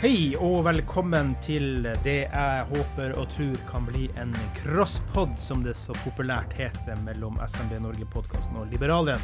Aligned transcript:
Hei 0.00 0.30
og 0.40 0.62
velkommen 0.64 1.34
til 1.44 1.82
det 2.00 2.22
jeg 2.22 2.60
håper 2.70 3.10
og 3.20 3.26
tror 3.34 3.58
kan 3.68 3.84
bli 3.84 4.06
en 4.16 4.30
crosspod, 4.56 5.34
som 5.36 5.60
det 5.60 5.74
så 5.76 5.92
populært 6.00 6.54
heter, 6.56 6.96
mellom 7.04 7.36
SMB 7.44 7.74
Norge-podkasten 7.84 8.56
og 8.56 8.72
Liberalen 8.72 9.20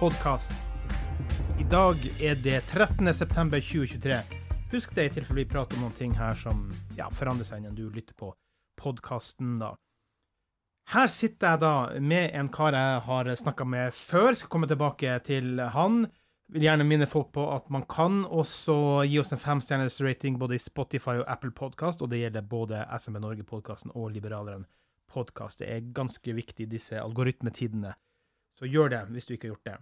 podkast. 0.00 0.48
I 1.60 1.68
dag 1.68 2.00
er 2.16 2.40
det 2.40 2.62
13.9.2023. 2.62 4.16
Husk 4.72 4.96
det 4.96 5.04
i 5.04 5.14
tilfelle 5.18 5.42
vi 5.42 5.50
prater 5.52 5.76
om 5.76 5.84
noen 5.84 5.98
ting 6.00 6.16
her 6.16 6.32
som 6.32 6.64
ja, 6.96 7.12
forandrer 7.12 7.52
seg 7.52 7.66
når 7.66 7.76
du 7.76 7.84
lytter 7.92 8.16
på 8.16 8.32
podkasten, 8.80 9.58
da. 9.60 9.74
Her 10.96 11.12
sitter 11.12 11.58
jeg 11.58 11.66
da 11.68 11.74
med 12.00 12.32
en 12.32 12.48
kar 12.48 12.72
jeg 12.72 13.04
har 13.04 13.34
snakka 13.36 13.68
med 13.68 13.92
før. 13.92 14.32
Skal 14.32 14.56
komme 14.56 14.72
tilbake 14.72 15.20
til 15.28 15.60
han 15.76 16.06
vil 16.52 16.66
gjerne 16.66 16.86
minne 16.86 17.08
folk 17.10 17.32
på 17.34 17.44
at 17.50 17.66
man 17.74 17.84
kan 17.90 18.22
også 18.24 19.04
gi 19.08 19.18
oss 19.18 19.32
en 19.34 19.42
femstjerners 19.42 19.98
rating 20.04 20.38
både 20.38 20.56
i 20.56 20.62
Spotify 20.62 21.18
og 21.20 21.28
Apple 21.30 21.52
Podcast, 21.54 22.02
og 22.02 22.12
det 22.12 22.22
gjelder 22.22 22.46
både 22.46 22.84
SMB 23.00 23.20
Norge-podkasten 23.24 23.94
og 23.94 24.12
Liberaleren 24.14 24.66
podkast. 25.10 25.62
Det 25.62 25.70
er 25.72 25.88
ganske 25.96 26.36
viktig 26.36 26.66
i 26.66 26.70
disse 26.76 26.98
algoritmetidene. 27.00 27.94
Så 28.56 28.70
gjør 28.70 28.92
det, 28.94 29.02
hvis 29.14 29.28
du 29.28 29.34
ikke 29.34 29.48
har 29.48 29.56
gjort 29.56 29.70
det. 29.70 29.76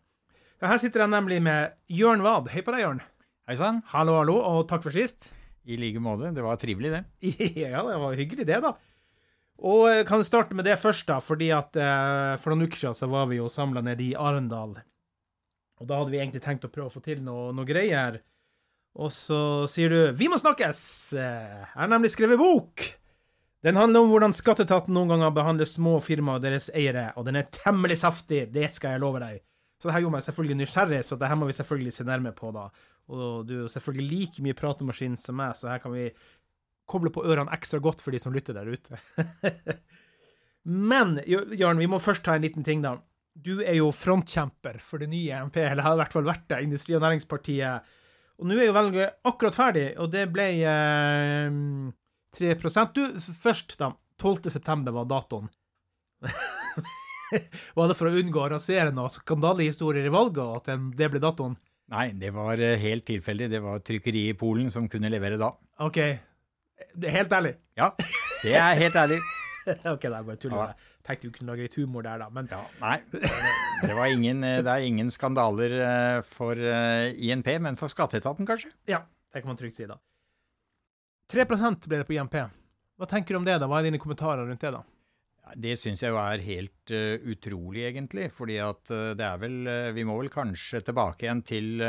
Ja, 0.62 0.70
her 0.70 0.80
sitter 0.80 1.04
jeg 1.04 1.12
nemlig 1.12 1.40
med 1.44 1.76
Jørn 1.92 2.24
Wad. 2.24 2.48
Hei 2.54 2.64
på 2.64 2.72
deg, 2.74 2.84
Jørn. 2.84 3.02
Hei 3.48 3.58
sann. 3.60 3.82
Hallo, 3.92 4.16
hallo, 4.20 4.38
og 4.40 4.64
takk 4.70 4.86
for 4.86 4.94
sist. 4.94 5.28
I 5.68 5.76
like 5.80 6.00
måte. 6.00 6.32
Det 6.32 6.44
var 6.44 6.58
trivelig, 6.60 6.94
det. 6.94 7.04
ja, 7.64 7.84
det 7.84 8.00
var 8.00 8.16
hyggelig, 8.16 8.48
det, 8.48 8.62
da. 8.64 8.72
Og 9.64 9.84
jeg 9.90 10.08
kan 10.08 10.24
starte 10.26 10.56
med 10.56 10.66
det 10.66 10.80
først, 10.80 11.06
da, 11.10 11.20
fordi 11.22 11.52
at 11.54 11.76
eh, 11.78 12.34
for 12.42 12.52
noen 12.52 12.66
uker 12.66 12.80
siden 12.80 12.96
så 12.98 13.08
var 13.10 13.28
vi 13.30 13.38
jo 13.38 13.52
samla 13.52 13.84
nede 13.84 14.02
i 14.02 14.16
Arendal 14.18 14.78
og 15.80 15.88
da 15.90 15.98
hadde 15.98 16.14
vi 16.14 16.20
egentlig 16.20 16.42
tenkt 16.44 16.66
å 16.66 16.72
prøve 16.72 16.90
å 16.90 16.94
få 16.94 17.02
til 17.04 17.22
noe, 17.24 17.50
noe 17.56 17.66
greier. 17.68 18.20
Og 18.94 19.10
så 19.10 19.66
sier 19.70 19.90
du 19.90 20.12
'Vi 20.12 20.28
må 20.30 20.38
snakkes'! 20.38 21.14
Jeg 21.18 21.66
har 21.74 21.88
nemlig 21.88 22.12
skrevet 22.14 22.38
bok! 22.38 22.84
Den 23.64 23.76
handler 23.76 24.04
om 24.04 24.10
hvordan 24.12 24.36
skatteetaten 24.36 24.92
noen 24.94 25.08
ganger 25.08 25.32
behandler 25.32 25.64
små 25.64 25.96
firmaer 26.04 26.36
og 26.36 26.42
deres 26.44 26.68
eiere, 26.76 27.12
og 27.16 27.24
den 27.24 27.36
er 27.36 27.48
temmelig 27.48 27.96
saftig, 27.98 28.52
det 28.52 28.74
skal 28.74 28.92
jeg 28.92 29.00
love 29.00 29.22
deg. 29.22 29.40
Så 29.80 29.88
det 29.88 29.94
her 29.94 30.04
gjorde 30.04 30.16
meg 30.18 30.26
selvfølgelig 30.26 30.58
nysgjerrig, 30.58 31.04
så 31.04 31.16
det 31.16 31.28
her 31.28 31.38
må 31.40 31.46
vi 31.48 31.56
selvfølgelig 31.56 31.92
se 31.92 32.04
nærmere 32.04 32.36
på, 32.36 32.52
da. 32.52 32.68
Og 33.08 33.46
du 33.48 33.64
er 33.64 33.72
selvfølgelig 33.72 34.10
like 34.10 34.44
mye 34.44 34.58
pratemaskin 34.58 35.16
som 35.16 35.36
meg, 35.40 35.56
så 35.56 35.72
her 35.72 35.80
kan 35.80 35.92
vi 35.96 36.10
koble 36.86 37.10
på 37.10 37.24
ørene 37.24 37.52
ekstra 37.56 37.80
godt 37.80 38.04
for 38.04 38.12
de 38.12 38.20
som 38.20 38.32
lytter 38.36 38.52
der 38.52 38.68
ute. 38.68 39.00
Men 40.64 41.18
Jørn, 41.26 41.80
vi 41.80 41.88
må 41.88 41.98
først 41.98 42.22
ta 42.22 42.36
en 42.36 42.44
liten 42.44 42.64
ting, 42.64 42.84
da 42.84 42.98
du 43.34 43.58
er 43.64 43.76
jo 43.80 43.90
frontkjemper 43.94 44.78
for 44.82 45.02
det 45.02 45.10
nye 45.10 45.42
MP, 45.48 45.58
eller 45.64 45.82
har 45.82 45.96
i 45.96 46.02
hvert 46.02 46.14
fall 46.14 46.26
vært 46.26 46.46
det, 46.52 46.62
Industri- 46.64 46.94
og 46.96 47.02
Næringspartiet. 47.02 47.90
Og 48.38 48.48
nå 48.48 48.56
er 48.58 48.68
jo 48.68 48.76
valget 48.76 49.18
akkurat 49.26 49.56
ferdig, 49.56 49.88
og 49.98 50.10
det 50.12 50.24
ble 50.34 50.46
eh, 50.62 51.58
3% 52.38 52.94
Du, 52.94 53.04
først, 53.42 53.76
da. 53.80 53.92
12. 54.22 54.50
september 54.54 54.94
var 54.94 55.08
datoen. 55.10 55.48
var 57.76 57.90
det 57.90 57.96
for 57.98 58.06
å 58.06 58.14
unngå 58.14 58.44
å 58.44 58.50
rasere 58.54 58.94
noen 58.94 59.10
skandalehistorier 59.10 60.06
i 60.06 60.14
valget, 60.14 60.70
at 60.70 60.94
det 60.98 61.10
ble 61.10 61.22
datoen? 61.22 61.58
Nei, 61.90 62.08
det 62.16 62.30
var 62.34 62.62
eh, 62.62 62.78
helt 62.80 63.04
tilfeldig. 63.10 63.50
Det 63.50 63.60
var 63.62 63.82
trykkeriet 63.82 64.36
i 64.36 64.38
Polen 64.38 64.70
som 64.72 64.86
kunne 64.90 65.10
levere 65.12 65.40
da. 65.42 65.50
OK. 65.84 66.00
Helt 67.02 67.34
ærlig? 67.34 67.56
Ja, 67.78 67.90
det 68.42 68.54
er 68.54 68.78
helt 68.78 68.96
ærlig. 68.98 69.18
OK, 69.92 70.06
det 70.06 70.14
er 70.14 70.22
bare 70.22 70.38
tull. 70.38 70.54
Ja 70.54 70.72
tenkte 71.04 71.28
vi 71.28 71.34
kunne 71.36 71.52
lage 71.52 71.66
litt 71.66 71.76
humor 71.78 72.04
der, 72.06 72.22
da. 72.22 72.30
Men 72.32 72.48
ja, 72.50 72.62
nei, 72.80 72.96
det, 73.12 73.92
var 73.92 74.08
ingen, 74.08 74.42
eh, 74.46 74.62
det 74.64 74.72
er 74.72 74.86
ingen 74.88 75.12
skandaler 75.12 75.76
eh, 75.84 76.18
for 76.26 76.58
eh, 76.58 77.12
INP, 77.28 77.50
men 77.66 77.78
for 77.80 77.92
skatteetaten, 77.92 78.48
kanskje? 78.48 78.72
Ja, 78.90 79.04
det 79.32 79.44
kan 79.44 79.52
man 79.52 79.60
trygt 79.60 79.78
si, 79.78 79.88
da. 79.90 79.98
3 81.32 81.46
ble 81.48 82.00
det 82.00 82.08
på 82.08 82.16
INP. 82.16 82.36
Hva 83.00 83.08
tenker 83.10 83.34
du 83.34 83.40
om 83.40 83.46
det, 83.46 83.58
da? 83.60 83.68
Hva 83.68 83.80
er 83.80 83.88
dine 83.88 84.00
kommentarer 84.00 84.46
rundt 84.46 84.64
det, 84.64 84.74
da? 84.74 84.84
Det 85.60 85.74
syns 85.76 86.00
jeg 86.00 86.12
jo 86.14 86.16
er 86.16 86.40
helt 86.40 86.92
uh, 86.94 87.20
utrolig, 87.28 87.82
egentlig. 87.90 88.30
fordi 88.32 88.56
at 88.64 88.92
uh, 88.94 89.10
det 89.12 89.26
er 89.26 89.40
vel 89.42 89.58
uh, 89.68 89.90
Vi 89.92 90.04
må 90.08 90.16
vel 90.16 90.30
kanskje 90.32 90.80
tilbake 90.86 91.26
igjen 91.26 91.42
til 91.44 91.84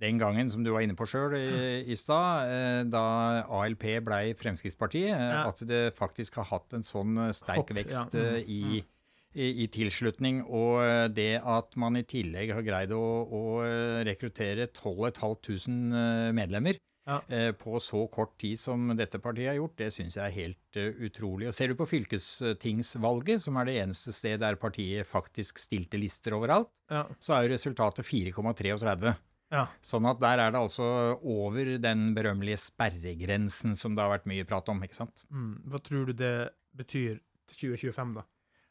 den 0.00 0.20
gangen, 0.20 0.48
som 0.50 0.64
du 0.64 0.72
var 0.72 0.84
inne 0.84 0.96
på 0.96 1.06
sjøl 1.08 1.36
i, 1.36 1.48
i 1.92 1.96
stad, 1.98 2.48
eh, 2.48 2.80
da 2.88 3.04
ALP 3.60 3.86
ble 4.06 4.22
Fremskrittspartiet, 4.38 5.12
eh, 5.12 5.26
ja. 5.34 5.44
at 5.50 5.60
det 5.68 5.82
faktisk 5.96 6.40
har 6.40 6.48
hatt 6.54 6.76
en 6.76 6.86
sånn 6.86 7.26
eh, 7.26 7.34
sterk 7.36 7.66
Hopp, 7.66 7.76
vekst 7.76 8.16
ja. 8.16 8.24
mm, 8.24 8.38
i, 8.40 8.82
i, 9.36 9.50
i, 9.66 9.70
tilslutning. 9.72 10.42
Og 10.48 11.12
det 11.16 11.34
at 11.44 11.76
man 11.80 12.00
i 12.00 12.06
tillegg 12.08 12.54
har 12.56 12.64
greid 12.66 12.94
å, 12.96 13.02
å 13.28 13.42
rekruttere 14.08 14.70
12 14.72 15.10
500 15.20 16.32
medlemmer 16.36 16.80
ja. 17.08 17.20
på 17.58 17.80
så 17.82 18.04
kort 18.12 18.36
tid 18.40 18.58
som 18.60 18.92
dette 18.96 19.18
partiet 19.22 19.52
har 19.52 19.58
gjort, 19.58 19.76
det 19.80 19.92
syns 19.92 20.16
jeg 20.16 20.24
er 20.24 20.36
helt 20.36 20.80
utrolig. 21.10 21.50
Og 21.50 21.56
Ser 21.56 21.72
du 21.72 21.76
på 21.76 21.88
fylkestingsvalget, 21.90 23.42
som 23.44 23.58
er 23.60 23.68
det 23.68 23.80
eneste 23.84 24.14
sted 24.16 24.40
der 24.40 24.56
partiet 24.60 25.08
faktisk 25.08 25.60
stilte 25.60 26.00
lister 26.00 26.38
overalt, 26.38 26.72
så 27.20 27.36
er 27.36 27.44
jo 27.44 27.58
resultatet 27.58 28.06
4,33. 28.06 29.18
Ja. 29.50 29.66
Sånn 29.82 30.06
at 30.06 30.20
der 30.22 30.44
er 30.44 30.52
det 30.54 30.60
altså 30.62 30.86
over 31.18 31.74
den 31.82 32.10
berømmelige 32.14 32.60
sperregrensen 32.62 33.74
som 33.78 33.96
det 33.96 34.04
har 34.04 34.12
vært 34.14 34.28
mye 34.30 34.46
prat 34.46 34.70
om. 34.70 34.82
ikke 34.86 35.00
sant? 35.02 35.24
Mm. 35.30 35.54
Hva 35.70 35.80
tror 35.82 36.10
du 36.10 36.14
det 36.16 36.34
betyr 36.78 37.18
til 37.50 37.74
2025, 37.74 38.14
da? 38.20 38.26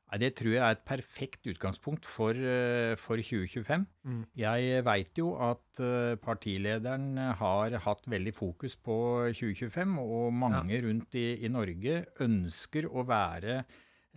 Nei, 0.10 0.18
Det 0.24 0.32
tror 0.40 0.54
jeg 0.56 0.64
er 0.66 0.74
et 0.74 0.88
perfekt 0.88 1.46
utgangspunkt 1.52 2.06
for, 2.06 2.34
eh, 2.34 2.96
for 2.98 3.22
2025. 3.22 3.86
Mm. 4.04 4.24
Jeg 4.42 4.86
veit 4.86 5.20
jo 5.22 5.36
at 5.38 5.84
eh, 5.84 6.16
partilederen 6.16 7.18
har 7.18 7.78
hatt 7.78 8.10
veldig 8.10 8.34
fokus 8.34 8.76
på 8.76 9.30
2025, 9.38 10.00
og 10.00 10.34
mange 10.34 10.74
ja. 10.74 10.82
rundt 10.88 11.14
i, 11.14 11.46
i 11.46 11.48
Norge 11.48 12.06
ønsker 12.26 12.90
å 12.90 13.06
være 13.06 13.66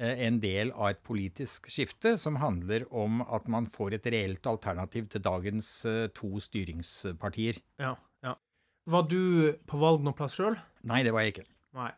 en 0.03 0.39
del 0.43 0.73
av 0.75 0.93
et 0.93 1.03
politisk 1.07 1.69
skifte 1.71 2.17
som 2.21 2.39
handler 2.43 2.85
om 2.91 3.21
at 3.23 3.47
man 3.51 3.69
får 3.71 3.99
et 3.99 4.09
reelt 4.15 4.47
alternativ 4.51 5.09
til 5.13 5.23
dagens 5.25 5.69
eh, 5.89 6.07
to 6.17 6.41
styringspartier. 6.43 7.61
Ja, 7.83 7.95
ja. 8.27 8.35
Var 8.91 9.07
du 9.11 9.53
på 9.69 9.79
valg 9.79 10.03
noen 10.03 10.17
plass 10.19 10.35
sjøl? 10.39 10.59
Nei, 10.89 11.03
det 11.07 11.15
var 11.15 11.27
jeg 11.27 11.37
ikke. 11.37 11.47
Nei. 11.79 11.93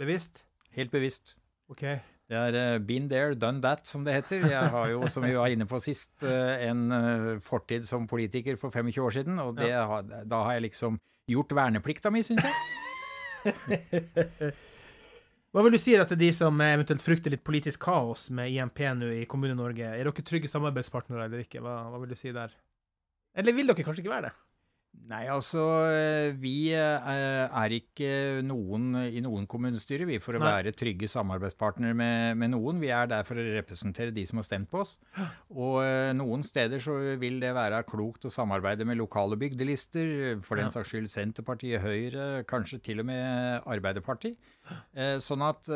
Bevisst? 0.00 0.44
Helt 0.76 0.94
bevisst. 0.94 1.34
Ok. 1.70 1.84
Det 2.30 2.38
er 2.38 2.56
uh, 2.56 2.78
been 2.86 3.08
there, 3.10 3.34
done 3.34 3.60
that, 3.64 3.84
som 3.90 4.04
det 4.06 4.14
heter. 4.14 4.46
Jeg 4.48 4.72
har 4.72 4.90
jo, 4.92 5.02
som 5.10 5.26
vi 5.26 5.34
var 5.34 5.50
inne 5.50 5.66
på 5.66 5.80
sist, 5.82 6.22
en 6.22 6.86
fortid 7.42 7.82
som 7.88 8.06
politiker 8.06 8.54
for 8.56 8.70
25 8.70 9.02
år 9.02 9.16
siden, 9.18 9.40
og 9.42 9.58
ja. 9.66 9.82
da 10.30 10.42
har 10.46 10.56
jeg 10.56 10.68
liksom 10.70 11.00
gjort 11.30 11.56
verneplikta 11.58 12.14
mi, 12.14 12.22
syns 12.22 12.46
jeg. 12.46 12.54
Hva 15.50 15.64
vil 15.66 15.74
du 15.74 15.80
si 15.82 15.96
til 15.98 16.18
de 16.20 16.28
som 16.30 16.60
eventuelt 16.62 17.02
frykter 17.02 17.32
litt 17.34 17.42
politisk 17.46 17.82
kaos 17.82 18.28
med 18.30 18.52
IMP 18.54 18.84
nå 18.94 19.08
i 19.16 19.24
Kommune-Norge? 19.26 19.96
Er 19.96 20.06
dere 20.06 20.26
trygge 20.26 20.50
samarbeidspartnere 20.50 21.26
eller 21.26 21.42
ikke? 21.42 21.62
Hva, 21.64 21.80
hva, 21.90 21.98
vil 22.04 22.12
du 22.12 22.18
si 22.18 22.30
der? 22.36 22.54
Eller 23.34 23.56
vil 23.56 23.66
dere 23.66 23.82
kanskje 23.82 24.04
ikke 24.04 24.14
være 24.14 24.28
det? 24.28 24.36
Nei, 25.10 25.24
altså 25.30 25.62
vi 26.42 26.70
eh, 26.74 27.10
er 27.46 27.72
ikke 27.74 28.42
noen 28.46 28.92
i 29.06 29.22
noen 29.22 29.46
kommunestyre, 29.50 30.06
vi, 30.06 30.18
for 30.22 30.38
å 30.38 30.40
Nei. 30.42 30.50
være 30.50 30.72
trygge 30.74 31.08
samarbeidspartnere 31.10 31.94
med, 31.98 32.38
med, 32.38 32.52
noen. 32.54 32.78
Vi 32.82 32.90
er 32.94 33.10
der 33.10 33.26
for 33.26 33.38
å 33.38 33.46
representere 33.56 34.14
de 34.14 34.24
som 34.26 34.38
har 34.38 34.46
stemt 34.46 34.70
på 34.70 34.82
oss. 34.84 34.96
Og 35.50 35.80
eh, 35.82 36.10
noen 36.18 36.46
steder 36.46 36.82
så 36.82 36.94
vil 37.22 37.38
det 37.42 37.52
være 37.58 37.82
klokt 37.90 38.26
å 38.26 38.34
samarbeide 38.34 38.86
med 38.86 38.98
lokale 39.02 39.38
bygdelister, 39.40 40.38
for 40.46 40.62
den 40.62 40.70
ja. 40.70 40.74
saks 40.78 40.94
skyld 40.94 41.10
Senterpartiet, 41.10 41.82
Høyre, 41.82 42.44
kanskje 42.50 42.82
til 42.90 43.02
og 43.02 43.10
med 43.10 43.66
Arbeiderpartiet. 43.66 44.38
Eh, 44.92 45.16
sånn 45.22 45.42
at 45.46 45.68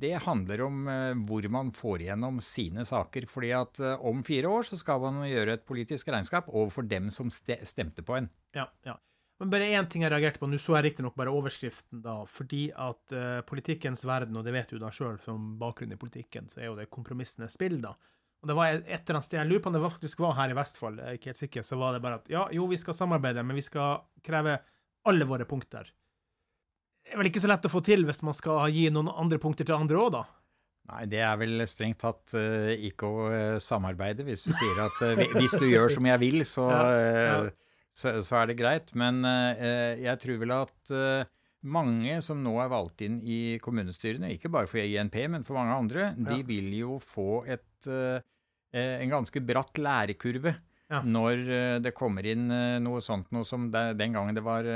det 0.00 0.12
handler 0.24 0.64
om 0.66 0.88
hvor 1.26 1.46
man 1.52 1.70
får 1.74 2.06
igjennom 2.06 2.40
sine 2.44 2.84
saker. 2.88 3.26
fordi 3.30 3.52
at 3.56 3.80
om 3.98 4.24
fire 4.26 4.50
år 4.50 4.66
så 4.70 4.78
skal 4.80 5.00
man 5.04 5.22
gjøre 5.28 5.58
et 5.58 5.66
politisk 5.66 6.08
regnskap 6.08 6.48
overfor 6.48 6.88
dem 6.88 7.10
som 7.14 7.30
stemte 7.30 8.02
på 8.06 8.18
en. 8.18 8.30
Ja, 8.56 8.68
ja. 8.86 8.96
Men 9.40 9.48
bare 9.48 9.70
én 9.72 9.86
ting 9.88 10.02
jeg 10.04 10.12
reagerte 10.12 10.40
på. 10.40 10.48
Nå 10.52 10.58
så 10.60 10.74
jeg 10.76 10.90
riktignok 10.90 11.14
bare 11.16 11.32
overskriften, 11.32 12.02
da. 12.04 12.18
Fordi 12.28 12.66
at 12.76 13.14
uh, 13.16 13.40
politikkens 13.48 14.04
verden, 14.04 14.36
og 14.36 14.44
det 14.44 14.52
vet 14.52 14.74
du 14.74 14.76
da 14.82 14.90
sjøl 14.92 15.16
som 15.22 15.54
bakgrunn 15.60 15.94
i 15.96 16.00
politikken, 16.00 16.50
så 16.52 16.60
er 16.60 16.68
jo 16.68 16.76
det 16.76 16.90
kompromissenes 16.92 17.56
spill, 17.56 17.78
da. 17.80 17.94
Og 18.40 18.50
det 18.50 18.56
var 18.56 18.74
et 18.74 18.84
eller 18.84 19.16
annet 19.16 19.26
sted, 19.26 19.38
Jeg 19.40 19.48
lurer 19.48 19.62
på 19.64 19.72
om 19.72 19.76
det 19.76 19.82
faktisk 19.84 20.20
var 20.24 20.36
her 20.36 20.52
i 20.52 20.56
Vestfold, 20.56 21.00
jeg 21.00 21.08
er 21.08 21.18
ikke 21.18 21.32
helt 21.32 21.40
sikker, 21.40 21.64
så 21.64 21.76
var 21.80 21.92
det 21.92 22.02
bare 22.04 22.20
at 22.20 22.30
ja, 22.32 22.46
jo, 22.56 22.64
vi 22.68 22.78
skal 22.80 22.96
samarbeide, 22.96 23.44
men 23.44 23.56
vi 23.56 23.64
skal 23.64 24.04
kreve 24.24 24.54
alle 25.08 25.28
våre 25.28 25.44
punkter. 25.48 25.88
Er 27.10 27.18
vel 27.18 27.30
ikke 27.30 27.42
så 27.42 27.50
lett 27.50 27.66
å 27.66 27.72
få 27.72 27.82
til 27.84 28.06
hvis 28.06 28.22
man 28.26 28.36
skal 28.36 28.70
gi 28.70 28.86
noen 28.94 29.10
andre 29.10 29.40
punkter 29.42 29.66
til 29.66 29.76
andre 29.76 29.98
òg, 29.98 30.12
da? 30.14 30.26
Nei, 30.90 31.04
det 31.10 31.20
er 31.22 31.36
vel 31.38 31.62
strengt 31.70 32.00
tatt 32.02 32.34
uh, 32.34 32.70
ikke 32.74 33.06
å 33.08 33.26
uh, 33.30 33.58
samarbeide. 33.62 34.26
Hvis 34.26 34.46
du 34.46 34.54
sier 34.56 34.80
at 34.82 35.02
uh, 35.04 35.20
hvis 35.36 35.54
du 35.60 35.68
gjør 35.68 35.92
som 35.94 36.06
jeg 36.08 36.22
vil, 36.22 36.40
så, 36.48 36.66
ja, 36.70 36.86
ja. 37.20 37.36
så, 37.94 38.16
så 38.26 38.40
er 38.40 38.50
det 38.50 38.58
greit. 38.58 38.90
Men 38.98 39.22
jeg 39.22 40.16
tror 40.22 40.40
vel 40.42 40.56
at 40.56 40.94
mange 41.60 42.16
som 42.24 42.40
nå 42.42 42.56
er 42.62 42.72
valgt 42.72 43.04
inn 43.06 43.20
i 43.22 43.58
kommunestyrene, 43.62 44.32
ikke 44.34 44.50
bare 44.52 44.70
for 44.70 44.82
INP, 44.82 45.20
men 45.30 45.46
for 45.46 45.60
mange 45.60 45.76
andre, 45.76 46.10
ja. 46.10 46.26
de 46.32 46.40
vil 46.48 46.72
jo 46.78 46.98
få 47.02 47.44
et, 47.44 47.90
en 47.90 49.14
ganske 49.14 49.44
bratt 49.44 49.78
lærekurve 49.78 50.56
når 50.90 51.44
det 51.84 51.92
kommer 51.94 52.26
inn 52.26 52.48
noe 52.82 52.98
sånt 53.04 53.28
noe 53.30 53.46
som 53.46 53.68
den 53.70 54.16
gangen 54.16 54.34
det 54.34 54.42
var 54.42 54.66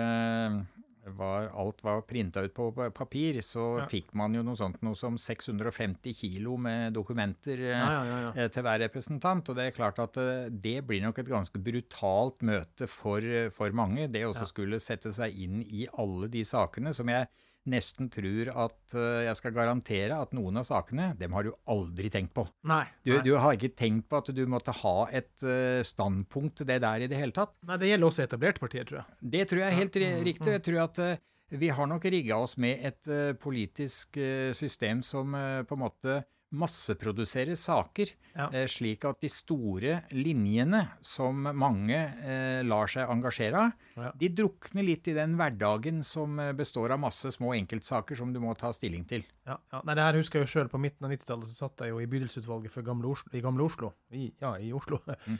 var, 1.12 1.50
alt 1.52 1.82
var 1.84 2.00
printa 2.08 2.42
ut 2.44 2.54
på 2.54 2.70
papir, 2.96 3.40
så 3.44 3.64
ja. 3.80 3.86
fikk 3.90 4.12
man 4.18 4.34
jo 4.36 4.44
noe 4.46 4.58
sånt 4.58 4.80
noe 4.84 4.96
som 4.98 5.18
650 5.20 6.16
kilo 6.16 6.56
med 6.60 6.94
dokumenter 6.96 7.60
ja, 7.68 7.88
ja, 8.08 8.18
eh, 8.32 8.50
til 8.52 8.64
hver 8.64 8.80
representant. 8.86 9.50
Og 9.50 9.58
det 9.58 9.68
er 9.68 9.76
klart 9.76 10.00
at 10.02 10.18
eh, 10.20 10.48
det 10.48 10.78
blir 10.88 11.04
nok 11.04 11.20
et 11.22 11.30
ganske 11.30 11.60
brutalt 11.60 12.44
møte 12.46 12.88
for, 12.90 13.24
for 13.54 13.76
mange. 13.76 14.08
Det 14.12 14.24
også 14.28 14.48
skulle 14.50 14.82
sette 14.82 15.12
seg 15.14 15.36
inn 15.44 15.60
i 15.64 15.88
alle 16.00 16.30
de 16.32 16.44
sakene 16.48 16.94
som 16.96 17.10
jeg 17.12 17.28
nesten 17.70 18.10
tror 18.12 18.50
at 18.52 18.96
uh, 18.96 19.24
jeg 19.24 19.36
skal 19.38 19.54
garantere 19.56 20.18
at 20.20 20.34
noen 20.36 20.60
av 20.60 20.66
sakene, 20.68 21.12
dem 21.18 21.34
har 21.36 21.46
du 21.46 21.52
aldri 21.70 22.10
tenkt 22.12 22.34
på. 22.36 22.46
Nei, 22.68 22.84
du, 23.06 23.14
du, 23.24 23.34
har 23.40 23.56
ikke 23.56 23.74
tenkt 23.76 24.08
på 24.10 24.20
at 24.20 24.32
du 24.36 24.42
måtte 24.50 24.74
ha 24.82 24.96
et 25.14 25.46
uh, 25.46 25.80
standpunkt 25.86 26.60
til 26.60 26.68
det 26.70 26.80
der 26.84 27.06
i 27.06 27.10
det 27.10 27.20
hele 27.20 27.36
tatt. 27.36 27.54
Nei, 27.68 27.78
det 27.80 27.92
gjelder 27.92 28.10
også 28.10 28.26
etablerte 28.26 28.64
partier, 28.64 28.88
tror 28.88 29.02
jeg. 29.02 29.18
Det 29.36 29.46
tror 29.50 29.62
jeg 29.62 29.70
er 29.70 29.80
helt 29.80 30.00
riktig. 30.28 30.56
Jeg 30.58 30.66
tror 30.68 30.82
at 30.84 31.02
uh, 31.04 31.14
vi 31.54 31.70
har 31.76 31.88
nok 31.88 32.04
rigga 32.10 32.40
oss 32.42 32.56
med 32.58 32.80
et 32.88 33.08
politisk 33.38 34.16
system 34.58 35.02
som 35.06 35.36
på 35.68 35.76
en 35.76 35.82
måte 35.82 36.16
masseprodusere 36.54 37.56
saker, 37.58 38.10
ja. 38.34 38.48
eh, 38.48 38.66
slik 38.70 39.04
at 39.08 39.20
de 39.24 39.30
store 39.32 39.96
linjene 40.14 40.80
som 41.04 41.46
mange 41.56 41.98
eh, 41.98 42.60
lar 42.66 42.90
seg 42.90 43.10
engasjere 43.10 43.64
av, 43.66 43.88
ja. 43.98 44.12
de 44.20 44.30
drukner 44.42 44.86
litt 44.86 45.10
i 45.10 45.16
den 45.16 45.36
hverdagen 45.38 46.02
som 46.06 46.38
eh, 46.42 46.52
består 46.56 46.94
av 46.94 47.02
masse 47.04 47.34
små 47.34 47.54
enkeltsaker 47.58 48.18
som 48.18 48.32
du 48.34 48.40
må 48.42 48.54
ta 48.58 48.72
stilling 48.76 49.06
til. 49.10 49.26
Ja, 49.48 49.58
ja. 49.72 49.82
Nei, 49.82 49.96
det 49.98 50.06
her 50.06 50.20
husker 50.20 50.40
jeg 50.40 50.48
jo 50.48 50.52
sjøl. 50.54 50.70
På 50.72 50.80
midten 50.82 51.06
av 51.06 51.14
90-tallet 51.14 51.50
så 51.50 51.66
satt 51.66 51.84
jeg 51.84 51.94
jo 51.94 52.02
i 52.02 52.08
bydelsutvalget 52.10 52.74
for 52.74 52.86
gamle 52.86 53.10
Oslo, 53.12 53.34
i 53.34 53.42
Gamle 53.44 53.66
Oslo. 53.66 53.94
I, 54.14 54.30
ja, 54.42 54.56
i 54.60 54.72
Oslo. 54.74 55.02
Mm. 55.24 55.38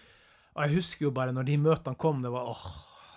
Og 0.55 0.63
jeg 0.63 0.79
husker 0.79 1.05
jo 1.09 1.11
bare 1.15 1.33
når 1.35 1.47
de 1.49 1.55
møtene 1.59 1.99
kom, 1.99 2.21
det 2.23 2.31
var 2.31 2.47
åh, 2.53 2.67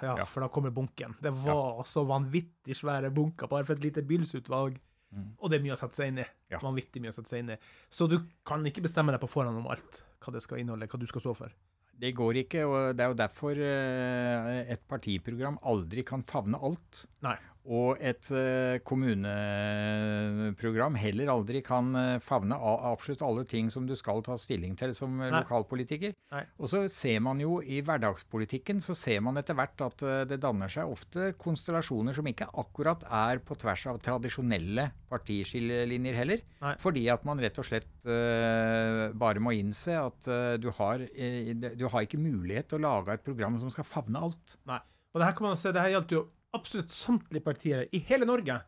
ja, 0.01 0.25
for 0.25 0.43
da 0.43 0.49
kommer 0.53 0.73
bunken. 0.73 1.15
Det 1.21 1.31
var 1.43 1.83
så 1.89 2.03
vanvittig 2.07 2.75
svære 2.77 3.11
bunker 3.13 3.49
bare 3.51 3.65
for 3.67 3.77
et 3.77 3.85
lite 3.85 4.03
bydelsutvalg. 4.05 4.77
Mm. 5.15 5.29
Og 5.39 5.49
det 5.49 5.57
er 5.57 5.63
mye 5.63 5.75
å 5.75 5.79
sette 5.79 5.99
seg 5.99 6.11
inn 6.11 6.21
i. 6.23 6.27
Ja. 6.51 6.59
Vanvittig 6.63 7.01
mye 7.03 7.13
å 7.13 7.15
sette 7.15 7.31
seg 7.31 7.43
inn 7.43 7.55
i. 7.55 7.57
Så 7.89 8.09
du 8.11 8.19
kan 8.47 8.65
ikke 8.67 8.83
bestemme 8.85 9.15
deg 9.15 9.23
på 9.23 9.29
forhånd 9.31 9.61
om 9.61 9.69
alt, 9.71 10.03
hva 10.23 10.35
det 10.35 10.43
skal 10.43 10.61
inneholde, 10.61 10.89
hva 10.91 10.99
du 11.01 11.07
skal 11.09 11.23
stå 11.23 11.35
for. 11.37 11.55
Det 11.97 12.11
går 12.13 12.43
ikke, 12.43 12.63
og 12.69 12.93
det 12.93 13.03
er 13.03 13.09
jo 13.09 13.17
derfor 13.17 13.57
eh, 13.57 14.49
et 14.69 14.83
partiprogram 14.89 15.57
aldri 15.65 16.03
kan 16.05 16.21
favne 16.27 16.59
alt. 16.61 17.07
Nei. 17.25 17.37
Og 17.67 17.99
et 17.99 18.23
uh, 18.31 18.79
kommuneprogram 18.87 20.95
heller 20.95 21.27
aldri 21.33 21.59
kan 21.65 21.89
uh, 21.97 22.19
favne 22.23 22.55
av 22.55 22.85
absolutt 22.93 23.21
alle 23.27 23.43
ting 23.49 23.71
som 23.73 23.87
du 23.87 23.95
skal 23.99 24.21
ta 24.23 24.37
stilling 24.39 24.75
til 24.79 24.93
som 24.95 25.17
Nei. 25.19 25.31
lokalpolitiker. 25.35 26.13
Nei. 26.31 26.43
Og 26.61 26.67
så 26.71 26.87
ser 26.91 27.19
man 27.25 27.39
jo 27.43 27.59
i 27.59 27.81
hverdagspolitikken 27.83 28.79
så 28.83 28.93
ser 28.95 29.19
man 29.25 29.37
etter 29.41 29.55
hvert 29.57 29.81
at 29.83 29.99
det 30.29 30.39
danner 30.43 30.69
seg 30.71 30.83
ofte 30.87 31.33
konstellasjoner 31.39 32.13
som 32.15 32.27
ikke 32.29 32.47
akkurat 32.61 33.03
er 33.03 33.39
på 33.43 33.55
tvers 33.59 33.85
av 33.91 33.99
tradisjonelle 34.05 34.91
partiskillelinjer 35.11 36.15
heller. 36.21 36.39
Nei. 36.63 36.73
Fordi 36.79 37.03
at 37.11 37.25
man 37.27 37.41
rett 37.43 37.59
og 37.59 37.65
slett 37.67 37.93
bare 38.07 39.39
må 39.43 39.51
innse 39.57 39.93
at 39.99 40.21
du 40.61 40.69
har, 40.77 40.97
du 41.03 41.85
har 41.91 42.01
ikke 42.05 42.21
mulighet 42.21 42.67
til 42.71 42.79
å 42.79 42.85
lage 42.87 43.13
et 43.17 43.27
program 43.27 43.59
som 43.59 43.69
skal 43.73 43.87
favne 43.87 44.19
alt. 44.29 44.45
Nei. 44.69 44.81
Og 45.13 45.21
det 45.21 45.27
her 45.31 45.37
kan 45.37 45.49
man 45.49 45.59
se, 45.59 45.71
det 45.73 45.81
her 45.81 45.93
gjaldt 45.95 46.13
jo 46.13 46.21
absolutt 46.57 46.93
samtlige 46.93 47.45
partier 47.45 47.85
i 47.93 48.01
hele 48.09 48.27
Norge. 48.27 48.59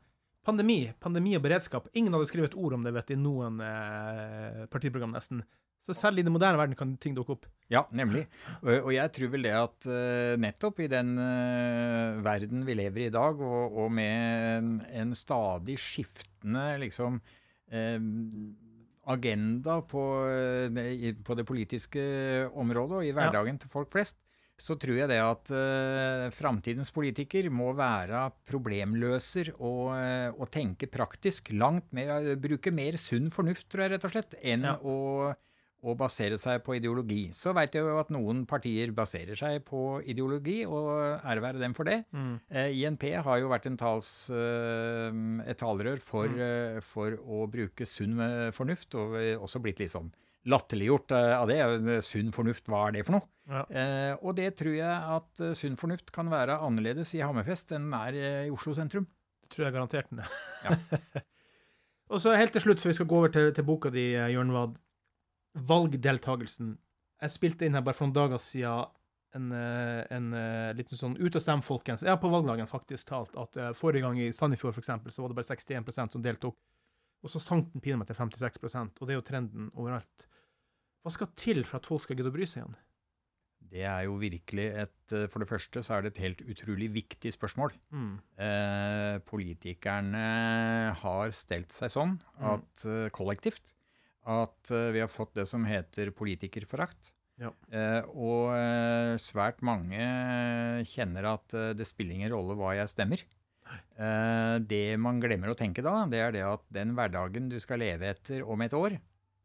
Pandemi, 0.46 0.82
pandemi 1.04 1.36
og 1.38 1.44
beredskap. 1.44 1.90
Ingen 1.98 2.16
hadde 2.16 2.30
skrevet 2.30 2.56
ord 2.58 2.78
om 2.78 2.86
det 2.86 2.94
vet, 2.96 3.12
i 3.14 3.20
noen 3.20 3.60
eh, 3.64 4.64
partiprogram, 4.72 5.12
nesten. 5.14 5.44
Så 5.86 5.96
selv 5.96 6.20
i 6.20 6.24
den 6.26 6.34
moderne 6.36 6.60
verden 6.60 6.78
kan 6.78 6.92
ting 7.02 7.16
dukke 7.16 7.38
opp. 7.38 7.46
Ja, 7.72 7.86
nemlig. 7.96 8.26
Og 8.62 8.92
jeg 8.94 9.12
tror 9.16 9.32
vel 9.34 9.48
det 9.48 9.54
at 9.56 9.88
uh, 9.88 10.36
nettopp 10.42 10.82
i 10.84 10.90
den 10.92 11.14
uh, 11.18 12.20
verden 12.26 12.66
vi 12.68 12.76
lever 12.78 13.06
i 13.06 13.08
i 13.08 13.14
dag, 13.14 13.40
og, 13.40 13.78
og 13.80 13.94
med 13.96 14.58
en, 14.58 14.74
en, 15.02 15.16
stadig 15.18 15.78
skiftende 15.80 16.66
liksom 16.84 17.22
uh, 17.22 18.10
agenda 19.10 19.80
på, 19.90 20.04
på, 21.26 21.38
det 21.40 21.46
politiske 21.48 22.02
området 22.54 23.00
og 23.00 23.08
i 23.08 23.14
hverdagen 23.16 23.56
ja. 23.56 23.62
til 23.64 23.72
folk 23.72 23.90
flest, 23.96 24.20
så 24.60 24.76
tror 24.80 24.98
jeg 25.00 25.10
det 25.12 25.20
at 25.24 25.52
uh, 25.56 26.28
framtidens 26.36 26.92
politiker 26.94 27.48
må 27.54 27.72
være 27.78 28.28
problemløser 28.50 29.54
og, 29.56 29.94
uh, 29.96 30.30
og, 30.36 30.48
tenke 30.54 30.90
praktisk. 30.92 31.54
Langt 31.56 31.88
mer, 31.96 32.18
uh, 32.28 32.34
Bruke 32.40 32.74
mer 32.76 33.00
sunn 33.00 33.32
fornuft, 33.34 33.70
tror 33.72 33.86
jeg, 33.86 33.96
rett 33.96 34.10
og 34.10 34.14
slett, 34.14 34.36
enn 34.44 34.68
ja. 34.68 34.76
å, 34.84 35.32
å, 35.32 35.96
basere 36.00 36.38
seg 36.42 36.60
på 36.66 36.76
ideologi. 36.76 37.30
Så 37.36 37.56
veit 37.56 37.76
jeg 37.76 37.88
jo 37.88 37.98
at 38.02 38.12
noen 38.14 38.44
partier 38.50 38.92
baserer 38.96 39.40
seg 39.40 39.64
på 39.68 40.02
ideologi, 40.04 40.62
og 40.68 40.92
ære 41.24 41.46
være 41.46 41.64
dem 41.64 41.76
for 41.78 41.88
det. 41.88 42.02
Mm. 42.12 42.36
INP 42.76 43.10
har 43.26 43.40
jo 43.40 43.52
vært 43.52 43.70
en 43.72 43.80
tals, 43.80 44.14
et 44.30 45.62
talerør 45.62 46.04
for, 46.04 46.28
mm. 46.28 46.82
for, 46.84 47.16
å 47.24 47.46
bruke 47.52 47.88
sunn 47.88 48.20
fornuft, 48.56 49.00
og 49.00 49.16
også 49.40 49.64
blitt 49.64 49.80
litt 49.84 49.96
sånn 49.96 50.12
latterliggjort 50.48 51.12
av 51.12 51.50
det. 51.50 51.60
Sunn 52.06 52.32
fornuft, 52.36 52.70
hva 52.72 52.88
er 52.88 52.98
det 52.98 53.06
for 53.08 53.18
noe? 53.18 53.28
Ja. 53.50 53.64
Eh, 53.74 54.12
og 54.22 54.36
det 54.38 54.52
tror 54.60 54.76
jeg 54.76 55.16
at 55.16 55.42
uh, 55.42 55.56
sunn 55.58 55.78
fornuft 55.80 56.14
kan 56.16 56.30
være 56.32 56.60
annerledes 56.62 57.16
i 57.18 57.24
Hammerfest 57.24 57.74
enn 57.74 57.90
den 57.90 57.98
er 57.98 58.20
i 58.46 58.52
Oslo 58.54 58.76
sentrum. 58.78 59.08
Det 59.42 59.56
tror 59.56 59.68
jeg 59.68 59.76
garantert 59.76 60.12
den 60.12 60.22
er. 60.22 60.38
Ja. 60.68 61.24
og 62.14 62.22
så 62.22 62.38
helt 62.38 62.54
til 62.56 62.68
slutt, 62.68 62.84
før 62.84 62.94
vi 62.94 63.00
skal 63.00 63.10
gå 63.10 63.18
over 63.24 63.34
til, 63.34 63.50
til 63.56 63.66
boka 63.66 63.92
di, 63.94 64.12
Jørn 64.36 64.54
Wad. 64.56 64.78
Valgdeltagelsen. 65.70 66.78
Jeg 67.20 67.34
spilte 67.34 67.66
inn 67.66 67.76
her 67.76 67.84
bare 67.84 67.98
for 67.98 68.08
noen 68.08 68.16
dager 68.16 68.40
siden 68.40 68.94
en, 69.36 69.50
en, 69.54 70.30
en 70.34 70.78
liten 70.78 70.98
sånn 70.98 71.18
ut 71.20 71.36
og 71.36 71.42
stem, 71.42 71.62
folkens. 71.66 72.06
Ja, 72.06 72.16
på 72.22 72.30
valgdagen, 72.32 72.70
faktisk 72.70 73.10
talt. 73.10 73.36
At 73.38 73.58
forrige 73.78 74.06
gang 74.06 74.22
i 74.22 74.30
Sandefjord, 74.34 74.78
eksempel, 74.80 75.14
så 75.14 75.26
var 75.26 75.34
det 75.34 75.40
bare 75.42 75.58
61% 75.58 76.16
som 76.16 76.24
deltok. 76.24 76.56
Og 77.20 77.32
så 77.34 77.42
sank 77.44 77.74
den 77.74 77.84
pinadø 77.84 78.14
til 78.14 78.20
56% 78.20 79.02
og 79.02 79.08
det 79.08 79.16
er 79.16 79.20
jo 79.20 79.26
trenden 79.28 79.72
overalt. 79.76 80.28
Hva 81.04 81.12
skal 81.16 81.32
til 81.40 81.64
for 81.68 81.80
at 81.80 81.88
folk 81.90 82.04
skal 82.04 82.20
gidde 82.20 82.32
å 82.32 82.36
bry 82.36 82.48
seg 82.48 82.64
igjen? 82.64 82.78
Det 83.70 83.84
er 83.86 84.06
jo 84.08 84.16
virkelig 84.18 84.66
et 84.82 85.14
eh, 85.14 85.28
For 85.30 85.44
det 85.44 85.50
første 85.50 85.84
så 85.86 85.96
er 85.96 86.06
det 86.06 86.14
et 86.14 86.24
helt 86.24 86.42
utrolig 86.56 86.90
viktig 86.96 87.34
spørsmål. 87.36 87.76
Mm. 87.94 88.14
Eh, 88.42 89.16
politikerne 89.30 90.24
har 91.02 91.36
stelt 91.38 91.76
seg 91.76 91.94
sånn 91.94 92.18
mm. 92.18 92.48
at 92.56 92.86
mm. 92.86 93.06
kollektivt 93.16 93.76
at 94.30 94.70
uh, 94.76 94.90
vi 94.94 95.00
har 95.02 95.10
fått 95.10 95.32
det 95.40 95.46
som 95.50 95.64
heter 95.66 96.12
politikerforakt. 96.14 97.14
Ja. 97.40 97.54
Eh, 97.72 98.04
og 98.20 98.52
svært 99.24 99.64
mange 99.66 100.04
kjenner 100.92 101.30
at 101.32 101.56
det 101.80 101.88
spiller 101.88 102.18
ingen 102.18 102.34
rolle 102.34 102.58
hva 102.60 102.74
jeg 102.76 102.92
stemmer. 102.92 103.24
Det 104.70 104.98
man 105.02 105.18
glemmer 105.20 105.52
å 105.52 105.58
tenke 105.60 105.84
da, 105.84 106.06
det 106.10 106.20
er 106.24 106.32
det 106.32 106.44
at 106.48 106.62
den 106.74 106.94
hverdagen 106.98 107.50
du 107.52 107.58
skal 107.60 107.82
leve 107.84 108.08
etter 108.14 108.46
om 108.48 108.62
et 108.64 108.74
år, 108.74 108.96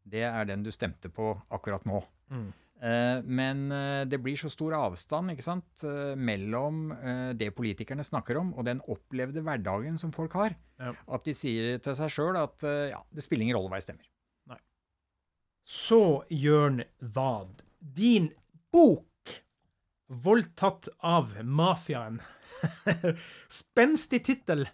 det 0.05 0.23
er 0.27 0.47
den 0.47 0.63
du 0.63 0.71
stemte 0.71 1.11
på 1.11 1.33
akkurat 1.53 1.83
nå. 1.89 1.99
Mm. 2.31 2.47
Eh, 2.83 3.21
men 3.23 3.71
eh, 3.71 4.03
det 4.05 4.19
blir 4.19 4.35
så 4.37 4.49
stor 4.51 4.75
avstand 4.77 5.31
ikke 5.31 5.45
sant, 5.45 5.83
eh, 5.87 6.13
mellom 6.19 6.89
det 7.39 7.53
politikerne 7.55 8.03
snakker 8.03 8.39
om, 8.41 8.51
og 8.55 8.67
den 8.67 8.83
opplevde 8.91 9.43
hverdagen 9.45 9.97
som 10.01 10.11
folk 10.15 10.35
har, 10.37 10.57
ja. 10.81 10.91
at 10.91 11.25
de 11.25 11.35
sier 11.35 11.79
til 11.83 11.95
seg 11.97 12.11
sjøl 12.11 12.39
at 12.39 12.65
ja, 12.91 12.99
det 13.11 13.23
spiller 13.23 13.47
ingen 13.47 13.57
rolle 13.57 13.71
hva 13.71 13.79
jeg 13.79 13.87
stemmer. 13.87 14.09
Nei. 14.51 14.59
Så, 15.65 16.01
Jørn 16.29 16.83
Wad, 17.15 17.63
din 17.79 18.29
bok 18.73 19.07
'Voldtatt 20.09 20.87
av 21.01 21.33
mafiaen'. 21.41 22.19
Spenstig 23.49 24.21
tittel. 24.25 24.67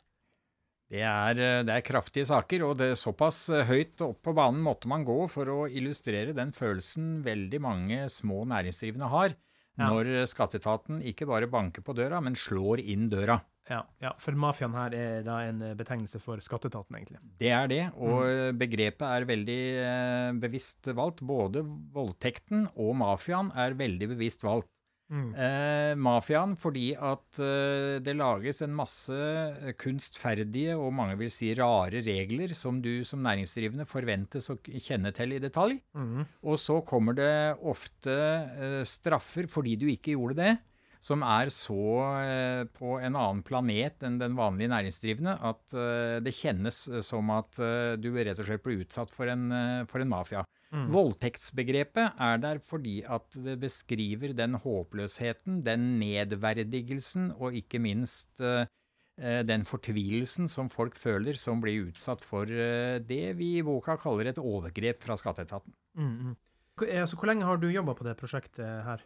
Det 0.91 1.03
er, 1.07 1.37
eh, 1.39 1.61
det 1.63 1.71
er, 1.71 1.85
kraftige 1.87 2.27
saker, 2.27 2.65
og 2.67 2.73
det 2.81 2.89
er 2.91 2.99
såpass 2.99 3.45
eh, 3.53 3.63
høyt 3.69 4.01
opp 4.03 4.19
på 4.27 4.33
banen 4.35 4.59
måtte 4.65 4.89
man 4.91 5.05
gå 5.07 5.21
for 5.31 5.47
å 5.47 5.59
illustrere 5.71 6.35
den 6.35 6.51
følelsen 6.51 7.21
veldig 7.23 7.61
mange 7.63 8.01
små 8.11 8.43
næringsdrivende 8.51 9.07
har 9.13 9.37
Ja. 9.79 9.87
når 9.87 10.27
skatteetaten 10.27 10.99
ikke 11.07 11.25
bare 11.29 11.47
banker 11.47 11.81
på 11.81 11.95
døra, 11.95 12.19
men 12.19 12.35
slår 12.35 12.83
inn 12.83 13.07
døra. 13.09 13.39
Ja, 13.69 13.85
ja, 14.03 14.11
for 14.19 14.35
mafiaen 14.35 14.75
her 14.75 14.91
er 14.93 15.23
da 15.23 15.37
en 15.47 15.61
eh, 15.63 15.77
betegnelse 15.79 16.19
for 16.19 16.43
skatteetaten, 16.43 16.91
egentlig. 16.91 17.21
Det 17.39 17.53
er 17.55 17.71
det, 17.71 17.81
og 17.95 18.59
begrepet 18.59 19.07
er 19.07 19.29
veldig 19.31 20.41
bevisst 20.43 20.91
valgt. 20.91 21.23
Både 21.23 21.63
voldtekten 21.63 22.67
og 22.75 22.97
mafiaen 22.99 23.55
er 23.55 23.79
veldig 23.79 24.11
bevisst 24.11 24.43
valgt. 24.43 24.67
Mm. 25.11 25.31
Eh, 25.35 25.93
mafiaen 25.99 26.53
fordi 26.59 26.93
at 26.95 27.39
eh, 27.43 27.97
det 28.03 28.13
lages 28.15 28.61
en 28.63 28.71
masse 28.75 29.11
eh, 29.11 29.73
kunstferdige 29.75 30.77
og 30.79 30.93
mange 30.95 31.17
vil 31.19 31.31
si 31.33 31.49
rare 31.57 31.99
regler 32.05 32.53
som 32.55 32.79
du 32.83 33.03
som 33.07 33.19
næringsdrivende 33.25 33.83
forventes 33.89 34.47
å 34.53 34.55
kjenne 34.63 35.11
til 35.15 35.35
i 35.35 35.41
detalj. 35.43 35.81
Mm. 35.99 36.23
Og 36.47 36.59
så 36.61 36.79
kommer 36.87 37.17
det 37.17 37.31
ofte 37.59 38.15
eh, 38.15 38.81
straffer 38.87 39.51
fordi 39.51 39.75
du 39.81 39.89
ikke 39.91 40.15
gjorde 40.15 40.39
det, 40.39 40.53
som 41.03 41.25
er 41.27 41.51
så 41.51 41.83
eh, 42.21 42.63
på 42.71 42.95
en 43.01 43.11
annen 43.11 43.43
planet 43.43 44.07
enn 44.07 44.15
den 44.21 44.39
vanlige 44.39 44.71
næringsdrivende 44.71 45.35
at 45.51 45.75
eh, 45.75 46.17
det 46.23 46.37
kjennes 46.39 46.85
som 47.03 47.35
at 47.35 47.59
du 47.99 48.11
rett 48.15 48.39
og 48.39 48.47
slett 48.47 48.63
blir 48.63 48.85
utsatt 48.85 49.11
for 49.11 49.27
en, 49.27 49.49
for 49.91 49.99
en 49.99 50.15
mafia. 50.15 50.47
Mm. 50.71 50.85
Voldtektsbegrepet 50.93 52.21
er 52.23 52.37
der 52.39 52.61
fordi 52.63 53.01
at 53.03 53.35
det 53.35 53.57
beskriver 53.59 54.31
den 54.37 54.55
håpløsheten, 54.63 55.59
den 55.65 55.97
nedverdigelsen 55.99 57.33
og 57.35 57.57
ikke 57.59 57.81
minst 57.83 58.39
eh, 58.39 58.63
den 59.19 59.65
fortvilelsen 59.67 60.47
som 60.49 60.71
folk 60.71 60.95
føler 60.95 61.35
som 61.37 61.59
blir 61.61 61.89
utsatt 61.89 62.23
for 62.25 62.47
uh, 62.47 62.97
det 63.03 63.35
vi 63.37 63.57
i 63.59 63.65
boka 63.65 63.97
kaller 63.99 64.31
et 64.31 64.39
overgrep 64.41 65.03
fra 65.03 65.17
skatteetaten. 65.19 65.75
Mm. 65.99 66.31
Mm. 66.31 66.37
Hvor 66.79 67.27
lenge 67.27 67.45
har 67.45 67.59
du 67.61 67.67
jobba 67.69 67.93
på 67.93 68.07
det 68.07 68.15
prosjektet 68.17 68.65
her? 68.87 69.03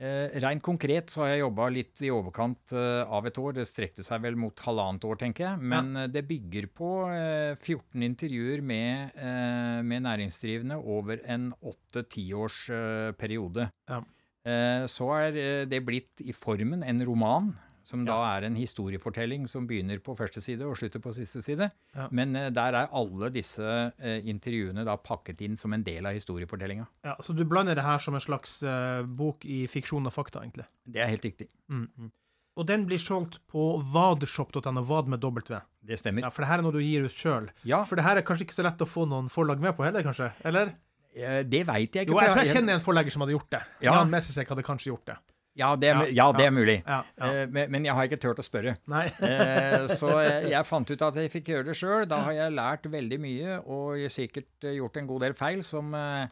Eh, 0.00 0.38
Rent 0.40 0.62
konkret 0.64 1.12
så 1.12 1.24
har 1.24 1.34
jeg 1.34 1.42
jobba 1.42 1.66
litt 1.74 2.00
i 2.00 2.08
overkant 2.14 2.72
eh, 2.72 3.02
av 3.04 3.26
et 3.28 3.40
år. 3.40 3.58
Det 3.58 3.66
strekte 3.68 4.04
seg 4.06 4.22
vel 4.24 4.38
mot 4.40 4.62
halvannet 4.64 5.04
år, 5.04 5.18
tenker 5.20 5.44
jeg. 5.44 5.60
Men 5.74 5.92
ja. 5.92 6.06
det 6.08 6.24
bygger 6.28 6.70
på 6.72 6.92
eh, 7.12 7.52
14 7.52 8.06
intervjuer 8.08 8.64
med, 8.64 9.12
eh, 9.20 9.80
med 9.84 10.06
næringsdrivende 10.06 10.80
over 10.80 11.20
en 11.28 11.50
åtte-ti 11.60 12.30
års 12.32 12.62
eh, 12.72 13.10
periode. 13.20 13.68
Ja. 13.92 14.00
Eh, 14.48 14.86
så 14.88 15.10
er 15.18 15.36
eh, 15.36 15.66
det 15.68 15.82
blitt 15.84 16.24
i 16.24 16.32
formen 16.32 16.80
en 16.86 17.04
roman, 17.04 17.52
som 17.90 18.04
da 18.06 18.16
er 18.36 18.46
en 18.46 18.56
historiefortelling 18.58 19.48
som 19.50 19.66
begynner 19.68 19.98
på 20.04 20.14
første 20.18 20.42
side 20.44 20.66
og 20.66 20.78
slutter 20.78 21.02
på 21.02 21.12
siste 21.16 21.42
side. 21.44 21.70
Ja. 21.96 22.06
Men 22.14 22.36
uh, 22.38 22.46
der 22.54 22.76
er 22.78 22.94
alle 22.96 23.30
disse 23.34 23.64
uh, 23.66 24.18
intervjuene 24.30 24.84
da 24.86 24.96
pakket 25.00 25.42
inn 25.46 25.58
som 25.60 25.74
en 25.74 25.84
del 25.86 26.06
av 26.06 26.16
historiefortellinga. 26.16 26.86
Ja, 27.06 27.16
Så 27.24 27.34
du 27.36 27.42
blander 27.48 27.78
det 27.78 27.86
her 27.86 28.02
som 28.02 28.14
en 28.14 28.22
slags 28.24 28.60
uh, 28.62 29.02
bok 29.02 29.44
i 29.44 29.64
fiksjon 29.70 30.06
og 30.06 30.14
fakta, 30.14 30.44
egentlig? 30.44 30.68
Det 30.86 31.02
er 31.02 31.10
helt 31.10 31.26
riktig. 31.26 31.50
Mm. 31.72 31.88
Mm. 31.98 32.12
Og 32.60 32.66
den 32.68 32.84
blir 32.86 33.00
solgt 33.00 33.38
på 33.50 33.64
vadshop.no, 33.94 34.82
vad 34.84 35.08
med 35.08 35.22
W. 35.24 35.60
Det 35.86 35.98
stemmer. 35.98 36.26
Ja, 36.26 36.30
For 36.34 36.44
det 36.44 36.50
her 36.50 36.60
er 36.60 36.66
noe 36.66 36.76
du 36.76 36.82
gir 36.82 37.06
ut 37.06 37.14
sjøl. 37.14 37.48
Ja, 37.66 37.82
For 37.88 37.98
det 37.98 38.04
her 38.04 38.20
er 38.20 38.26
kanskje 38.26 38.46
ikke 38.48 38.58
så 38.58 38.66
lett 38.66 38.82
å 38.84 38.88
få 38.88 39.06
noen 39.08 39.30
forlag 39.32 39.62
med 39.62 39.74
på 39.78 39.86
heller, 39.86 40.04
kanskje? 40.06 40.32
Eller? 40.46 40.74
Det 41.10 41.64
veit 41.66 41.96
jeg 41.96 42.06
ikke. 42.06 42.12
Jo, 42.12 42.20
jeg 42.22 42.30
tror 42.30 42.44
jeg 42.44 42.54
kjenner 42.54 42.76
en 42.76 42.82
forlegger 42.84 43.14
som 43.14 43.24
hadde 43.24 43.34
gjort 43.34 43.48
det. 43.50 43.60
Ja. 43.82 43.96
Jan 43.96 44.12
Messersek 44.12 44.50
hadde 44.52 44.62
kanskje 44.66 44.92
gjort 44.92 45.08
det. 45.10 45.16
Ja, 45.60 45.70
det 45.76 45.90
er, 45.92 46.00
Ja, 46.16 46.26
det 46.32 46.46
er 46.48 46.54
mulig. 46.56 46.78
Eh, 46.88 47.44
Men, 47.52 47.84
jeg 47.84 47.94
har 47.94 48.08
ikke 48.08 48.18
turt 48.22 48.40
å 48.40 48.46
spørre. 48.46 48.76
Eh, 49.20 49.86
Så 49.92 50.10
jeg, 50.24 50.50
jeg 50.54 50.64
fant 50.66 50.90
ut 50.90 51.02
at 51.06 51.14
jeg 51.20 51.30
fikk 51.32 51.52
gjøre 51.52 51.68
det 51.70 51.76
sjøl. 51.78 52.06
Da 52.10 52.22
har 52.26 52.32
jeg 52.38 52.56
lært 52.56 52.88
veldig 52.90 53.20
mye 53.20 53.58
og 53.62 54.00
sikkert 54.10 54.48
eh, 54.64 54.78
gjort 54.80 54.96
en 55.00 55.06
god 55.10 55.26
del 55.28 55.36
feil 55.38 55.62
som 55.66 55.92
eh, 55.94 56.26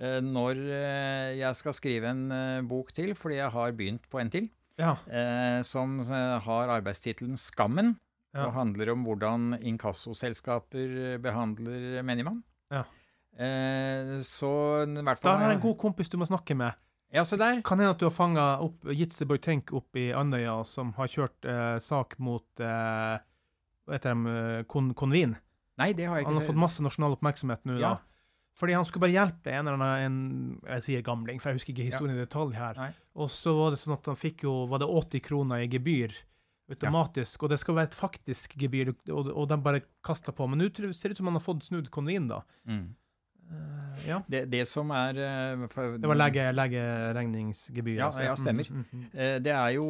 eh, 0.00 0.20
når 0.24 0.60
eh, 0.74 1.30
jeg 1.40 1.54
skal 1.62 1.76
skrive 1.78 2.10
en 2.10 2.24
eh, 2.34 2.60
bok 2.66 2.90
til, 2.96 3.14
fordi 3.14 3.38
jeg 3.40 3.50
har 3.54 3.72
begynt 3.78 4.10
på 4.10 4.20
en 4.20 4.30
til, 4.34 4.50
Ja. 4.80 4.96
eh, 5.06 5.62
som 5.62 6.00
eh, 6.02 6.38
har 6.42 6.72
arbeidstittelen 6.80 7.38
Skammen. 7.38 7.94
Ja. 8.34 8.48
Og 8.48 8.56
handler 8.56 8.90
om 8.90 9.04
hvordan 9.06 9.52
inkassoselskaper 9.62 11.18
behandler 11.22 12.02
menigmann. 12.02 12.40
Ja. 12.74 12.80
Eh, 13.38 14.20
Så 14.26 14.50
i 14.86 15.02
hvert 15.02 15.20
Da 15.22 15.28
fall 15.30 15.38
har 15.38 15.50
jeg 15.52 15.60
en 15.60 15.62
god 15.62 15.78
kompis 15.78 16.08
du 16.10 16.16
må 16.18 16.26
snakke 16.26 16.56
med. 16.58 16.74
Ja, 17.14 17.22
se 17.24 17.36
der. 17.38 17.60
Kan 17.62 17.78
hende 17.78 17.92
at 17.94 18.00
du 18.02 18.08
har 18.08 18.14
fanga 18.14 18.44
opp 18.64 18.88
Jitze 18.90 19.26
Boitenk 19.30 19.70
opp 19.76 19.94
i 20.00 20.08
Andøya, 20.16 20.56
som 20.66 20.90
har 20.96 21.06
kjørt 21.12 21.46
eh, 21.46 21.76
sak 21.84 22.16
mot 22.18 22.44
eh, 22.58 23.20
Hva 23.86 23.94
heter 23.94 24.16
de? 24.16 24.32
eh, 24.32 24.64
Kon 24.70 24.90
Konvin. 24.98 25.36
Nei, 25.78 25.92
det 25.94 26.08
har 26.10 26.18
jeg 26.18 26.24
ikke 26.26 26.32
Han 26.32 26.40
har 26.40 26.48
fått 26.48 26.58
masse 26.64 26.82
nasjonal 26.82 27.14
oppmerksomhet 27.16 27.64
nå, 27.70 27.78
Ja. 27.78 27.94
da. 27.94 28.10
Fordi 28.54 28.74
han 28.76 28.84
skulle 28.86 29.02
bare 29.08 29.14
hjelpe 29.16 29.50
en 29.50 29.66
eller 29.66 29.80
annen 29.82 30.04
en, 30.06 30.60
Jeg 30.76 30.82
sier 30.86 31.02
gamling, 31.06 31.40
for 31.42 31.50
jeg 31.50 31.58
husker 31.58 31.72
ikke 31.74 31.88
historien 31.90 32.14
i 32.18 32.20
detalj 32.24 32.54
her. 32.54 32.74
Nei. 32.78 32.90
Og 33.18 33.30
så 33.30 33.54
var 33.58 33.70
det 33.74 33.80
sånn 33.82 33.96
at 33.96 34.06
han 34.06 34.18
fikk 34.18 34.44
jo 34.46 34.52
Var 34.70 34.78
det 34.82 34.86
80 34.90 35.24
kroner 35.26 35.62
i 35.64 35.70
gebyr 35.70 36.14
automatisk? 36.70 37.42
Og 37.42 37.50
det 37.50 37.58
skal 37.60 37.74
være 37.78 37.90
et 37.90 37.96
faktisk 37.98 38.54
gebyr, 38.58 38.92
og, 39.10 39.30
og 39.34 39.48
de 39.50 39.58
bare 39.62 39.82
kasta 40.06 40.32
på. 40.32 40.46
Men 40.48 40.62
nå 40.62 40.68
ser 40.94 41.10
det 41.10 41.14
ut 41.14 41.20
som 41.22 41.26
han 41.30 41.38
har 41.38 41.44
fått 41.44 41.66
snudd 41.66 41.90
Konvin, 41.94 42.28
da. 42.30 42.42
Mm. 42.66 42.86
Eh, 43.50 44.08
ja. 44.08 44.18
Det, 44.28 44.44
det 44.50 44.62
som 44.68 44.90
er 44.90 45.18
eh, 45.20 45.66
for, 45.70 45.96
Det 45.98 46.08
var 46.08 46.18
lege, 46.18 46.46
legeregningsgebyr. 46.54 47.96
Ja, 47.98 48.06
altså. 48.10 48.22
ja, 48.26 48.34
stemmer. 48.36 48.68
Mm, 48.70 48.84
mm, 48.84 49.00
mm. 49.00 49.04
Eh, 49.14 49.36
Det 49.44 49.52
er 49.52 49.68
jo 49.76 49.86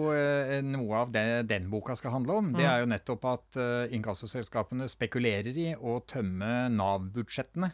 noe 0.70 0.96
av 1.04 1.12
det 1.14 1.24
den 1.48 1.70
boka 1.70 1.96
skal 1.96 2.10
handle 2.16 2.32
om. 2.42 2.52
Det 2.52 2.62
Mm. 2.64 2.70
er 2.72 2.80
jo 2.80 2.86
nettopp 2.92 3.24
at 3.32 3.60
inkassoselskapene 3.94 4.88
spekulerer 4.88 5.56
i 5.56 5.74
å 5.74 6.00
tømme 6.06 6.68
Nav-budsjettene. 6.74 7.72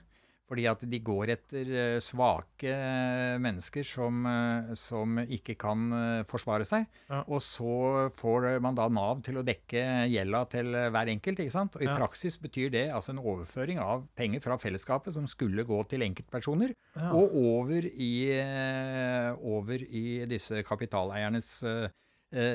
Fordi 0.50 0.64
at 0.66 0.80
de 0.90 0.99
går 1.07 1.30
etter 1.37 1.69
eh, 1.78 1.99
svake 2.02 2.66
eh, 2.75 3.37
mennesker 3.38 3.85
som, 3.87 4.25
eh, 4.26 4.73
som 4.75 5.21
ikke 5.23 5.54
kan 5.61 5.85
forsvare 6.26 6.66
seg. 6.66 6.88
Ja. 7.09 7.21
Og 7.30 7.38
så 7.45 8.11
får 8.19 8.49
man 8.64 8.75
da 8.75 8.88
Nav 8.90 9.23
til 9.23 9.38
å 9.38 9.45
dekke 9.47 9.85
gjelda 10.11 10.40
til 10.50 10.75
hver 10.90 11.12
enkelt. 11.14 11.38
ikke 11.45 11.54
sant? 11.54 11.76
Og 11.78 11.83
I 11.87 11.90
Ja. 11.90 11.97
praksis 11.97 12.37
betyr 12.42 12.71
det 12.75 12.85
altså 12.90 13.11
en 13.14 13.23
overføring 13.23 13.78
av 13.78 14.09
penger 14.19 14.40
fra 14.42 14.57
fellesskapet 14.59 15.14
som 15.14 15.26
skulle 15.30 15.62
gå 15.64 15.78
til 15.88 16.02
enkeltpersoner, 16.02 16.75
Ja. 16.97 17.12
og 17.14 17.30
over 17.38 17.87
i, 17.87 18.35
over 19.42 19.78
i 19.87 20.25
disse 20.26 20.62
kapitaleiernes 20.66 21.62
eh, 21.62 21.88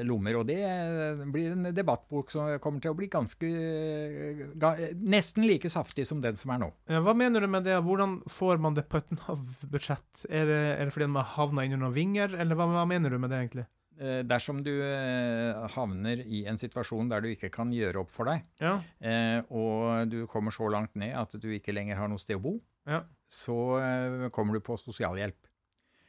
lommer. 0.07 0.37
Og 0.39 0.45
det 0.47 0.59
eh, 0.63 1.23
blir 1.31 1.51
en 1.51 1.67
debattbok 1.75 2.29
som 2.31 2.47
kommer 2.63 2.79
til 2.83 2.93
å 2.93 2.97
bli 2.97 3.09
ganske 3.11 3.49
eh, 3.49 4.93
Nesten 4.95 5.45
like 5.47 5.69
saftig 5.71 6.05
som 6.07 6.21
den 6.23 6.37
som 6.39 6.53
er 6.55 6.61
nå. 6.63 6.69
Hva 6.87 7.13
mener 7.17 7.43
du 7.43 7.47
med 7.51 7.65
det? 7.67 7.75
Hvordan 7.83 8.21
får 8.31 8.59
man 8.63 8.75
det 8.77 8.85
på 8.91 9.01
et 9.01 9.11
Nav-budsjett? 9.17 10.25
Er, 10.29 10.45
det- 10.45 10.75
er 10.79 10.85
det 10.85 10.93
fordi 10.95 11.07
man 11.11 11.25
havna 11.35 11.65
inn 11.65 11.73
under 11.75 11.87
noen 11.89 11.95
vinger, 11.97 12.35
eller 12.39 12.55
hva, 12.55 12.67
hva 12.71 12.85
mener 12.87 13.09
du 13.11 13.19
med 13.19 13.29
det, 13.33 13.39
egentlig? 13.45 13.65
Eh, 13.99 14.21
Dersom 14.27 14.61
du 14.63 14.71
eh, 14.83 15.67
havner 15.75 16.19
i 16.27 16.45
en 16.51 16.57
situasjon 16.59 17.07
der 17.11 17.21
du 17.23 17.29
ikke 17.31 17.51
kan 17.53 17.69
gjøre 17.71 18.01
opp 18.03 18.11
for 18.11 18.25
deg, 18.31 18.43
Ja. 18.59 18.77
eh, 18.99 19.41
og 19.49 20.09
du 20.11 20.25
kommer 20.27 20.51
så 20.51 20.67
langt 20.71 20.95
ned 20.99 21.15
at 21.15 21.31
du 21.39 21.47
ikke 21.55 21.73
lenger 21.75 21.95
har 21.99 22.07
noe 22.11 22.19
sted 22.19 22.35
å 22.39 22.43
bo, 22.43 22.55
Ja. 22.87 23.03
så 23.27 23.55
eh, 23.79 24.29
kommer 24.35 24.53
du 24.53 24.59
på 24.59 24.75
sosialhjelp. 24.79 25.37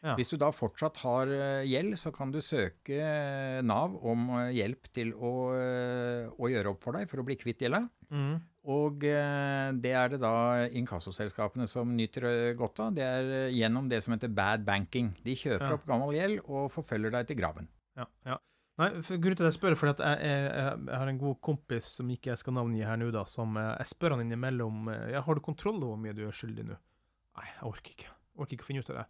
Ja. 0.07 0.15
Hvis 0.15 0.31
du 0.31 0.37
da 0.39 0.53
fortsatt 0.55 1.01
har 1.03 1.31
eh, 1.35 1.67
gjeld, 1.67 1.97
så 1.99 2.13
kan 2.15 2.31
du 2.31 2.39
søke 2.45 2.99
eh, 3.03 3.63
Nav 3.67 3.97
om 4.07 4.29
eh, 4.39 4.53
hjelp 4.55 4.91
til 4.95 5.11
å, 5.17 5.33
å 6.31 6.51
gjøre 6.53 6.75
opp 6.75 6.85
for 6.85 6.99
deg 6.99 7.09
for 7.11 7.23
å 7.23 7.27
bli 7.27 7.39
kvitt 7.41 7.65
gjelda. 7.65 7.83
Mm. 8.15 8.37
Og 8.71 9.03
det 9.03 9.93
er 9.95 10.11
det 10.11 10.19
da 10.19 10.67
inkassoselskapene 10.75 11.69
som 11.71 11.93
nyter 11.95 12.55
godt 12.59 12.81
av. 12.83 12.97
Det 12.97 13.05
er 13.07 13.29
gjennom 13.55 13.87
det 13.91 14.01
som 14.03 14.15
heter 14.15 14.33
bad 14.35 14.65
banking. 14.67 15.13
De 15.23 15.37
kjøper 15.39 15.69
Ja. 15.69 15.77
opp 15.79 15.87
gammel 15.87 16.17
gjeld 16.17 16.41
og 16.47 16.73
forfølger 16.75 17.15
deg 17.15 17.29
til 17.29 17.39
graven. 17.39 17.69
Ja, 17.99 18.09
ja. 18.27 18.41
Nei, 18.77 18.91
grunnen 18.93 19.39
til 19.39 19.47
at 19.47 19.53
jeg 19.55 19.57
spør, 19.57 19.77
fordi 19.81 19.95
at 19.95 20.03
jeg, 20.05 20.19
jeg, 20.29 20.49
jeg, 20.51 20.97
har 20.99 21.09
en 21.09 21.21
god 21.21 21.39
kompis 21.47 21.87
som 21.95 22.11
ikke 22.13 22.35
jeg 22.35 22.43
skal 22.43 22.59
navngi 22.59 22.83
her 22.85 22.99
nå, 23.01 23.07
da, 23.15 23.23
som 23.31 23.55
jeg 23.57 23.87
spør 23.89 24.17
han 24.17 24.27
innimellom 24.27 24.91
ja, 25.15 25.23
Har 25.25 25.39
du 25.39 25.41
kontroll 25.47 25.79
over 25.79 25.95
hvor 25.95 26.03
mye 26.03 26.17
du 26.19 26.27
er 26.27 26.35
skyldig 26.37 26.67
nå? 26.67 26.77
Nei, 27.39 27.47
jeg 27.55 27.71
orker 27.71 27.95
ikke. 27.95 28.11
Jeg 28.11 28.43
orker 28.43 28.59
ikke 28.59 28.67
å 28.67 28.69
finne 28.69 28.83
ut 28.85 28.93
av 28.93 28.99
det. 29.01 29.07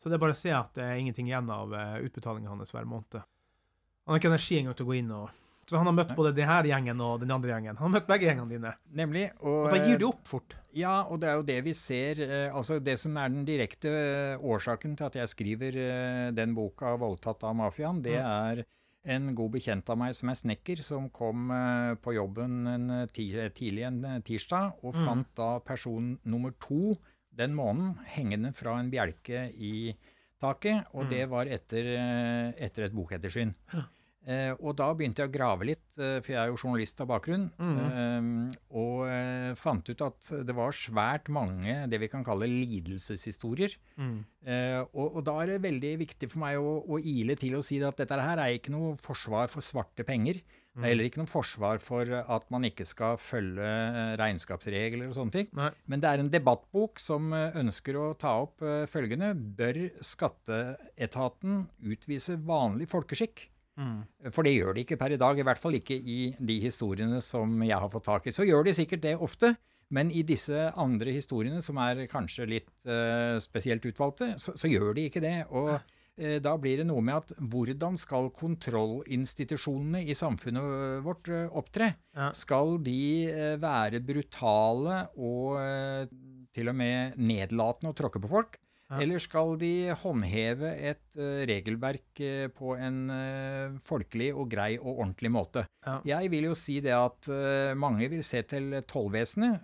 Så 0.00 0.08
det 0.08 0.16
er 0.16 0.22
bare 0.22 0.32
å 0.32 0.40
se 0.40 0.52
at 0.56 0.72
det 0.74 0.84
er 0.86 0.96
ingenting 1.00 1.28
igjen 1.28 1.50
av 1.52 1.72
uh, 1.76 1.98
utbetalingen 2.00 2.48
hans 2.48 2.72
hver 2.72 2.86
måned. 2.88 3.20
Han 3.20 4.14
har 4.14 4.20
ikke 4.22 4.30
energi 4.32 4.56
engang 4.58 4.74
til 4.78 4.86
å 4.86 4.90
gå 4.90 4.96
inn 4.96 5.10
og 5.12 5.28
Så 5.70 5.76
han 5.78 5.86
har 5.86 5.94
møtt 5.94 6.16
både 6.16 6.32
denne 6.34 6.56
gjengen 6.66 7.00
og 7.04 7.20
den 7.22 7.30
andre 7.30 7.52
gjengen. 7.52 7.76
Han 7.78 7.92
har 7.92 8.00
møtt 8.00 8.08
begge 8.08 8.26
gjengene 8.26 8.50
dine. 8.50 8.72
Nemlig. 8.90 9.26
Og, 9.38 9.68
Og 9.68 9.70
da 9.70 9.78
gir 9.84 10.00
de 10.00 10.06
opp 10.08 10.24
fort. 10.26 10.56
Ja, 10.74 11.04
og 11.04 11.20
det 11.22 11.28
er 11.30 11.36
jo 11.38 11.44
det 11.46 11.58
vi 11.68 11.74
ser. 11.78 12.18
Eh, 12.24 12.48
altså 12.56 12.80
Det 12.82 12.96
som 12.98 13.14
er 13.20 13.28
den 13.30 13.44
direkte 13.46 13.92
eh, 13.92 14.42
årsaken 14.42 14.96
til 14.98 15.06
at 15.06 15.14
jeg 15.20 15.30
skriver 15.30 15.78
eh, 15.78 16.30
den 16.34 16.56
boka 16.56 16.96
'Voldtatt 16.98 17.44
av 17.46 17.54
mafiaen', 17.60 18.02
det 18.02 18.16
er 18.18 18.64
en 19.04 19.30
god 19.34 19.52
bekjent 19.54 19.88
av 19.88 19.96
meg 19.96 20.12
som 20.18 20.28
er 20.32 20.40
snekker, 20.40 20.82
som 20.82 21.06
kom 21.08 21.46
eh, 21.54 21.94
på 22.02 22.16
jobben 22.18 22.66
en, 22.66 22.90
eh, 22.90 23.06
tidlig 23.14 23.86
en 23.86 24.04
eh, 24.04 24.18
tirsdag, 24.26 24.74
og 24.82 24.94
Mm. 24.94 25.04
fant 25.06 25.30
da 25.36 25.58
person 25.60 26.18
nummer 26.24 26.50
to 26.58 26.96
den 27.40 27.56
måneden 27.56 27.96
hengende 28.14 28.52
fra 28.56 28.76
en 28.80 28.90
bjelke 28.92 29.46
i 29.56 29.94
taket, 30.40 30.86
og 30.94 31.04
Mm. 31.06 31.10
det 31.10 31.24
var 31.28 31.46
etter, 31.52 31.88
eh, 31.96 32.52
etter 32.64 32.86
et 32.86 32.94
bokettersyn. 32.96 33.50
Eh, 34.28 34.52
og 34.60 34.74
da 34.76 34.90
begynte 34.92 35.22
jeg 35.24 35.30
å 35.30 35.32
grave 35.32 35.64
litt, 35.64 35.86
eh, 35.98 36.20
for 36.20 36.32
jeg 36.34 36.38
er 36.42 36.50
jo 36.52 36.56
journalist 36.60 37.00
av 37.00 37.08
bakgrunn, 37.08 37.46
eh, 37.56 38.56
og 38.76 39.06
eh, 39.08 39.54
fant 39.56 39.88
ut 39.88 40.02
at 40.04 40.28
det 40.46 40.54
var 40.54 40.72
svært 40.76 41.28
mange 41.32 41.88
det 41.88 41.98
vi 42.02 42.08
kan 42.12 42.22
kalle 42.24 42.44
lidelseshistorier. 42.48 43.74
Mm. 43.96 44.18
Eh, 44.44 44.80
og, 44.92 45.16
og 45.16 45.24
da 45.24 45.38
er 45.42 45.54
det 45.54 45.62
veldig 45.64 45.92
viktig 46.04 46.28
for 46.30 46.42
meg 46.44 46.60
å, 46.60 46.74
å 46.84 47.00
ile 47.00 47.36
til 47.40 47.56
og 47.56 47.64
si 47.66 47.80
at 47.84 47.96
dette 48.00 48.20
her 48.20 48.38
er 48.44 48.56
ikke 48.58 48.72
noe 48.74 48.96
forsvar 49.00 49.48
for 49.52 49.64
svarte 49.64 50.04
penger. 50.06 50.40
Det 50.70 50.86
er 50.86 50.92
heller 50.92 51.08
ikke 51.08 51.18
noe 51.18 51.30
forsvar 51.30 51.80
for 51.82 52.10
at 52.20 52.44
man 52.54 52.64
ikke 52.68 52.86
skal 52.86 53.16
følge 53.20 53.66
eh, 53.66 54.12
regnskapsregler 54.20 55.08
og 55.08 55.16
sånne 55.16 55.34
ting. 55.34 55.48
Nei. 55.58 55.70
Men 55.90 56.02
det 56.02 56.10
er 56.10 56.22
en 56.22 56.30
debattbok 56.30 57.02
som 57.02 57.32
eh, 57.34 57.56
ønsker 57.58 57.98
å 57.98 58.04
ta 58.20 58.36
opp 58.44 58.62
eh, 58.62 58.84
følgende. 58.90 59.32
Bør 59.34 59.80
skatteetaten 60.06 61.64
utvise 61.90 62.38
vanlig 62.46 62.86
folkeskikk? 62.92 63.48
Mm. 63.80 63.98
For 64.30 64.46
det 64.46 64.54
gjør 64.54 64.76
de 64.76 64.84
ikke 64.84 65.00
per 65.00 65.16
i 65.16 65.20
dag, 65.20 65.40
i 65.40 65.46
hvert 65.46 65.60
fall 65.60 65.74
ikke 65.80 65.96
i 65.98 66.20
de 66.38 66.56
historiene 66.62 67.18
som 67.24 67.50
jeg 67.66 67.82
har 67.82 67.90
fått 67.90 68.06
tak 68.06 68.30
i. 68.30 68.34
Så 68.34 68.46
gjør 68.46 68.68
de 68.68 68.76
sikkert 68.76 69.02
det 69.02 69.16
ofte, 69.18 69.54
men 69.90 70.12
i 70.14 70.22
disse 70.26 70.68
andre 70.78 71.14
historiene, 71.16 71.62
som 71.64 71.80
er 71.82 72.04
kanskje 72.10 72.46
litt 72.46 72.70
uh, 72.86 73.40
spesielt 73.42 73.86
utvalgte, 73.88 74.34
så, 74.38 74.54
så 74.58 74.70
gjør 74.70 74.92
de 74.98 75.06
ikke 75.08 75.22
det. 75.24 75.34
Og 75.48 75.72
da 76.42 76.54
blir 76.60 76.80
det 76.80 76.86
noe 76.88 77.02
med 77.04 77.16
at 77.16 77.32
hvordan 77.52 77.96
skal 78.00 78.30
kontrollinstitusjonene 78.36 80.02
i 80.04 80.16
samfunnet 80.16 81.04
vårt 81.04 81.30
eh, 81.32 81.46
opptre? 81.56 81.92
Ja. 82.16 82.30
Skal 82.36 82.78
de 82.84 83.00
eh, 83.30 83.54
være 83.60 84.02
brutale 84.04 85.04
og 85.16 85.60
eh, 85.62 86.10
til 86.54 86.72
og 86.72 86.76
med 86.76 87.16
nedlatende 87.20 87.92
og 87.92 87.98
tråkke 88.00 88.22
på 88.22 88.30
folk? 88.30 88.58
Eller 88.98 89.22
skal 89.22 89.54
de 89.60 89.92
håndheve 90.00 90.70
et 90.90 91.18
eh, 91.18 91.42
regelverk 91.46 92.22
eh, 92.26 92.48
på 92.50 92.74
en 92.74 93.04
eh, 93.14 93.76
folkelig 93.86 94.32
og 94.34 94.48
grei 94.50 94.72
og 94.80 94.96
ordentlig 94.96 95.30
måte? 95.30 95.64
Jeg 96.04 96.30
vil 96.32 96.48
jo 96.50 96.56
si 96.58 96.76
det 96.84 96.92
at 96.92 97.28
mange 97.80 98.04
vil 98.12 98.20
se 98.26 98.42
til 98.44 98.74
tollvesenet, 98.84 99.62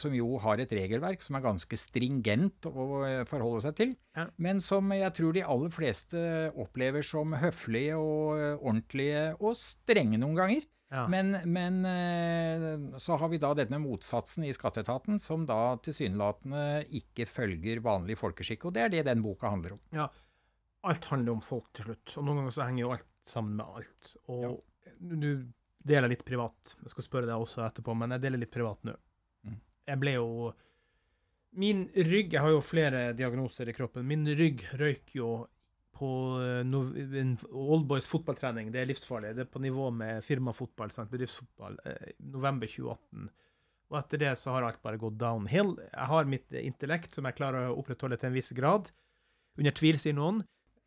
som 0.00 0.14
jo 0.16 0.40
har 0.42 0.58
et 0.58 0.72
regelverk 0.74 1.22
som 1.22 1.38
er 1.38 1.44
ganske 1.44 1.78
stringent 1.78 2.66
å 2.66 3.04
forholde 3.30 3.62
seg 3.68 3.76
til, 3.78 3.92
men 4.42 4.58
som 4.58 4.90
jeg 4.90 5.14
tror 5.14 5.36
de 5.36 5.44
aller 5.46 5.70
fleste 5.70 6.18
opplever 6.58 7.06
som 7.06 7.36
høflige 7.38 7.94
og 7.94 8.58
ordentlige 8.58 9.28
og 9.38 9.54
strenge 9.60 10.18
noen 10.18 10.34
ganger. 10.40 10.66
Ja. 10.92 11.08
Men, 11.10 11.32
men 11.50 11.80
eh, 11.84 12.98
så 13.02 13.16
har 13.18 13.30
vi 13.32 13.40
da 13.42 13.50
denne 13.58 13.80
motsatsen 13.82 14.44
i 14.46 14.52
skatteetaten, 14.54 15.18
som 15.22 15.42
da 15.48 15.74
tilsynelatende 15.82 16.84
ikke 17.00 17.26
følger 17.26 17.82
vanlig 17.82 18.18
folkeskikk. 18.20 18.68
Og 18.68 18.76
det 18.76 18.84
er 18.84 18.94
det 18.94 19.02
den 19.08 19.24
boka 19.24 19.50
handler 19.52 19.78
om. 19.78 19.82
ja. 19.96 20.08
Alt 20.86 21.08
handler 21.10 21.34
om 21.34 21.40
folk 21.42 21.72
til 21.74 21.88
slutt, 21.88 22.12
og 22.14 22.22
noen 22.22 22.36
ganger 22.38 22.52
så 22.54 22.62
henger 22.62 22.84
jo 22.84 22.90
alt 22.94 23.08
sammen 23.26 23.56
med 23.58 23.78
alt. 23.80 24.10
Og 24.30 24.44
nå 25.02 25.32
deler 25.82 26.06
jeg 26.06 26.12
litt 26.12 26.22
privat. 26.28 26.76
Jeg 26.82 26.92
skal 26.92 27.06
spørre 27.08 27.26
deg 27.26 27.42
også 27.42 27.64
etterpå, 27.64 27.94
men 27.98 28.14
jeg 28.14 28.22
deler 28.22 28.42
litt 28.42 28.52
privat 28.54 28.86
nå. 28.86 28.94
Mm. 29.48 29.56
Jeg 29.90 30.00
ble 30.02 30.14
jo 30.14 30.30
Min 31.56 31.86
rygg 31.94 32.34
Jeg 32.34 32.42
har 32.44 32.52
jo 32.52 32.62
flere 32.62 33.02
diagnoser 33.16 33.70
i 33.70 33.74
kroppen. 33.74 34.06
Min 34.06 34.26
rygg 34.38 34.62
røyk 34.76 35.14
jo 35.16 35.30
på 35.96 36.10
eh, 36.42 37.46
Oldboys 37.56 38.08
fotballtrening. 38.10 38.70
Det 38.72 38.82
er 38.82 38.90
livsfarlig. 38.90 39.34
Det 39.36 39.46
er 39.46 39.50
på 39.50 39.62
nivå 39.64 39.88
med 39.94 40.24
firmafotball, 40.24 40.92
sant? 40.94 41.10
bedriftsfotball. 41.12 41.78
Eh, 41.88 42.14
november 42.32 42.70
2018. 42.70 43.30
Og 43.86 43.98
etter 44.00 44.22
det 44.22 44.32
så 44.40 44.54
har 44.54 44.66
alt 44.66 44.82
bare 44.82 45.00
gått 45.00 45.18
downhill. 45.20 45.76
Jeg 45.86 46.10
har 46.10 46.30
mitt 46.30 46.54
intellekt 46.58 47.14
som 47.14 47.28
jeg 47.28 47.38
klarer 47.38 47.70
å 47.70 47.76
opprettholde 47.80 48.18
til 48.18 48.32
en 48.32 48.36
viss 48.36 48.50
grad. 48.56 48.90
Under 49.56 49.74
tvil, 49.76 49.98
sier 50.00 50.16
noen. 50.16 50.42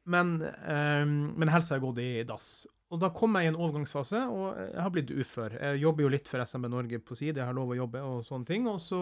Men, 0.09 0.35
um, 0.41 1.15
men 1.39 1.51
helsa 1.51 1.77
har 1.77 1.83
gått 1.83 2.01
i 2.03 2.25
dass. 2.27 2.67
Og 2.89 3.01
da 3.01 3.11
kom 3.13 3.35
jeg 3.37 3.45
i 3.45 3.51
en 3.51 3.59
overgangsfase, 3.59 4.23
og 4.33 4.57
jeg 4.57 4.81
har 4.81 4.93
blitt 4.93 5.11
ufør. 5.13 5.55
Jeg 5.61 5.81
jobber 5.83 6.05
jo 6.05 6.11
litt 6.15 6.29
for 6.31 6.41
SMB 6.41 6.71
Norge 6.73 6.99
på 7.05 7.17
side, 7.17 7.37
jeg 7.37 7.45
har 7.45 7.55
lov 7.55 7.71
å 7.71 7.77
jobbe 7.77 8.01
og 8.01 8.23
sånne 8.25 8.49
ting. 8.49 8.65
Og 8.71 8.79
så, 8.81 9.01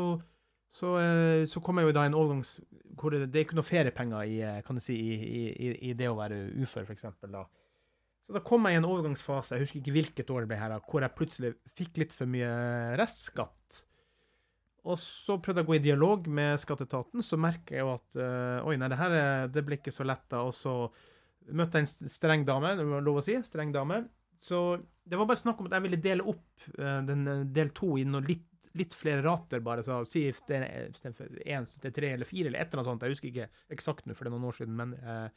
så, 0.68 0.96
eh, 1.00 1.46
så 1.48 1.62
kom 1.64 1.80
jeg 1.80 1.90
jo 1.90 1.96
da 1.96 2.04
i 2.06 2.12
en 2.12 2.18
overgangs... 2.18 2.58
Hvor 2.98 3.14
det, 3.14 3.28
det 3.30 3.40
er 3.40 3.46
ikke 3.46 3.58
noe 3.60 3.68
feriepenger 3.68 4.26
i, 4.26 4.38
eh, 4.42 4.60
kan 4.66 4.78
du 4.78 4.82
si, 4.82 4.96
i, 4.98 5.44
i, 5.54 5.72
i 5.92 5.94
det 5.98 6.08
å 6.10 6.16
være 6.18 6.40
ufør, 6.64 6.88
eksempel, 6.94 7.32
da. 7.36 7.44
Så 8.26 8.34
da 8.36 8.42
kom 8.44 8.66
jeg 8.68 8.76
i 8.76 8.80
en 8.82 8.88
overgangsfase, 8.90 9.56
jeg 9.56 9.64
husker 9.64 9.80
ikke 9.80 9.94
hvilket 9.96 10.32
år 10.34 10.44
det 10.44 10.50
ble 10.52 10.58
her, 10.60 10.74
hvor 10.90 11.06
jeg 11.06 11.16
plutselig 11.16 11.52
fikk 11.78 12.02
litt 12.02 12.16
for 12.18 12.28
mye 12.28 12.50
restskatt. 13.00 13.84
Og 14.88 14.98
så 15.00 15.38
prøvde 15.44 15.62
jeg 15.62 15.68
å 15.68 15.70
gå 15.70 15.78
i 15.78 15.84
dialog 15.84 16.28
med 16.32 16.60
skatteetaten, 16.64 17.24
så 17.24 17.40
merker 17.40 17.78
jeg 17.78 17.86
jo 17.86 17.94
at 17.94 18.18
øh, 18.24 18.68
oi, 18.68 18.76
nei, 18.80 18.90
det 18.92 19.00
her 19.00 19.16
er- 19.16 19.48
det 19.52 19.64
blir 19.68 19.80
ikke 19.80 19.94
så 19.96 20.06
lett 20.08 20.26
da. 20.32 20.42
Og 20.48 20.54
så 20.56 20.74
møtte 21.56 21.80
jeg 21.80 21.88
en 21.88 22.12
streng 22.12 22.44
dame, 22.48 22.74
det 22.80 22.86
var 22.88 23.04
lov 23.04 23.20
å 23.22 23.24
si, 23.26 23.36
streng 23.48 23.72
dame. 23.76 24.02
Så 24.44 24.62
det 25.08 25.18
var 25.20 25.28
bare 25.28 25.40
snakk 25.40 25.60
om 25.64 25.68
at 25.70 25.76
jeg 25.78 25.86
ville 25.88 26.00
dele 26.04 26.28
opp 26.28 26.68
øh, 26.78 27.00
den 27.08 27.24
eh, 27.32 27.46
del 27.56 27.72
to 27.76 27.94
i 28.00 28.06
noe 28.08 28.24
litt, 28.28 28.48
litt 28.80 28.96
flere 28.98 29.24
rater, 29.26 29.62
bare. 29.66 29.84
Så 29.86 30.00
si 30.08 30.26
istedenfor 30.30 31.42
én 31.44 31.68
til 31.70 31.94
tre 31.96 32.14
eller 32.16 32.30
fire, 32.30 32.50
eller 32.52 32.62
et 32.62 32.70
eller 32.72 32.84
annet 32.84 32.90
sånt. 32.92 33.06
Jeg 33.06 33.16
husker 33.18 33.32
ikke 33.32 33.50
eksakt 33.76 34.08
nå, 34.08 34.16
for 34.18 34.26
det 34.28 34.32
er 34.32 34.38
noen 34.38 34.50
år 34.50 34.58
siden, 34.60 34.78
men 34.80 34.96
eh, 34.98 35.28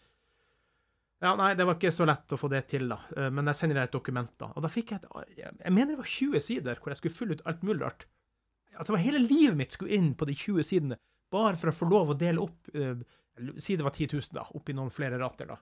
ja, 1.20 1.34
nei, 1.36 1.50
det 1.58 1.66
var 1.68 1.76
ikke 1.76 1.92
så 1.92 2.06
lett 2.08 2.32
å 2.32 2.38
få 2.40 2.48
det 2.48 2.62
til, 2.72 2.86
da. 2.88 2.96
Eh, 3.16 3.28
Men 3.34 3.50
jeg 3.50 3.58
sender 3.58 3.76
deg 3.80 3.90
et 3.90 3.96
dokument, 3.98 4.30
da. 4.40 4.50
Og 4.56 4.64
da 4.64 4.70
fikk 4.72 4.94
jeg 4.94 5.02
et 5.04 5.42
Jeg 5.66 5.72
mener 5.76 5.92
det 5.92 6.00
var 6.00 6.08
20 6.16 6.44
sider 6.46 6.80
hvor 6.80 6.94
jeg 6.94 7.00
skulle 7.02 7.18
fylle 7.18 7.36
ut 7.36 7.46
alt 7.50 7.64
mulig 7.66 7.84
rart. 7.84 8.06
At 8.72 8.88
det 8.88 8.94
var 8.94 9.02
hele 9.04 9.20
livet 9.20 9.58
mitt 9.58 9.76
skulle 9.76 9.92
inn 9.98 10.14
på 10.16 10.28
de 10.28 10.36
20 10.38 10.64
sidene, 10.64 11.00
bare 11.30 11.58
for 11.60 11.70
å 11.70 11.76
få 11.76 11.88
lov 11.90 12.14
å 12.14 12.18
dele 12.18 12.42
opp 12.42 12.70
eh, 12.74 12.96
Si 13.56 13.72
det 13.78 13.84
var 13.86 13.94
10 13.94 14.10
000, 14.18 14.34
da, 14.36 14.42
oppi 14.58 14.74
noen 14.76 14.90
flere 14.92 15.16
rater, 15.16 15.48
da. 15.48 15.56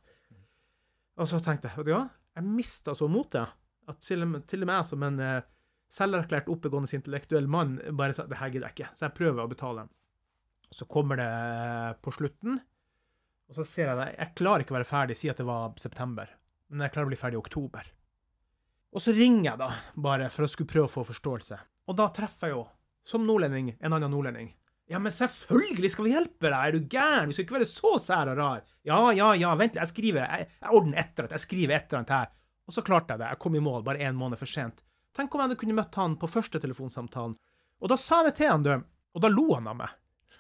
Og 1.19 1.29
så 1.31 1.39
tenkte 1.43 1.69
jeg, 1.69 1.79
vet 1.79 1.87
du 1.87 1.93
hva, 1.93 2.07
jeg 2.35 2.47
mista 2.47 2.95
så 2.97 3.07
motet 3.11 3.53
at 3.89 4.01
til 4.03 4.25
og 4.25 4.31
med, 4.33 4.49
jeg 4.51 4.87
som 4.89 5.05
en 5.07 5.21
eh, 5.23 5.47
selverklært 5.93 6.51
oppegående 6.53 6.91
intellektuell 6.99 7.49
mann 7.51 7.79
bare 7.97 8.17
sa 8.17 8.27
det 8.29 8.41
her 8.41 8.53
gidder 8.53 8.69
jeg 8.69 8.77
ikke, 8.77 8.91
så 8.97 9.07
jeg 9.07 9.17
prøver 9.17 9.45
å 9.45 9.51
betale. 9.51 9.87
Så 10.75 10.85
kommer 10.85 11.17
det 11.17 11.31
på 12.05 12.13
slutten, 12.13 12.59
og 13.49 13.57
så 13.57 13.65
ser 13.65 13.89
jeg 13.89 14.01
det. 14.01 14.09
Jeg 14.19 14.35
klarer 14.37 14.65
ikke 14.65 14.75
å 14.75 14.79
være 14.79 14.89
ferdig, 14.89 15.17
si 15.17 15.31
at 15.33 15.41
det 15.41 15.49
var 15.49 15.73
september, 15.81 16.29
men 16.69 16.85
jeg 16.85 16.93
klarer 16.93 17.09
å 17.09 17.13
bli 17.15 17.21
ferdig 17.21 17.39
i 17.39 17.43
oktober. 17.43 17.89
Og 18.93 19.05
så 19.05 19.13
ringer 19.17 19.51
jeg 19.51 19.61
da, 19.61 19.69
bare 19.97 20.29
for 20.33 20.45
å 20.45 20.51
skulle 20.51 20.69
prøve 20.69 20.89
å 20.89 20.93
få 20.93 21.05
forståelse. 21.09 21.59
Og 21.89 21.97
da 21.97 22.09
treffer 22.13 22.51
jeg 22.51 22.57
jo, 22.57 22.65
som 23.09 23.25
nordlending, 23.25 23.75
en 23.81 23.97
annen 23.97 24.13
nordlending. 24.13 24.51
Ja, 24.89 25.01
men 25.01 25.13
selvfølgelig 25.13 25.91
skal 25.93 26.07
vi 26.07 26.13
hjelpe 26.15 26.49
deg, 26.49 26.57
er 26.57 26.73
du 26.73 26.87
gæren? 26.89 27.29
Vi 27.29 27.37
skal 27.37 27.45
ikke 27.45 27.59
være 27.59 27.69
så 27.69 27.95
sær 28.01 28.31
og 28.33 28.39
rar. 28.41 28.63
Ja, 28.89 29.01
ja, 29.17 29.35
ja, 29.37 29.53
vent 29.57 29.77
litt, 29.77 29.83
jeg 29.83 29.93
skriver, 29.93 30.25
jeg, 30.25 30.49
jeg 30.61 30.77
ordner 30.77 31.01
et 31.01 31.11
eller 31.13 31.27
annet, 31.27 31.35
jeg 31.37 31.45
skriver 31.45 31.77
et 31.77 31.89
eller 31.89 32.01
annet 32.01 32.15
her. 32.17 32.31
Og 32.69 32.77
så 32.77 32.85
klarte 32.85 33.15
jeg 33.15 33.21
det, 33.23 33.33
jeg 33.33 33.41
kom 33.45 33.57
i 33.57 33.65
mål 33.65 33.85
bare 33.85 34.05
en 34.09 34.17
måned 34.17 34.41
for 34.41 34.49
sent. 34.49 34.81
Tenk 35.19 35.35
om 35.35 35.43
jeg 35.43 35.59
kunnet 35.59 35.75
møtt 35.81 35.99
han 35.99 36.15
på 36.15 36.31
første 36.31 36.61
telefonsamtalen. 36.63 37.35
Og 37.83 37.91
da 37.91 37.97
sa 37.99 38.21
jeg 38.23 38.31
det 38.31 38.39
til 38.39 38.53
han, 38.53 38.63
du, 38.63 38.71
og 39.15 39.23
da 39.25 39.31
lo 39.33 39.49
han 39.51 39.67
av 39.71 39.81
meg. 39.81 39.97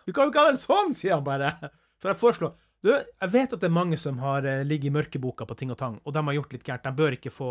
Du 0.06 0.12
kan 0.14 0.28
jo 0.28 0.32
ikke 0.32 0.44
ha 0.46 0.54
det 0.54 0.62
sånn, 0.62 0.94
sier 0.94 1.16
han 1.16 1.26
bare. 1.26 1.50
For 1.98 2.12
jeg 2.12 2.20
foreslår 2.20 2.56
Du, 2.86 2.92
jeg 2.94 3.30
vet 3.32 3.54
at 3.56 3.58
det 3.58 3.66
er 3.66 3.74
mange 3.74 3.96
som 3.98 4.20
har 4.22 4.46
eh, 4.46 4.60
ligget 4.62 4.92
i 4.92 4.94
mørkeboka 4.94 5.42
på 5.50 5.56
ting 5.58 5.72
og 5.74 5.80
tang, 5.80 5.96
og 6.06 6.12
de 6.14 6.20
har 6.28 6.36
gjort 6.36 6.52
litt 6.54 6.62
gærent. 6.62 6.84
De 6.84 7.00
bør 7.00 7.16
ikke 7.16 7.32
få 7.34 7.48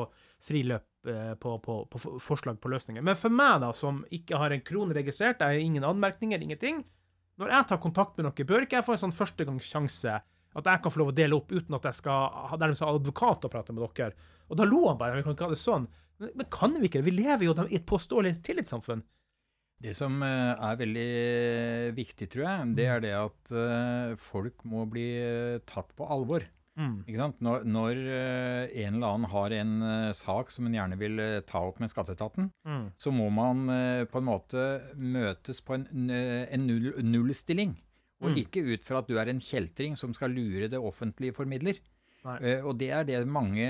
friløp 0.47 1.09
eh, 1.11 1.33
på, 1.35 1.57
på, 1.65 1.75
på 1.91 2.13
forslag 2.23 2.61
på 2.63 2.71
løsninger. 2.71 3.03
Men 3.03 3.19
for 3.19 3.35
meg, 3.35 3.57
da, 3.65 3.73
som 3.75 4.05
ikke 4.15 4.39
har 4.39 4.55
en 4.55 4.63
krone 4.63 4.95
registrert, 4.95 5.43
jeg 5.43 5.59
har 5.59 5.65
ingen 5.65 5.83
anmerkninger, 5.83 6.39
ingenting 6.39 6.79
Når 7.37 7.51
jeg 7.53 7.67
tar 7.67 7.83
kontakt 7.83 8.15
med 8.15 8.29
noen, 8.29 8.47
bør 8.47 8.63
ikke 8.63 8.79
jeg 8.79 8.87
få 8.87 8.95
en 8.95 9.03
sånn 9.03 9.17
førstegangssjanse? 9.17 10.15
At 10.57 10.71
jeg 10.71 10.81
kan 10.81 10.95
få 10.95 11.03
lov 11.03 11.11
å 11.11 11.17
dele 11.19 11.35
opp 11.35 11.51
uten 11.51 11.75
at 11.75 11.91
jeg 11.91 11.99
skal 11.99 12.31
ha 12.49 12.57
nærmest 12.57 12.87
advokat 12.87 13.43
og 13.45 13.51
prate 13.51 13.75
med 13.75 13.83
dere? 13.99 14.15
Og 14.49 14.57
da 14.59 14.63
lo 14.67 14.87
han 14.87 14.97
bare. 14.99 15.15
Vi 15.19 15.23
kan 15.25 15.35
ikke 15.35 15.47
ha 15.49 15.53
det 15.53 15.59
sånn. 15.61 15.87
Men, 16.19 16.31
men 16.39 16.47
kan 16.53 16.73
vi 16.79 16.87
ikke? 16.89 17.03
Vi 17.05 17.11
lever 17.17 17.45
jo 17.45 17.53
i 17.67 17.75
et 17.77 17.85
påståelig 17.85 18.37
tillitssamfunn. 18.47 19.03
Det 19.77 19.91
som 19.93 20.15
eh, 20.25 20.55
er 20.57 20.77
veldig 20.79 21.07
eh, 21.13 21.91
viktig, 21.93 22.27
tror 22.33 22.45
jeg, 22.47 22.69
det 22.79 22.85
er 22.89 23.01
det 23.03 23.11
at 23.13 23.51
eh, 23.53 24.15
folk 24.17 24.63
må 24.65 24.87
bli 24.89 25.03
tatt 25.69 25.91
på 25.97 26.07
alvor. 26.09 26.47
Sant? 26.77 27.39
Når, 27.41 27.63
når 27.65 27.99
en 28.05 28.97
eller 28.99 29.07
annen 29.07 29.29
har 29.31 29.53
en 29.57 29.71
sak 30.13 30.51
som 30.53 30.67
en 30.69 30.75
gjerne 30.77 30.97
vil 30.99 31.17
ta 31.49 31.63
opp 31.65 31.79
med 31.81 31.89
skatteetaten, 31.89 32.51
Mm. 32.69 32.91
så 33.01 33.09
må 33.09 33.31
man 33.33 33.63
på 34.11 34.19
en 34.21 34.27
måte 34.27 34.65
møtes 34.93 35.63
på 35.65 35.73
en, 35.73 35.87
en 36.13 36.67
null, 36.69 36.91
nullstilling. 37.01 37.73
Og 38.21 38.29
Mm. 38.29 38.37
ikke 38.43 38.61
ut 38.75 38.85
fra 38.85 38.99
at 39.01 39.09
du 39.09 39.17
er 39.17 39.29
en 39.29 39.41
kjeltring 39.41 39.97
som 39.97 40.13
skal 40.13 40.29
lure 40.37 40.69
det 40.69 40.77
offentlige 40.77 41.33
formidler. 41.33 41.81
Eh, 42.41 42.63
og 42.65 42.77
det 42.79 42.89
er 42.91 43.05
det 43.07 43.21
mange 43.27 43.67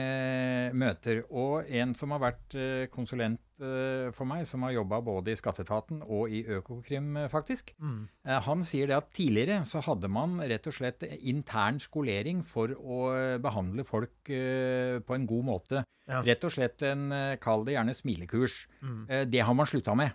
møter. 0.73 1.23
Og 1.29 1.67
en 1.69 1.93
som 1.97 2.13
har 2.15 2.21
vært 2.23 2.55
eh, 2.57 2.87
konsulent 2.93 3.41
uh, 3.61 4.09
for 4.13 4.29
meg, 4.29 4.45
som 4.49 4.65
har 4.65 4.75
jobba 4.75 4.99
både 5.05 5.33
i 5.33 5.37
skatteetaten 5.39 6.03
og 6.05 6.33
i 6.33 6.43
Økokrim, 6.57 7.15
faktisk, 7.31 7.73
Mm. 7.79 8.07
uh, 8.27 8.39
Han 8.45 8.63
sier 8.63 8.87
det 8.87 8.97
at 8.97 9.11
tidligere 9.13 9.63
så 9.65 9.81
hadde 9.81 10.09
man 10.09 10.39
rett 10.39 10.67
og 10.67 10.73
slett 10.73 11.03
intern 11.19 11.79
skolering 11.79 12.43
for 12.45 12.69
å 12.73 12.99
eh, 13.15 13.37
behandle 13.41 13.83
folk 13.83 14.13
på 14.27 15.15
en 15.15 15.25
god 15.27 15.45
måte. 15.45 15.83
Ja. 16.07 16.21
Rett 16.23 16.43
og 16.47 16.51
slett 16.51 16.81
en, 16.87 17.09
kall 17.41 17.65
det 17.67 17.75
gjerne 17.75 17.93
smilekurs. 17.95 18.67
Mm. 18.81 19.29
Det 19.31 19.41
har 19.43 19.53
man 19.53 19.67
slutta 19.67 19.95
med. 19.95 20.11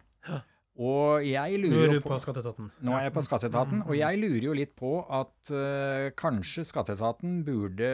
Og 0.80 1.24
jeg 1.26 1.58
lurer 1.60 1.82
er 1.84 1.90
jo 1.98 2.00
du 2.00 2.04
på 2.06 2.16
Skatteetaten. 2.22 2.70
Nå 2.80 2.94
er 2.96 3.04
jeg 3.04 3.12
på 3.12 3.24
Skatteetaten, 3.26 3.82
og 3.84 3.92
jeg 3.98 4.20
lurer 4.22 4.46
jo 4.46 4.54
litt 4.56 4.72
på 4.78 4.92
at 5.04 5.50
uh, 5.52 6.08
kanskje 6.16 6.64
Skatteetaten 6.64 7.42
burde 7.44 7.90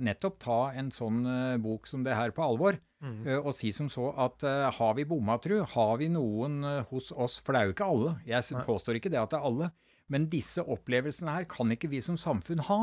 nettopp 0.00 0.38
ta 0.40 0.60
en 0.80 0.88
sånn 0.94 1.20
uh, 1.28 1.58
bok 1.60 1.90
som 1.90 2.06
det 2.06 2.16
her 2.16 2.32
på 2.36 2.46
alvor. 2.46 2.80
Mm. 3.00 3.20
eh, 3.24 3.38
og 3.40 3.54
si 3.56 3.70
som 3.72 3.86
så 3.88 4.10
at 4.20 4.42
har 4.76 4.96
vi 4.98 5.06
bomma, 5.08 5.38
tru? 5.40 5.62
Har 5.64 5.94
vi 5.96 6.10
noen 6.12 6.58
hos 6.90 7.06
oss 7.16 7.38
For 7.40 7.56
det 7.56 7.60
er 7.62 7.70
jo 7.70 7.72
ikke 7.72 7.86
alle. 7.88 8.10
Jeg 8.28 8.44
Nei. 8.52 8.64
påstår 8.66 8.98
ikke 8.98 9.12
det 9.12 9.22
at 9.22 9.32
det 9.32 9.38
er 9.38 9.46
alle. 9.48 9.70
Men 10.10 10.24
disse 10.26 10.58
opplevelsene 10.66 11.30
her 11.36 11.44
kan 11.46 11.70
ikke 11.70 11.88
vi 11.92 12.00
som 12.02 12.16
samfunn 12.18 12.58
ha. 12.66 12.80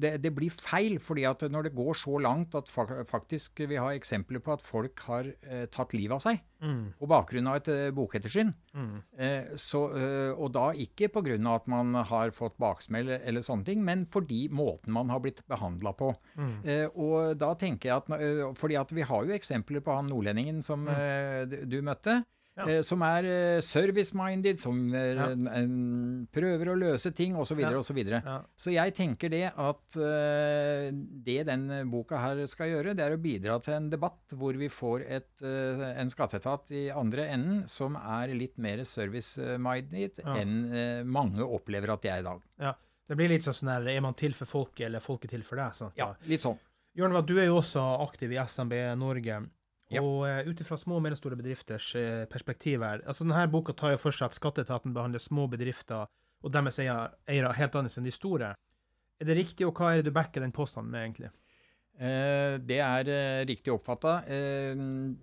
Det, 0.00 0.10
det 0.22 0.30
blir 0.36 0.50
feil, 0.52 0.98
fordi 1.00 1.24
at 1.28 1.42
når 1.52 1.68
det 1.68 1.74
går 1.76 1.94
så 1.96 2.18
langt 2.20 2.54
at 2.58 2.68
fa- 2.68 3.04
faktisk 3.08 3.60
vi 3.68 3.76
har 3.80 3.92
eksempler 3.96 4.40
på 4.44 4.52
at 4.52 4.62
folk 4.64 5.00
har 5.06 5.30
eh, 5.48 5.66
tatt 5.72 5.94
livet 5.96 6.18
av 6.18 6.24
seg 6.28 6.40
Mm. 6.60 6.92
på 7.00 7.06
bakgrunn 7.08 7.46
av 7.48 7.54
et 7.56 7.68
eh, 7.72 7.90
bokettersyn, 7.96 8.50
Mm. 8.76 8.98
Eh, 9.16 9.44
så, 9.56 9.80
eh, 9.96 10.32
og 10.36 10.52
da 10.52 10.66
ikke 10.76 11.08
pga. 11.08 11.54
at 11.54 11.66
man 11.66 11.94
har 11.94 12.30
fått 12.36 12.58
baksmell 12.60 13.08
eller 13.08 13.40
sånne 13.40 13.64
ting, 13.64 13.82
men 13.82 14.04
fordi 14.04 14.48
måten 14.50 14.92
man 14.92 15.08
har 15.08 15.20
blitt 15.20 15.40
behandla 15.48 15.94
på. 15.96 16.14
Mm. 16.36 16.64
Eh, 16.66 16.86
og 16.94 17.38
da 17.38 17.54
tenker 17.54 17.88
jeg 17.88 17.96
at 17.96 18.10
eh, 18.20 18.52
fordi 18.54 18.76
at 18.76 18.92
vi 18.92 19.00
har 19.00 19.24
jo 19.24 19.32
eksempler 19.32 19.80
på 19.80 19.94
han 19.96 20.06
nordlendingen 20.12 20.60
som 20.62 20.86
eh, 20.86 21.46
du, 21.46 21.64
du 21.64 21.80
møtte. 21.82 22.24
Ja. 22.60 22.66
eh, 22.76 22.80
som 22.86 23.02
er 23.06 23.26
eh, 23.28 23.60
service-minded, 23.64 24.58
som 24.60 24.78
eh, 24.94 25.18
en- 25.60 26.26
prøver 26.32 26.70
å 26.72 26.76
løse 26.78 27.12
ting 27.16 27.34
osv. 27.40 27.58
Ja. 27.64 27.70
osv. 27.78 27.98
Så. 28.04 28.20
Ja. 28.24 28.36
så 28.56 28.72
jeg 28.74 28.94
tenker 28.94 29.32
det 29.32 29.42
at 29.56 29.96
eh, 29.96 30.90
det 31.24 31.38
den 31.48 31.66
boka 31.90 32.20
her 32.20 32.44
skal 32.50 32.68
gjøre, 32.74 32.94
det 32.96 33.04
er 33.06 33.16
å 33.16 33.20
bidra 33.22 33.58
til 33.64 33.74
en 33.78 33.88
debatt 33.92 34.34
hvor 34.36 34.56
vi 34.60 34.68
får 34.72 35.06
et, 35.08 35.30
eh, 35.42 35.86
en 36.00 36.12
skatteetat 36.12 36.70
i 36.76 36.84
andre 36.94 37.26
enden 37.32 37.64
som 37.68 37.96
er 37.96 38.34
litt 38.36 38.58
mer 38.58 38.84
service-minded 38.84 40.20
enn 40.24 40.54
eh, 40.74 41.02
mange 41.04 41.44
opplever 41.44 41.92
at 41.94 42.02
de 42.04 42.08
er 42.12 42.22
i 42.24 42.28
dag. 42.30 42.46
ja. 42.60 42.74
Det 43.10 43.16
blir 43.18 43.26
litt 43.32 43.42
sånn 43.42 43.66
at 43.74 43.88
er 43.90 44.00
man 44.04 44.14
til 44.14 44.30
for 44.38 44.46
folket, 44.46 44.84
eller 44.86 45.02
folket 45.02 45.32
til 45.32 45.42
for 45.42 45.58
deg? 45.58 45.72
Sant? 45.74 45.96
Ja, 45.98 46.12
litt 46.30 46.44
sånn. 46.44 46.54
Jørn, 46.94 47.16
du 47.26 47.32
er 47.40 47.48
jo 47.48 47.56
også 47.58 47.82
aktiv 48.04 48.30
i 48.30 48.38
SMB 48.38 48.76
Norge. 49.00 49.40
Ja. 49.90 50.02
Og 50.06 50.22
uh, 50.22 50.46
ut 50.46 50.60
ifra 50.62 50.76
små 50.78 51.00
og 51.00 51.02
mellomstore 51.02 51.34
bedrifters 51.38 51.88
eh, 51.98 52.24
perspektiv 52.30 52.84
her 52.86 53.00
altså 53.02 53.24
denne 53.26 53.48
boka 53.50 53.74
tar 53.74 53.96
jo 53.96 53.98
for 53.98 54.14
seg 54.14 54.28
at 54.28 54.36
skatteetaten 54.36 54.94
behandler 54.94 55.18
små 55.22 55.48
bedrifter 55.50 56.06
og 56.40 56.52
deres 56.54 56.78
eier- 56.78 57.10
eiere 57.28 57.50
helt 57.58 57.74
annerledes 57.74 57.98
enn 57.98 58.06
de 58.06 58.14
store. 58.14 58.52
Er 59.20 59.28
det 59.28 59.36
riktig, 59.36 59.66
og 59.66 59.74
hva 59.76 59.90
er 59.92 60.00
det 60.00 60.08
du 60.08 60.14
backer 60.16 60.40
den 60.40 60.54
påstanden 60.56 60.94
med, 60.94 61.02
egentlig? 61.04 61.28
Eh, 62.00 62.54
det 62.64 62.78
er 62.80 63.08
eh, 63.12 63.42
riktig 63.44 63.74
oppfatta. 63.74 64.14
Eh, 64.24 64.78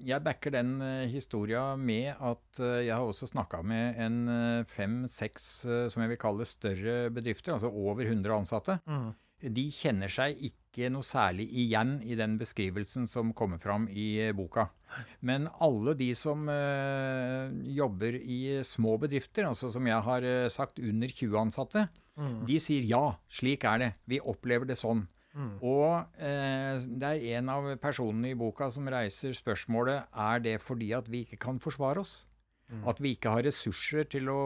jeg 0.05 0.21
backer 0.21 0.53
den 0.53 0.75
historia 1.09 1.71
med 1.75 2.11
at 2.19 2.59
jeg 2.61 2.93
har 2.93 3.01
også 3.07 3.31
snakka 3.31 3.63
med 3.65 3.97
en 4.03 4.19
fem-seks, 4.69 5.47
som 5.89 6.03
jeg 6.03 6.11
vil 6.13 6.21
kalle 6.21 6.45
større 6.45 7.09
bedrifter, 7.09 7.55
altså 7.55 7.71
over 7.71 8.03
100 8.05 8.35
ansatte. 8.35 8.77
De 9.41 9.65
kjenner 9.73 10.11
seg 10.11 10.37
ikke 10.51 10.66
noe 10.93 11.05
særlig 11.05 11.47
igjen 11.49 11.97
i 12.05 12.15
den 12.19 12.37
beskrivelsen 12.37 13.07
som 13.09 13.33
kommer 13.33 13.57
fram 13.57 13.87
i 13.89 14.19
eh, 14.27 14.33
boka. 14.37 14.67
Men 15.25 15.49
alle 15.59 15.95
de 15.97 16.11
som 16.15 16.45
eh, 16.49 17.49
jobber 17.77 18.15
i 18.21 18.61
små 18.63 18.97
bedrifter, 19.01 19.47
altså 19.49 19.71
som 19.73 19.87
jeg 19.89 20.05
har 20.05 20.27
eh, 20.27 20.47
sagt 20.53 20.79
under 20.79 21.07
20 21.09 21.39
ansatte, 21.47 21.87
Mm. 22.17 22.47
de 22.49 22.55
sier 22.57 22.81
ja, 22.89 23.03
slik 23.29 23.61
er 23.69 23.77
det. 23.77 23.87
Vi 24.09 24.17
opplever 24.17 24.65
det 24.65 24.73
sånn. 24.79 25.03
Mm. 25.37 25.51
Og 25.61 26.17
eh, 26.17 26.79
det 26.97 27.11
er 27.11 27.37
en 27.37 27.51
av 27.53 27.67
personene 27.77 28.31
i 28.31 28.37
boka 28.39 28.71
som 28.73 28.89
reiser 28.89 29.35
spørsmålet 29.37 30.07
er 30.17 30.41
det 30.41 30.55
fordi 30.63 30.87
at 30.97 31.05
vi 31.13 31.21
ikke 31.27 31.37
kan 31.37 31.59
forsvare 31.61 32.01
oss. 32.01 32.15
Mm. 32.73 32.81
At 32.89 32.97
vi 33.05 33.11
ikke 33.13 33.35
har 33.35 33.45
ressurser 33.45 34.09
til 34.09 34.31
å, 34.33 34.39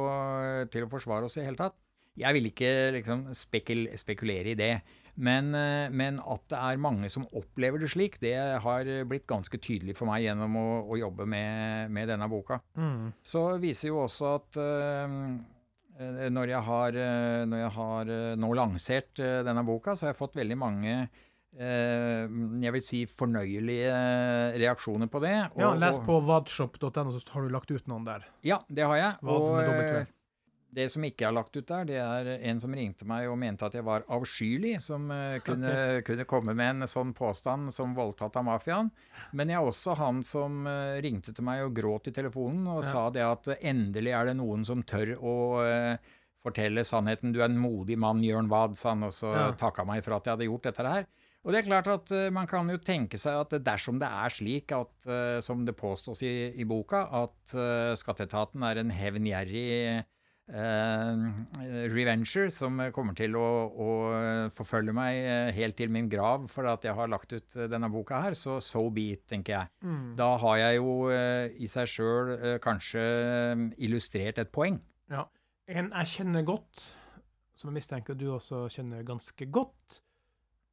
til 0.67 0.83
å 0.83 0.91
forsvare 0.91 1.29
oss 1.29 1.39
i 1.39 1.45
hele 1.47 1.61
tatt. 1.63 1.77
Jeg 2.19 2.35
vil 2.35 2.49
ikke 2.51 2.73
liksom 2.97 3.23
spekul 3.39 3.85
spekulere 3.95 4.51
i 4.51 4.59
det. 4.59 4.73
Men, 5.21 5.51
eh, 5.53 5.87
men 5.93 6.17
at 6.25 6.43
det 6.49 6.57
er 6.57 6.79
mange 6.81 7.09
som 7.13 7.27
opplever 7.37 7.83
det 7.83 7.91
slik, 7.93 8.15
det 8.23 8.33
har 8.63 8.87
blitt 9.05 9.27
ganske 9.29 9.59
tydelig 9.61 9.93
for 9.99 10.09
meg 10.09 10.23
gjennom 10.25 10.55
å, 10.57 10.67
å 10.89 10.97
jobbe 10.97 11.27
med, 11.29 11.91
med 11.93 12.09
denne 12.09 12.27
boka. 12.31 12.57
Mm. 12.75 13.11
Så 13.21 13.43
viser 13.61 13.91
jo 13.91 13.99
også 14.07 14.31
at 14.39 14.57
eh, 14.57 15.17
når 16.33 16.55
jeg 16.55 16.63
har, 16.65 16.97
eh, 16.97 17.41
når 17.45 17.61
jeg 17.67 17.73
har 17.77 18.15
nå 18.41 18.53
lansert 18.57 19.21
denne 19.21 19.61
boka, 19.67 19.93
så 19.93 20.07
har 20.07 20.15
jeg 20.15 20.21
fått 20.23 20.39
veldig 20.41 20.57
mange 20.57 20.95
eh, 21.59 22.23
jeg 22.63 22.73
vil 22.77 22.83
si 22.85 23.03
fornøyelige 23.05 23.91
reaksjoner 24.63 25.11
på 25.11 25.21
det. 25.21 25.35
Ja, 25.59 25.69
og- 25.73 25.77
les 25.83 25.99
på 26.01 26.17
vadshop.no, 26.25 27.11
så 27.19 27.35
har 27.35 27.45
du 27.45 27.53
lagt 27.53 27.69
ut 27.71 27.85
noen 27.91 28.07
der. 28.07 28.25
Ja, 28.47 28.61
det 28.71 28.87
har 28.87 28.97
jeg. 28.97 29.13
Vad 29.21 29.51
med 29.51 29.69
eh, 29.69 30.01
W. 30.01 30.05
det 30.71 30.85
som 30.93 31.03
ikke 31.03 31.25
er 31.27 31.33
lagt 31.35 31.57
ut 31.57 31.67
der, 31.67 31.83
det 31.89 31.97
er 31.99 32.29
en 32.47 32.59
som 32.63 32.71
ringte 32.75 33.03
meg 33.07 33.27
og 33.27 33.35
mente 33.41 33.67
at 33.67 33.73
jeg 33.75 33.83
var 33.83 34.05
avskyelig, 34.11 34.77
som 34.83 35.09
eh, 35.11 35.37
kunne, 35.47 35.73
kunne 36.07 36.25
komme 36.29 36.55
med 36.55 36.83
en 36.83 36.87
sånn 36.91 37.11
påstand 37.17 37.73
som 37.75 37.95
voldtatt 37.97 38.37
av 38.39 38.45
mafiaen. 38.47 38.91
Men 39.35 39.51
jeg 39.51 39.59
er 39.59 39.67
også 39.67 39.97
han 39.99 40.21
som 40.23 40.65
eh, 40.69 41.01
ringte 41.03 41.33
til 41.35 41.45
meg 41.47 41.65
og 41.65 41.75
gråt 41.77 42.07
i 42.11 42.15
telefonen 42.15 42.67
og 42.71 42.81
Ja. 42.85 42.89
sa 42.93 43.03
det 43.13 43.25
at 43.27 43.51
eh, 43.51 43.59
endelig 43.71 44.13
er 44.15 44.31
det 44.31 44.37
noen 44.39 44.63
som 44.67 44.83
tør 44.87 45.11
å 45.19 45.33
uh, 45.61 46.13
fortelle 46.41 46.83
sannheten. 46.87 47.33
Du 47.35 47.41
er 47.41 47.49
en 47.49 47.59
modig 47.61 47.97
mann, 47.99 48.23
Jørn 48.25 48.47
Wad, 48.51 48.77
sa 48.79 48.93
han, 48.95 49.03
og 49.07 49.11
så 49.13 49.31
Ja. 49.35 49.49
takka 49.59 49.85
meg 49.85 50.03
for 50.05 50.15
at 50.15 50.25
jeg 50.25 50.37
hadde 50.37 50.47
gjort 50.47 50.69
dette 50.69 50.87
her. 50.87 51.05
Og 51.43 51.51
det 51.53 51.59
er 51.63 51.67
klart 51.67 51.87
at 51.91 52.11
uh, 52.15 52.29
man 52.33 52.47
kan 52.47 52.69
jo 52.71 52.77
tenke 52.79 53.19
seg 53.19 53.43
at 53.43 53.57
dersom 53.65 53.99
det 53.99 54.07
er 54.07 54.29
slik 54.33 54.71
at, 54.77 54.91
uh, 55.09 55.39
som 55.43 55.65
det 55.67 55.75
påstås 55.75 56.23
i, 56.23 56.33
i 56.55 56.63
boka, 56.69 57.03
at 57.11 57.55
skatteetaten 57.99 58.63
er 58.63 58.79
en 58.81 58.95
hevngjerrig 58.95 60.05
revenger 60.51 62.49
som 62.51 62.79
kommer 62.91 63.15
til 63.15 63.37
å, 63.39 63.47
å 63.71 63.89
forfølge 64.51 64.93
meg 64.95 65.19
eh, 65.21 65.51
helt 65.55 65.77
til 65.79 65.91
min 65.93 66.09
grav 66.11 66.47
for 66.51 66.67
at 66.67 66.85
jeg 66.85 66.95
har 66.97 67.11
lagt 67.11 67.31
ut 67.33 67.55
eh, 67.55 67.69
denne 67.71 67.89
boka 67.91 68.19
her, 68.25 68.35
så 68.37 68.59
so 68.63 68.83
be 68.93 69.11
it, 69.15 69.25
tenker 69.31 69.55
jeg. 69.55 69.71
Mm. 69.85 70.13
Da 70.19 70.33
har 70.41 70.57
jeg 70.59 70.79
jo 70.81 70.95
eh, 71.13 71.55
i 71.55 71.69
seg 71.71 71.89
sjøl 71.89 72.33
eh, 72.35 72.57
kanskje 72.63 73.01
eh, 73.01 73.65
illustrert 73.87 74.41
et 74.43 74.51
poeng. 74.53 74.81
Ja. 75.11 75.27
En 75.71 75.91
jeg 75.93 76.13
kjenner 76.17 76.43
godt, 76.47 76.85
som 77.55 77.71
jeg 77.71 77.79
mistenker 77.79 78.17
du 78.17 78.27
også 78.35 78.65
kjenner 78.73 79.05
ganske 79.07 79.47
godt, 79.53 80.01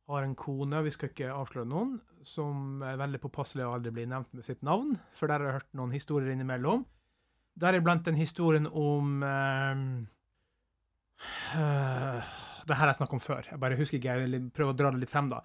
har 0.09 0.25
en 0.25 0.37
kone, 0.39 0.81
vi 0.87 0.93
skal 0.95 1.11
ikke 1.13 1.33
avsløre 1.35 1.69
noen, 1.69 1.99
som 2.27 2.81
er 2.83 2.99
veldig 2.99 3.21
påpasselig 3.23 3.67
og 3.67 3.79
aldri 3.79 3.93
blir 3.95 4.09
nevnt 4.09 4.33
med 4.35 4.47
sitt 4.47 4.63
navn, 4.65 4.97
for 5.15 5.29
der 5.29 5.43
har 5.43 5.53
jeg 5.53 5.59
hørt 5.61 5.77
noen 5.77 5.93
historier 5.93 6.33
innimellom. 6.33 6.87
Deriblant 7.59 8.07
den 8.07 8.19
historien 8.19 8.69
om 8.71 9.23
eh, 9.27 9.77
Det 12.69 12.75
her 12.75 12.83
har 12.85 12.93
jeg 12.93 13.01
snakket 13.01 13.19
om 13.19 13.25
før, 13.25 13.49
jeg 13.51 13.63
bare 13.63 13.79
husker 13.79 13.99
ikke, 13.99 14.15
jeg 14.15 14.29
vil 14.29 14.51
prøve 14.55 14.75
å 14.75 14.79
dra 14.79 14.93
det 14.95 15.03
litt 15.03 15.13
frem, 15.13 15.31
da. 15.33 15.43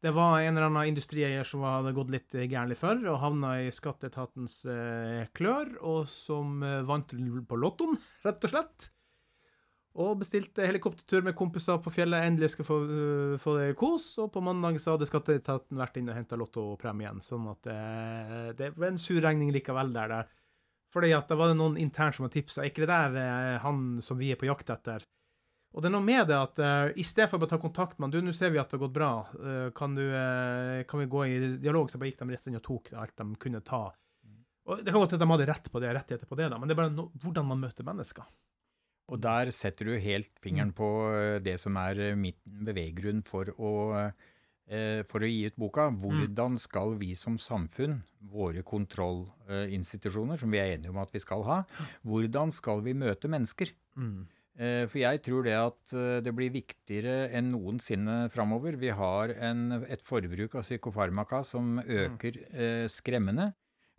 Det 0.00 0.14
var 0.16 0.40
en 0.40 0.56
eller 0.56 0.70
annen 0.70 0.88
industrieier 0.94 1.44
som 1.44 1.64
hadde 1.66 1.92
gått 1.92 2.12
litt 2.12 2.32
gærent 2.32 2.78
for, 2.80 3.02
og 3.04 3.20
havna 3.20 3.50
i 3.66 3.68
skatteetatens 3.74 4.62
uh, 4.64 5.26
klør, 5.36 5.74
og 5.84 6.08
som 6.08 6.62
uh, 6.64 6.80
vant 6.88 7.12
på 7.12 7.58
lottoen, 7.60 7.98
rett 8.24 8.48
og 8.48 8.54
slett. 8.54 8.88
Og 10.00 10.14
bestilte 10.22 10.64
helikoptertur 10.64 11.26
med 11.26 11.36
kompiser 11.36 11.82
på 11.84 11.92
fjellet, 11.92 12.24
endelig 12.30 12.54
skal 12.54 12.68
få, 12.70 12.78
uh, 12.88 13.36
få 13.42 13.58
det 13.58 13.74
kos. 13.76 14.08
Og 14.24 14.32
på 14.32 14.40
mandag 14.46 14.80
så 14.80 14.96
hadde 14.96 15.08
skatteetaten 15.10 15.76
vært 15.76 16.00
inne 16.00 16.14
og 16.14 16.20
henta 16.22 16.40
lottopremien, 16.40 17.20
sånn 17.20 17.50
at 17.52 17.68
det, 17.68 17.78
det 18.56 18.72
var 18.78 18.94
en 18.94 19.02
sur 19.04 19.20
regning 19.20 19.52
likevel 19.52 19.92
der. 19.98 20.16
der. 20.16 20.39
Fordi 20.90 21.12
at 21.14 21.30
da 21.30 21.38
var 21.38 21.52
det 21.52 21.58
noen 21.60 21.78
internt 21.78 22.16
som 22.16 22.26
hadde 22.26 22.40
tipsa. 22.40 22.66
ikke 22.66 22.82
det 22.82 22.90
der 22.90 23.16
eh, 23.20 23.56
han 23.62 24.00
som 24.02 24.18
vi 24.18 24.32
er 24.34 24.38
på 24.40 24.48
jakt 24.48 24.72
etter? 24.74 25.06
Og 25.70 25.82
det 25.82 25.86
er 25.86 25.94
noe 25.94 26.02
med 26.02 26.24
det 26.26 26.34
at 26.34 26.58
uh, 26.58 26.88
i 26.98 27.04
stedet 27.06 27.30
for 27.30 27.46
å 27.46 27.46
ta 27.46 27.60
kontakt 27.62 27.98
med 27.98 28.08
han, 28.08 28.14
du, 28.16 28.24
nå 28.26 28.32
ser 28.34 28.50
vi 28.50 28.58
at 28.58 28.72
det 28.72 28.74
har 28.74 28.82
gått 28.88 28.96
bra, 28.96 29.10
uh, 29.38 29.68
kan, 29.70 29.94
du, 29.94 30.02
uh, 30.02 30.82
kan 30.90 30.98
vi 30.98 31.06
gå 31.12 31.20
i 31.28 31.36
dialog? 31.62 31.86
Så 31.86 32.00
bare 32.00 32.10
gikk 32.10 32.24
de 32.24 32.26
rett 32.32 32.48
inn 32.50 32.58
og 32.58 32.64
tok 32.66 32.90
alt 32.98 33.14
de 33.22 33.26
kunne 33.38 33.62
ta. 33.62 33.84
Og 34.66 34.82
Det 34.82 34.90
kan 34.90 35.02
godt 35.02 35.14
at 35.14 35.22
de 35.22 35.28
hadde 35.30 35.46
rett 35.46 35.70
på 35.70 35.82
det, 35.82 35.92
rettigheter 35.94 36.30
på 36.30 36.38
det, 36.40 36.48
da, 36.50 36.58
men 36.58 36.66
det 36.66 36.74
er 36.74 36.80
bare 36.82 36.94
no 36.94 37.06
hvordan 37.22 37.46
man 37.52 37.62
møter 37.62 37.86
mennesker. 37.86 38.26
Og 39.10 39.22
der 39.22 39.50
setter 39.54 39.88
du 39.90 39.94
helt 40.02 40.30
fingeren 40.42 40.70
på 40.76 40.88
eh, 41.10 41.38
det 41.42 41.56
som 41.58 41.74
er 41.80 41.98
mitt 42.18 42.38
beveggrunn 42.46 43.24
for 43.26 43.50
å, 43.58 43.72
for 45.10 45.24
å 45.24 45.28
gi 45.30 45.46
ut 45.50 45.56
boka. 45.58 45.88
Hvordan 45.90 46.54
skal 46.62 46.92
vi 47.00 47.14
som 47.18 47.38
samfunn, 47.42 47.96
våre 48.30 48.62
kontrollinstitusjoner, 48.62 50.38
som 50.38 50.50
vi 50.52 50.60
er 50.62 50.76
enige 50.76 50.92
om 50.92 51.00
at 51.02 51.10
vi 51.14 51.22
skal 51.22 51.42
ha, 51.48 51.62
hvordan 52.06 52.52
skal 52.54 52.82
vi 52.84 52.94
møte 52.94 53.30
mennesker? 53.32 53.72
Mm. 53.98 54.26
Eh, 54.60 54.84
For 54.90 54.98
jeg 55.00 55.22
tror 55.24 55.46
det 55.46 55.54
at 55.56 55.94
eh, 55.96 56.18
det 56.22 56.34
blir 56.36 56.52
viktigere 56.52 57.30
enn 57.36 57.48
noensinne 57.52 58.28
framover. 58.32 58.76
Vi 58.76 58.90
har 58.92 59.32
en, 59.38 59.82
et 59.88 60.02
forbruk 60.04 60.54
av 60.58 60.66
psykofarmaka 60.66 61.42
som 61.46 61.78
øker 61.80 62.36
eh, 62.52 62.86
skremmende. 62.92 63.52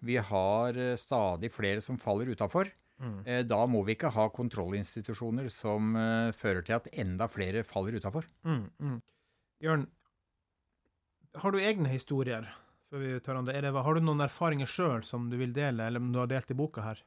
Vi 0.06 0.18
har 0.18 0.78
eh, 0.78 0.96
stadig 1.00 1.52
flere 1.54 1.82
som 1.82 1.98
faller 1.98 2.30
utafor. 2.36 2.70
Mm. 3.02 3.16
Eh, 3.26 3.42
Da 3.50 3.64
må 3.66 3.82
vi 3.88 3.96
ikke 3.96 4.12
ha 4.14 4.28
kontrollinstitusjoner 4.30 5.50
som 5.50 5.96
eh, 5.98 6.30
fører 6.38 6.62
til 6.68 6.78
at 6.78 6.92
enda 6.94 7.28
flere 7.32 7.64
faller 7.66 7.98
utafor. 7.98 8.28
Mm, 8.46 8.68
mm. 8.78 9.00
Jørn, 9.66 9.88
har 11.38 11.52
du 11.52 11.62
egne 11.62 11.92
historier? 11.92 12.48
Før 12.92 13.06
vi 13.06 13.20
tar 13.24 13.38
om 13.40 13.48
det? 13.48 13.56
Er 13.56 13.68
det, 13.68 13.72
har 13.72 13.96
du 13.96 14.04
noen 14.04 14.24
erfaringer 14.26 14.68
sjøl 14.68 15.06
som 15.08 15.30
du 15.32 15.38
vil 15.40 15.54
dele, 15.56 15.88
eller 15.88 16.04
om 16.04 16.12
du 16.12 16.20
har 16.20 16.30
delt 16.32 16.52
i 16.52 16.58
boka 16.58 16.84
her? 16.84 17.00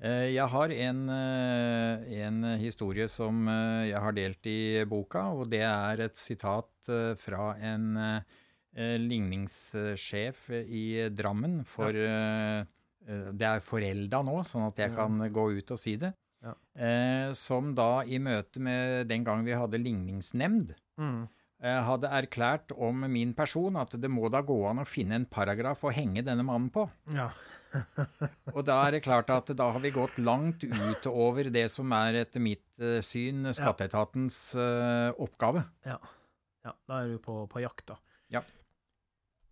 Eh, 0.00 0.30
jeg 0.32 0.48
har 0.48 0.72
en, 0.72 1.00
eh, 1.12 2.20
en, 2.24 2.44
historie 2.60 3.06
som 3.12 3.44
eh, 3.48 3.90
jeg 3.90 4.00
har 4.00 4.16
delt 4.16 4.46
i 4.48 4.84
boka, 4.88 5.26
og 5.36 5.50
det 5.52 5.62
er 5.66 6.06
et 6.06 6.16
sitat 6.16 6.68
fra 7.20 7.52
en 7.60 7.98
ligningssjef 8.70 10.44
i 10.54 10.84
Drammen 11.12 11.60
for 11.66 11.94
ja. 11.94 12.62
Det 13.10 13.46
er 13.46 13.62
forelda 13.64 14.20
nå, 14.22 14.36
sånn 14.46 14.68
at 14.68 14.78
jeg 14.78 14.92
kan 14.94 15.18
gå 15.34 15.44
ut 15.58 15.72
og 15.74 15.80
si 15.80 15.96
det. 16.00 16.12
Ja. 16.40 16.54
som 17.36 17.74
da 17.76 18.00
i 18.08 18.16
møte 18.22 18.62
med 18.64 19.10
den 19.10 19.26
gang 19.26 19.42
vi 19.44 19.52
hadde 19.52 19.80
ligningsnemnd, 19.82 20.70
mm. 20.96 21.18
Hadde 21.60 22.08
erklært 22.08 22.72
om 22.72 23.02
min 23.12 23.34
person 23.36 23.74
at 23.76 23.92
det 24.00 24.08
må 24.08 24.30
da 24.32 24.40
gå 24.40 24.56
an 24.70 24.80
å 24.80 24.88
finne 24.88 25.18
en 25.18 25.26
paragraf 25.28 25.82
å 25.84 25.92
henge 25.92 26.22
denne 26.24 26.46
mannen 26.46 26.70
på. 26.72 26.86
Ja. 27.12 27.28
og 28.54 28.62
da 28.66 28.78
er 28.86 28.96
det 28.96 29.02
klart 29.04 29.30
at 29.32 29.50
da 29.56 29.70
har 29.74 29.82
vi 29.82 29.92
gått 29.94 30.18
langt 30.18 30.64
utover 30.64 31.50
det 31.52 31.66
som 31.72 31.92
er 31.96 32.22
etter 32.24 32.42
mitt 32.42 32.64
uh, 32.82 32.98
syn 33.04 33.50
skatteetatens 33.56 34.40
uh, 34.58 35.10
oppgave. 35.20 35.64
Ja. 35.86 35.98
ja. 36.66 36.74
Da 36.88 37.02
er 37.02 37.14
du 37.14 37.20
på, 37.22 37.42
på 37.50 37.62
jakt, 37.62 37.86
da. 37.92 38.00
Ja. 38.32 38.42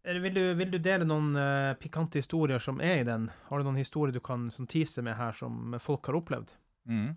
Vil 0.09 0.33
du, 0.33 0.43
vil 0.57 0.71
du, 0.73 0.79
dele 0.81 1.07
noen 1.07 1.35
uh, 1.37 1.77
pikante 1.79 2.23
historier 2.23 2.63
som 2.63 2.81
er 2.81 3.03
i 3.03 3.07
den? 3.07 3.29
Har 3.51 3.61
du 3.61 3.69
noen 3.69 3.81
historier 3.81 4.15
du 4.15 4.23
kan 4.25 4.49
sånn, 4.55 4.71
tise 4.71 5.05
med 5.05 5.19
her 5.19 5.37
som 5.37 5.77
folk 5.83 6.09
har 6.09 6.19
opplevd? 6.21 6.55
Mm. 6.89 7.11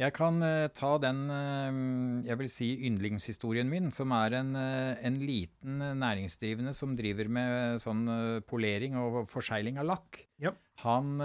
Jeg 0.00 0.14
kan 0.16 0.38
uh, 0.40 0.70
ta 0.72 0.94
den 1.02 1.18
uh, 1.28 2.24
jeg 2.24 2.38
vil 2.40 2.46
si 2.48 2.70
yndlingshistorien 2.88 3.68
min, 3.68 3.90
som 3.92 4.08
er 4.16 4.38
en, 4.38 4.54
uh, 4.56 4.96
en 5.04 5.18
liten 5.20 5.82
næringsdrivende 6.00 6.72
som 6.76 6.94
driver 6.96 7.28
med 7.28 7.76
sånn 7.82 8.06
polering 8.48 8.96
og 8.96 9.28
forsegling 9.28 9.78
av 9.82 9.86
lakk. 9.90 10.22
Ja. 10.42 10.54
Han 10.82 11.20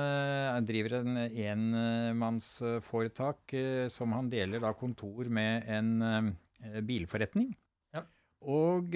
driver 0.67 0.99
en 0.99 1.17
enmannsforetak 1.17 3.53
som 3.89 4.11
han 4.13 4.29
deler 4.29 4.61
da 4.61 4.73
kontor 4.77 5.25
med 5.33 5.65
en 5.71 6.35
bilforretning. 6.85 7.55
Ja. 7.95 8.03
Og 8.45 8.93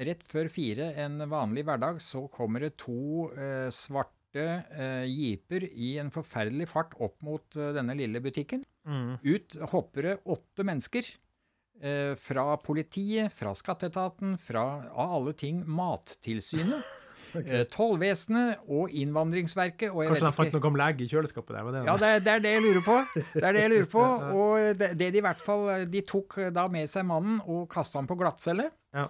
rett 0.00 0.24
før 0.26 0.48
fire 0.50 0.90
en 1.04 1.22
vanlig 1.30 1.62
hverdag 1.68 2.00
så 2.02 2.24
kommer 2.34 2.66
det 2.66 2.74
to 2.82 3.30
svarte 3.70 4.19
svarte 4.30 4.64
eh, 4.78 5.06
jeeper 5.08 5.64
i 5.72 5.98
en 5.98 6.10
forferdelig 6.10 6.68
fart 6.68 6.94
opp 7.00 7.20
mot 7.22 7.56
eh, 7.56 7.74
denne 7.74 7.94
lille 7.94 8.20
butikken. 8.20 8.64
Mm. 8.86 9.18
Ut 9.22 9.56
hopper 9.72 10.02
det 10.02 10.16
åtte 10.24 10.64
mennesker. 10.64 11.04
Eh, 11.82 12.14
fra 12.14 12.56
politiet, 12.60 13.32
fra 13.32 13.54
skatteetaten, 13.54 14.38
fra 14.38 14.84
av 14.92 15.14
alle 15.16 15.32
ting 15.32 15.64
Mattilsynet. 15.66 16.82
okay. 17.34 17.60
Eh, 17.60 17.64
tollvesenet 17.66 18.60
og 18.68 18.90
Innvandringsverket. 18.90 19.90
Og 19.90 20.06
Kanskje 20.06 20.28
de 20.28 20.34
fant 20.36 20.52
noe 20.54 20.62
gammel 20.62 20.84
egg 20.84 21.00
i 21.00 21.08
kjøleskapet 21.08 21.56
der? 21.56 21.70
Det 21.72 21.84
ja, 21.86 21.96
det 21.96 22.12
det 22.24 22.34
er, 22.34 22.44
det 22.44 22.54
jeg 22.54 22.66
lurer 22.66 22.84
på. 22.84 22.98
Det 23.16 23.44
er 23.44 23.56
det 23.56 23.64
jeg 23.64 23.74
lurer 23.74 23.90
på. 23.96 24.04
Og 24.40 24.68
det, 24.78 24.92
det 25.00 25.10
de 25.14 25.22
i 25.22 25.24
hvert 25.24 25.42
fall 25.42 25.88
De 25.90 26.04
tok 26.06 26.38
da 26.54 26.68
med 26.70 26.90
seg 26.90 27.08
mannen 27.08 27.40
og 27.46 27.66
kasta 27.72 27.98
han 27.98 28.10
på 28.10 28.18
glattcelle. 28.20 28.70
Ja. 28.94 29.08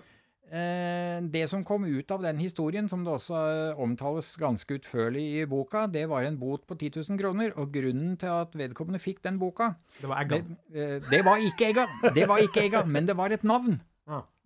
Eh, 0.50 1.22
det 1.30 1.44
som 1.46 1.62
kom 1.62 1.84
ut 1.86 2.10
av 2.10 2.24
den 2.24 2.40
historien, 2.42 2.88
som 2.90 3.04
det 3.06 3.12
også 3.14 3.38
eh, 3.38 3.78
omtales 3.78 4.32
ganske 4.40 4.80
utførlig 4.80 5.22
i 5.38 5.44
boka, 5.46 5.84
det 5.86 6.08
var 6.10 6.26
en 6.26 6.40
bot 6.40 6.64
på 6.66 6.74
10 6.74 7.04
000 7.06 7.20
kroner. 7.20 7.54
Og 7.54 7.70
grunnen 7.74 8.16
til 8.18 8.34
at 8.34 8.56
vedkommende 8.58 8.98
fikk 9.02 9.22
den 9.26 9.38
boka 9.38 9.76
Det 10.00 10.10
var 10.10 10.24
egga? 10.24 10.40
Det, 10.42 10.58
eh, 10.74 10.96
det, 11.06 11.22
var 11.26 11.44
ikke 11.46 11.70
egga, 11.70 11.86
det 12.16 12.26
var 12.26 12.42
ikke 12.42 12.64
egga, 12.66 12.82
men 12.82 13.06
det 13.06 13.16
var 13.20 13.30
et 13.30 13.46
navn. 13.46 13.78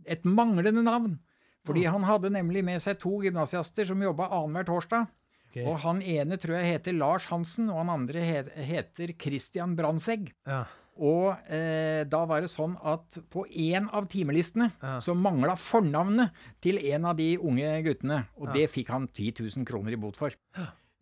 Et 0.05 0.25
manglende 0.29 0.83
navn. 0.85 1.17
Fordi 1.64 1.87
han 1.88 2.03
hadde 2.05 2.29
nemlig 2.29 2.61
med 2.61 2.83
seg 2.85 2.99
to 3.01 3.23
gymnasiaster 3.25 3.87
som 3.88 4.03
jobba 4.05 4.29
annenhver 4.37 4.67
torsdag. 4.69 5.07
Okay. 5.49 5.64
Og 5.71 5.79
han 5.81 6.03
ene 6.03 6.37
tror 6.37 6.59
jeg 6.59 6.75
heter 6.75 6.97
Lars 6.99 7.31
Hansen, 7.31 7.71
og 7.73 7.79
han 7.81 7.93
andre 7.95 8.21
heter 8.21 9.14
Christian 9.17 9.73
Brandtzæg. 9.79 10.35
Ja. 10.45 10.67
Og 11.02 11.50
eh, 11.50 12.04
da 12.07 12.20
var 12.30 12.44
det 12.44 12.52
sånn 12.52 12.76
at 12.87 13.18
på 13.33 13.42
én 13.50 13.88
av 13.90 14.07
timelistene 14.12 14.70
ja. 14.78 14.94
så 15.02 15.16
mangla 15.18 15.57
fornavnet 15.59 16.35
til 16.62 16.78
en 16.92 17.11
av 17.11 17.18
de 17.18 17.33
unge 17.38 17.74
guttene. 17.87 18.22
Og 18.38 18.52
ja. 18.52 18.61
det 18.61 18.70
fikk 18.76 18.94
han 18.94 19.09
10 19.11 19.42
000 19.42 19.66
kroner 19.68 19.96
i 19.96 20.00
bot 20.00 20.18
for. 20.18 20.37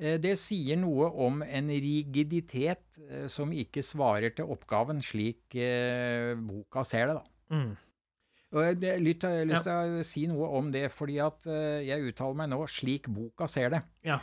Eh, 0.02 0.18
det 0.22 0.34
sier 0.40 0.80
noe 0.80 1.10
om 1.24 1.42
en 1.44 1.70
rigiditet 1.70 2.98
eh, 3.06 3.28
som 3.30 3.52
ikke 3.54 3.84
svarer 3.86 4.34
til 4.36 4.50
oppgaven 4.50 5.02
slik 5.04 5.54
eh, 5.54 6.34
boka 6.38 6.84
ser 6.86 7.10
det, 7.12 7.20
da. 7.20 7.56
Mm. 7.56 7.72
Og 8.52 8.66
jeg 8.66 8.76
har 8.92 9.46
lyst 9.48 9.64
til 9.64 9.94
å 9.96 10.02
si 10.04 10.26
noe 10.28 10.48
om 10.58 10.66
det, 10.74 10.84
fordi 10.92 11.14
at 11.24 11.46
jeg 11.48 12.10
uttaler 12.10 12.36
meg 12.36 12.50
nå 12.52 12.58
slik 12.68 13.06
boka 13.08 13.46
ser 13.48 13.70
det. 13.72 13.78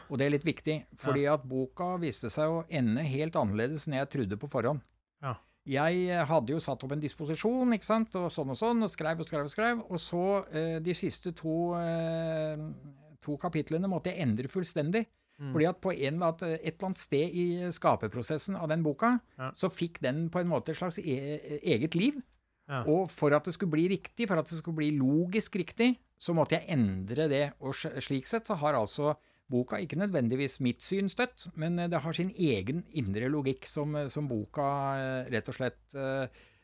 Og 0.06 0.20
det 0.22 0.28
er 0.28 0.34
litt 0.36 0.46
viktig, 0.46 0.76
fordi 1.02 1.24
at 1.32 1.48
boka 1.50 1.96
viste 1.98 2.30
seg 2.30 2.54
å 2.54 2.60
ende 2.70 3.08
helt 3.10 3.40
annerledes 3.42 3.88
enn 3.88 3.98
jeg 3.98 4.12
trodde 4.14 4.38
på 4.38 4.52
forhånd. 4.52 4.86
Jeg 5.70 6.02
eh, 6.10 6.24
hadde 6.26 6.56
jo 6.56 6.62
satt 6.64 6.82
opp 6.86 6.96
en 6.96 7.04
disposisjon, 7.04 7.76
ikke 7.76 7.88
sant, 7.88 8.16
og 8.18 8.32
sånn 8.34 8.54
og 8.56 8.58
sånn, 8.58 8.82
og 8.86 8.90
skrev 8.92 9.22
og 9.22 9.28
skrev 9.30 9.46
og 9.46 9.54
skrev. 9.54 9.84
Og 9.86 10.02
så 10.02 10.26
eh, 10.50 10.78
de 10.84 10.96
siste 10.98 11.34
to, 11.38 11.76
eh, 11.78 12.64
to, 13.22 13.38
kapitlene 13.42 13.92
måtte 13.92 14.14
jeg 14.14 14.26
endre 14.26 14.52
fullstendig. 14.52 15.06
Mm. 15.40 15.54
Fordi 15.54 15.68
at 15.70 15.78
på 15.80 15.94
en, 15.94 16.24
at 16.28 16.42
et 16.44 16.66
eller 16.66 16.90
annet 16.90 17.00
sted 17.00 17.38
i 17.38 17.46
skaperprosessen 17.76 18.58
av 18.60 18.68
den 18.72 18.82
boka, 18.84 19.14
ja. 19.40 19.54
så 19.56 19.70
fikk 19.72 20.02
den 20.04 20.26
på 20.34 20.42
en 20.42 20.50
måte 20.52 20.74
et 20.74 20.80
slags 20.80 21.00
e 21.00 21.16
eget 21.62 21.96
liv. 21.96 22.18
Ja. 22.70 22.84
Og 22.90 23.08
for 23.14 23.34
at 23.34 23.48
det 23.48 23.56
skulle 23.56 23.74
bli 23.78 23.88
riktig, 23.94 24.28
for 24.30 24.42
at 24.42 24.50
det 24.50 24.60
skulle 24.60 24.82
bli 24.82 24.92
logisk 24.98 25.56
riktig, 25.62 25.94
så 26.20 26.36
måtte 26.36 26.58
jeg 26.58 26.68
endre 26.76 27.30
det. 27.32 27.46
Og 27.64 27.78
slik 27.78 28.28
sett 28.28 28.50
så 28.50 28.58
har 28.60 28.78
altså 28.78 29.14
boka 29.52 29.80
ikke 29.82 30.00
nødvendigvis 30.00 30.60
mitt 30.64 30.84
syn 30.86 31.10
støtt, 31.12 31.48
men 31.60 31.80
eh, 31.80 31.90
det 31.92 32.04
har 32.04 32.16
sin 32.16 32.32
egen 32.36 32.84
indre 32.98 33.30
logikk 33.32 33.68
som, 33.70 33.96
eh, 33.98 34.10
som 34.12 34.30
boka 34.30 34.70
eh, 35.00 35.34
rett 35.34 35.50
og 35.50 35.58
slett 35.58 36.00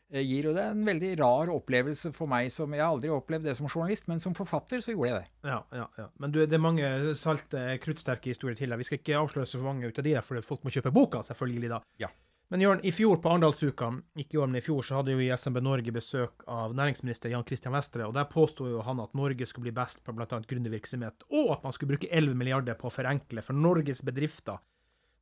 gir. 0.06 0.46
Og 0.46 0.54
det 0.54 0.62
er 0.62 0.70
en 0.70 0.86
veldig 0.86 1.08
rar 1.18 1.50
opplevelse 1.50 2.12
for 2.14 2.30
meg. 2.30 2.46
som 2.54 2.70
Jeg 2.72 2.84
har 2.84 2.92
aldri 2.94 3.10
opplevd 3.10 3.48
det 3.48 3.56
som 3.58 3.66
journalist, 3.66 4.06
men 4.06 4.20
som 4.22 4.36
forfatter 4.38 4.78
så 4.78 4.94
gjorde 4.94 5.08
jeg 5.10 5.18
det. 5.18 5.50
Ja, 5.50 5.56
ja, 5.74 5.86
ja. 5.98 6.06
Men 6.22 6.30
du, 6.30 6.38
det 6.46 6.54
er 6.54 6.62
mange 6.62 7.14
salte, 7.18 7.64
kruttsterke 7.82 8.30
historier 8.30 8.54
til. 8.54 8.76
Vi 8.78 8.86
skal 8.86 9.00
ikke 9.00 9.18
avsløre 9.18 9.50
så 9.50 9.58
mange 9.64 9.90
ut 9.90 9.98
av 9.98 10.06
de 10.06 10.14
der, 10.14 10.22
for 10.22 10.38
folk 10.46 10.62
må 10.62 10.70
kjøpe 10.70 10.94
boka, 10.94 11.24
selvfølgelig 11.26 11.72
da. 11.74 11.82
Ja. 11.98 12.12
Men 12.48 12.62
Jørn, 12.62 12.80
i 12.86 12.92
fjor 12.94 13.16
på 13.18 13.30
Arendalsuka, 13.32 13.88
ikke 14.22 14.36
i 14.36 14.38
år, 14.38 14.46
men 14.46 14.60
i 14.60 14.62
fjor, 14.62 14.84
så 14.86 15.00
hadde 15.00 15.16
jo 15.16 15.22
i 15.22 15.32
SMB 15.34 15.58
Norge 15.66 15.90
besøk 15.94 16.44
av 16.46 16.76
næringsminister 16.78 17.32
Jan 17.32 17.42
Christian 17.46 17.74
Vestre. 17.74 18.06
og 18.06 18.14
Der 18.14 18.28
påsto 18.30 18.68
jo 18.70 18.84
han 18.86 19.00
at 19.02 19.16
Norge 19.18 19.48
skulle 19.50 19.66
bli 19.66 19.74
best 19.74 20.04
på 20.06 20.14
bl.a. 20.14 20.28
gründervirksomhet, 20.30 21.26
og 21.34 21.50
at 21.56 21.66
man 21.66 21.74
skulle 21.74 21.96
bruke 21.96 22.10
11 22.12 22.38
milliarder 22.38 22.78
på 22.78 22.86
å 22.86 22.94
forenkle 22.94 23.42
for 23.42 23.58
Norges 23.58 24.04
bedrifter. 24.06 24.62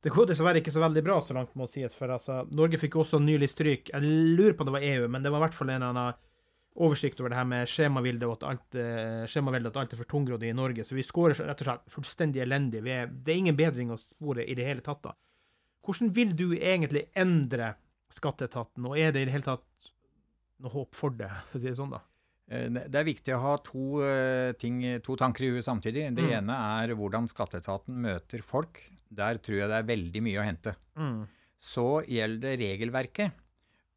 Det 0.05 0.13
går 0.13 0.29
dessverre 0.29 0.61
ikke 0.61 0.75
så 0.75 0.83
veldig 0.83 1.01
bra, 1.01 1.17
så 1.17 1.33
langt 1.33 1.57
må 1.57 1.65
sies. 1.65 1.97
For 1.97 2.13
altså, 2.13 2.43
Norge 2.53 2.77
fikk 2.77 2.99
også 3.01 3.17
nylig 3.25 3.49
stryk. 3.49 3.89
Jeg 3.89 4.05
lurer 4.37 4.53
på 4.53 4.61
om 4.61 4.69
det 4.69 4.77
var 4.77 4.85
EU, 4.85 5.09
men 5.09 5.25
det 5.25 5.33
var 5.33 5.41
i 5.41 5.45
hvert 5.47 5.57
fall 5.57 5.73
en 5.73 5.79
eller 5.81 5.95
annen 5.95 6.23
oversikt 6.85 7.23
over 7.23 7.31
det 7.31 7.39
her 7.39 7.47
med 7.49 7.71
skjemaveldet 7.71 8.27
og 8.27 8.35
at 8.35 8.49
alt, 8.51 8.77
skjemavilde 9.31 9.71
at 9.71 9.77
alt 9.81 9.95
er 9.95 10.03
for 10.03 10.11
tungrodd 10.11 10.45
i 10.45 10.53
Norge. 10.53 10.85
Så 10.85 10.93
vi 10.93 11.07
scorer 11.07 11.41
rett 11.41 11.63
og 11.63 11.71
slett 11.71 11.93
fullstendig 11.97 12.43
elendig. 12.45 12.83
Er, 12.85 13.09
det 13.09 13.33
er 13.33 13.41
ingen 13.41 13.57
bedring 13.57 13.95
å 13.95 13.97
spore 13.97 14.45
i 14.45 14.53
det 14.53 14.67
hele 14.67 14.85
tatt. 14.85 15.01
da. 15.07 15.15
Hvordan 15.85 16.11
vil 16.15 16.33
du 16.37 16.49
egentlig 16.55 17.05
endre 17.17 17.75
skatteetaten, 18.13 18.85
og 18.87 18.97
er 18.97 19.13
det 19.13 19.23
i 19.23 19.29
det 19.29 19.35
hele 19.35 19.45
tatt 19.45 19.91
noe 20.63 20.71
håp 20.71 20.95
for 20.95 21.15
det, 21.15 21.29
for 21.49 21.59
å 21.59 21.61
si 21.61 21.69
det 21.69 21.77
sånn, 21.77 21.93
da? 21.93 22.01
Eh, 22.51 22.67
det 22.69 22.99
er 22.99 23.07
viktig 23.07 23.33
å 23.35 23.41
ha 23.43 23.55
to, 23.65 23.85
eh, 24.05 24.51
ting, 24.61 24.81
to 25.05 25.17
tanker 25.19 25.45
i 25.45 25.53
huet 25.55 25.65
samtidig. 25.65 26.07
Det 26.15 26.27
mm. 26.27 26.35
ene 26.39 26.59
er 26.81 26.95
hvordan 26.97 27.29
skatteetaten 27.31 27.97
møter 28.05 28.43
folk. 28.45 28.81
Der 29.15 29.39
tror 29.41 29.61
jeg 29.61 29.71
det 29.71 29.79
er 29.79 29.89
veldig 29.89 30.21
mye 30.25 30.41
å 30.41 30.45
hente. 30.45 30.75
Mm. 30.99 31.25
Så 31.61 31.89
gjelder 32.09 32.45
det 32.45 32.59
regelverket. 32.61 33.41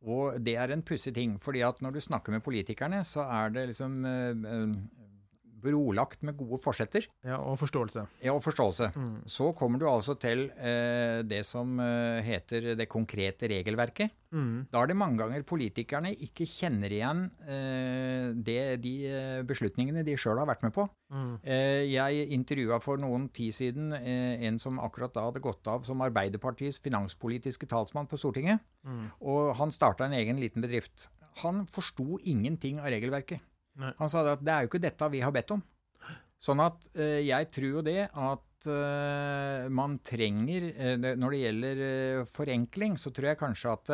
Og 0.08 0.38
det 0.44 0.54
er 0.60 0.70
en 0.70 0.84
pussig 0.86 1.12
ting. 1.14 1.38
fordi 1.42 1.64
at 1.66 1.80
når 1.82 1.96
du 1.96 2.00
snakker 2.00 2.30
med 2.30 2.44
politikerne, 2.44 3.02
så 3.04 3.26
er 3.26 3.50
det 3.50 3.66
liksom 3.72 4.04
eh, 4.06 4.74
brolagt 5.62 6.22
med 6.26 6.36
gode 6.38 6.60
forsetter. 6.62 7.08
Ja, 7.26 7.38
Og 7.38 7.58
forståelse. 7.60 8.06
Ja, 8.24 8.34
og 8.34 8.42
forståelse. 8.44 8.92
Mm. 8.94 9.16
Så 9.26 9.52
kommer 9.56 9.78
du 9.80 9.88
altså 9.90 10.14
til 10.20 10.48
eh, 10.56 11.22
det 11.26 11.44
som 11.46 11.78
eh, 11.80 12.22
heter 12.26 12.74
det 12.78 12.88
konkrete 12.88 13.48
regelverket. 13.50 14.14
Mm. 14.30 14.68
Da 14.70 14.82
er 14.82 14.90
det 14.90 14.96
mange 15.00 15.16
ganger 15.22 15.44
politikerne 15.48 16.12
ikke 16.12 16.44
kjenner 16.48 16.92
igjen 16.92 17.22
eh, 17.48 18.30
det, 18.36 18.60
de 18.84 18.94
eh, 19.08 19.42
beslutningene 19.48 20.04
de 20.04 20.16
sjøl 20.20 20.40
har 20.42 20.50
vært 20.50 20.66
med 20.66 20.74
på. 20.76 20.84
Mm. 21.12 21.34
Eh, 21.42 21.84
jeg 21.88 22.28
intervjua 22.36 22.80
for 22.84 23.00
noen 23.00 23.28
tid 23.34 23.56
siden 23.56 23.92
eh, 23.96 24.36
en 24.48 24.60
som 24.60 24.80
akkurat 24.84 25.14
da 25.16 25.28
hadde 25.28 25.44
gått 25.44 25.68
av 25.70 25.86
som 25.88 26.04
Arbeiderpartiets 26.04 26.80
finanspolitiske 26.84 27.68
talsmann 27.70 28.10
på 28.10 28.20
Stortinget. 28.20 28.60
Mm. 28.84 29.06
Og 29.24 29.54
han 29.58 29.72
starta 29.74 30.06
en 30.06 30.16
egen 30.18 30.40
liten 30.40 30.64
bedrift. 30.64 31.08
Han 31.44 31.64
forsto 31.70 32.18
ingenting 32.26 32.80
av 32.82 32.90
regelverket. 32.92 33.40
Nei. 33.78 33.94
Han 34.00 34.10
sa 34.10 34.24
at 34.34 34.44
det 34.44 34.54
er 34.54 34.64
jo 34.64 34.70
ikke 34.72 34.82
dette 34.82 35.10
vi 35.12 35.22
har 35.24 35.34
bedt 35.34 35.54
om. 35.54 35.62
Sånn 36.38 36.62
at 36.62 36.90
uh, 36.98 37.18
jeg 37.22 37.48
tror 37.54 37.72
jo 37.78 37.82
det 37.86 38.00
at 38.06 38.68
uh, 38.70 39.66
man 39.74 39.96
trenger 40.06 40.68
uh, 40.70 40.94
Når 41.18 41.34
det 41.34 41.40
gjelder 41.40 41.80
forenkling, 42.30 42.94
så 42.98 43.10
tror 43.14 43.32
jeg 43.32 43.40
kanskje 43.40 43.74
at 43.74 43.92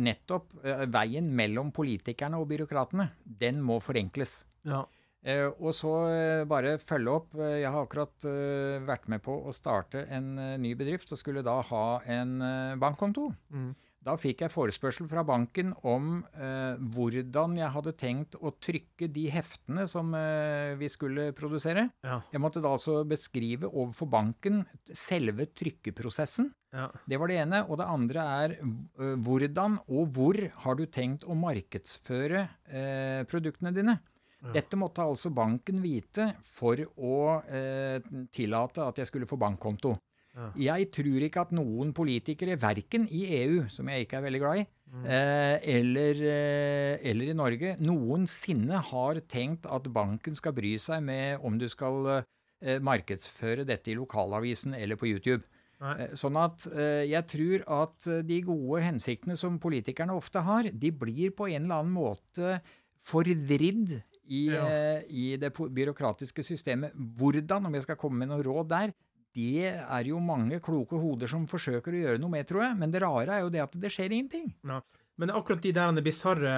nettopp 0.00 0.54
veien 0.88 1.26
mellom 1.36 1.68
politikerne 1.70 2.38
og 2.40 2.46
byråkratene, 2.48 3.10
den 3.28 3.58
må 3.62 3.76
forenkles. 3.84 4.38
Ja. 4.64 4.86
Eh, 5.26 5.48
og 5.58 5.74
så 5.74 5.92
eh, 6.12 6.44
bare 6.46 6.76
følge 6.78 7.14
opp. 7.18 7.32
Eh, 7.34 7.60
jeg 7.64 7.72
har 7.74 7.82
akkurat 7.82 8.26
eh, 8.30 8.78
vært 8.86 9.08
med 9.10 9.24
på 9.24 9.34
å 9.42 9.54
starte 9.56 10.04
en 10.14 10.36
eh, 10.38 10.54
ny 10.62 10.76
bedrift 10.78 11.10
og 11.10 11.18
skulle 11.18 11.42
da 11.46 11.56
ha 11.66 11.86
en 12.14 12.36
eh, 12.46 12.76
bankkonto. 12.78 13.32
Mm. 13.50 13.72
Da 14.06 14.14
fikk 14.14 14.44
jeg 14.44 14.52
forespørsel 14.54 15.08
fra 15.10 15.24
banken 15.26 15.72
om 15.82 16.20
eh, 16.38 16.78
hvordan 16.94 17.56
jeg 17.58 17.72
hadde 17.74 17.94
tenkt 17.98 18.36
å 18.38 18.52
trykke 18.62 19.08
de 19.10 19.24
heftene 19.34 19.86
som 19.90 20.12
eh, 20.14 20.76
vi 20.78 20.86
skulle 20.92 21.32
produsere. 21.34 21.88
Ja. 22.06 22.20
Jeg 22.30 22.42
måtte 22.44 22.62
da 22.62 22.70
altså 22.76 23.00
beskrive 23.08 23.66
overfor 23.66 24.10
banken 24.12 24.62
selve 24.92 25.48
trykkeprosessen. 25.50 26.52
Ja. 26.76 26.86
Det 27.02 27.18
var 27.18 27.32
det 27.32 27.40
ene. 27.42 27.64
Og 27.66 27.80
det 27.80 27.90
andre 27.96 28.28
er 28.44 28.56
eh, 28.60 29.16
hvordan 29.26 29.80
og 29.90 30.14
hvor 30.14 30.38
har 30.62 30.78
du 30.78 30.86
tenkt 30.86 31.26
å 31.26 31.34
markedsføre 31.42 32.46
eh, 32.70 33.26
produktene 33.26 33.74
dine? 33.74 33.98
Ja. 34.38 34.52
Dette 34.60 34.78
måtte 34.78 35.02
altså 35.02 35.32
banken 35.34 35.82
vite 35.82 36.36
for 36.46 36.78
å 36.78 37.40
eh, 37.50 37.98
tillate 38.30 38.86
at 38.86 39.02
jeg 39.02 39.10
skulle 39.10 39.26
få 39.26 39.40
bankkonto. 39.40 39.96
Ja. 40.36 40.50
Jeg 40.76 40.90
tror 40.92 41.24
ikke 41.24 41.42
at 41.46 41.52
noen 41.56 41.94
politikere, 41.96 42.58
verken 42.60 43.06
i 43.08 43.22
EU, 43.38 43.62
som 43.72 43.88
jeg 43.88 44.04
ikke 44.04 44.18
er 44.18 44.24
veldig 44.26 44.40
glad 44.42 44.60
i, 44.60 44.64
eh, 45.08 45.56
eller, 45.76 46.20
eh, 46.28 46.98
eller 47.10 47.30
i 47.32 47.36
Norge, 47.36 47.76
noensinne 47.80 48.82
har 48.90 49.20
tenkt 49.32 49.64
at 49.64 49.88
banken 49.92 50.36
skal 50.36 50.52
bry 50.52 50.74
seg 50.76 51.02
med 51.02 51.40
om 51.42 51.56
du 51.58 51.66
skal 51.72 52.22
eh, 52.60 52.78
markedsføre 52.84 53.64
dette 53.64 53.92
i 53.92 53.96
lokalavisen 53.96 54.76
eller 54.76 55.00
på 55.00 55.08
YouTube. 55.08 55.42
Nei. 55.80 56.08
Sånn 56.16 56.36
at 56.40 56.62
jeg 57.04 57.20
tror 57.28 57.64
at 57.84 58.06
de 58.24 58.38
gode 58.40 58.80
hensiktene 58.80 59.36
som 59.36 59.58
politikerne 59.60 60.14
ofte 60.16 60.40
har, 60.40 60.70
de 60.72 60.90
blir 60.90 61.34
på 61.36 61.50
en 61.52 61.66
eller 61.66 61.82
annen 61.82 61.92
måte 61.92 62.62
forvridd 63.04 64.02
i, 64.26 64.46
Ja. 64.48 65.00
i 65.04 65.36
det 65.36 65.52
byråkratiske 65.52 66.42
systemet. 66.42 66.96
Hvordan, 66.96 67.66
om 67.68 67.76
jeg 67.76 67.84
skal 67.84 68.00
komme 68.00 68.24
med 68.24 68.32
noe 68.32 68.42
råd 68.42 68.68
der, 68.72 68.94
det 69.36 69.72
er 69.76 70.08
jo 70.08 70.20
mange 70.22 70.60
kloke 70.64 70.98
hoder 71.00 71.28
som 71.30 71.44
forsøker 71.50 71.92
å 71.92 72.04
gjøre 72.04 72.20
noe 72.22 72.32
med, 72.32 72.46
tror 72.48 72.64
jeg. 72.64 72.78
Men 72.80 72.94
det 72.94 73.02
rare 73.04 73.34
er 73.36 73.44
jo 73.44 73.52
det 73.52 73.64
at 73.66 73.76
det 73.82 73.90
skjer 73.92 74.14
ingenting. 74.16 74.48
Ja. 74.66 74.80
Men 75.16 75.32
akkurat 75.32 75.62
de 75.64 75.72
der 75.72 76.00
bisarre 76.04 76.54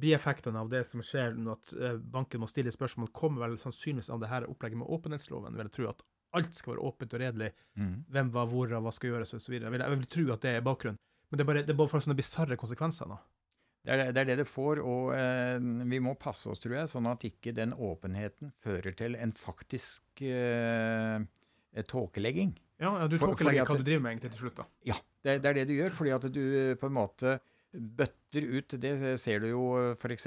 bieffektene 0.00 0.60
av 0.60 0.68
det 0.72 0.82
som 0.90 1.00
skjer 1.04 1.36
når 1.40 1.54
at 1.56 1.74
eh, 1.76 2.00
banken 2.14 2.42
må 2.42 2.48
stille 2.50 2.72
spørsmål, 2.72 3.12
kommer 3.16 3.46
vel 3.46 3.56
sannsynligvis 3.60 4.10
av 4.12 4.20
det 4.20 4.32
her 4.32 4.48
opplegget 4.48 4.80
med 4.80 4.92
åpenhetsloven. 4.92 5.56
Vil 5.56 5.68
jeg 5.68 5.76
tro 5.78 5.88
at 5.92 6.02
alt 6.36 6.56
skal 6.56 6.74
være 6.74 6.88
åpent 6.88 7.14
og 7.16 7.22
redelig. 7.22 7.50
Hvem 8.12 8.32
var 8.32 8.48
hvor, 8.48 8.72
og 8.72 8.86
hva 8.86 8.92
skal 8.96 9.12
gjøres, 9.12 9.34
osv. 9.36 9.56
Jeg 9.58 9.72
vil, 9.72 9.84
jeg 9.84 9.96
vil 9.96 10.08
tro 10.16 10.26
at 10.32 10.44
det 10.44 10.56
er 10.56 10.64
bakgrunnen. 10.64 11.00
Men 11.28 11.40
det 11.40 11.44
er 11.44 11.48
bare, 11.48 11.64
det 11.64 11.72
er 11.72 11.80
bare 11.80 12.00
sånne 12.04 12.16
bisarre 12.18 12.58
konsekvenser. 12.60 13.08
nå. 13.08 13.20
Det 13.82 13.92
er, 13.92 14.12
det 14.14 14.20
er 14.20 14.28
det 14.30 14.36
det 14.42 14.46
får, 14.46 14.78
og 14.86 15.10
eh, 15.16 15.56
vi 15.90 15.98
må 16.04 16.14
passe 16.20 16.46
oss, 16.52 16.60
tror 16.62 16.76
jeg, 16.76 16.90
sånn 16.92 17.08
at 17.10 17.24
ikke 17.26 17.54
den 17.56 17.72
åpenheten 17.74 18.52
fører 18.62 18.94
til 18.94 19.16
en 19.18 19.32
faktisk 19.34 20.22
eh, 20.22 21.24
tåkelegging. 21.88 22.52
Ja, 22.82 22.92
ja 23.00 23.08
du 23.08 23.16
tåkelegger 23.20 23.68
hva 23.68 23.78
du 23.78 23.86
driver 23.86 24.04
med 24.04 24.16
egentlig 24.16 24.34
til 24.34 24.44
slutt. 24.44 24.60
da. 24.60 24.68
Ja, 24.92 24.98
det, 25.24 25.38
det 25.44 25.50
er 25.50 25.58
det 25.60 25.66
du 25.70 25.74
gjør, 25.78 25.96
fordi 25.96 26.14
at 26.18 26.28
du 26.34 26.42
eh, 26.42 26.76
på 26.78 26.90
en 26.90 26.98
måte 26.98 27.38
bøtter 27.72 28.44
ut 28.44 28.74
Det 28.76 29.16
ser 29.20 29.40
du 29.40 29.46
jo 29.48 29.62
f.eks. 29.94 30.26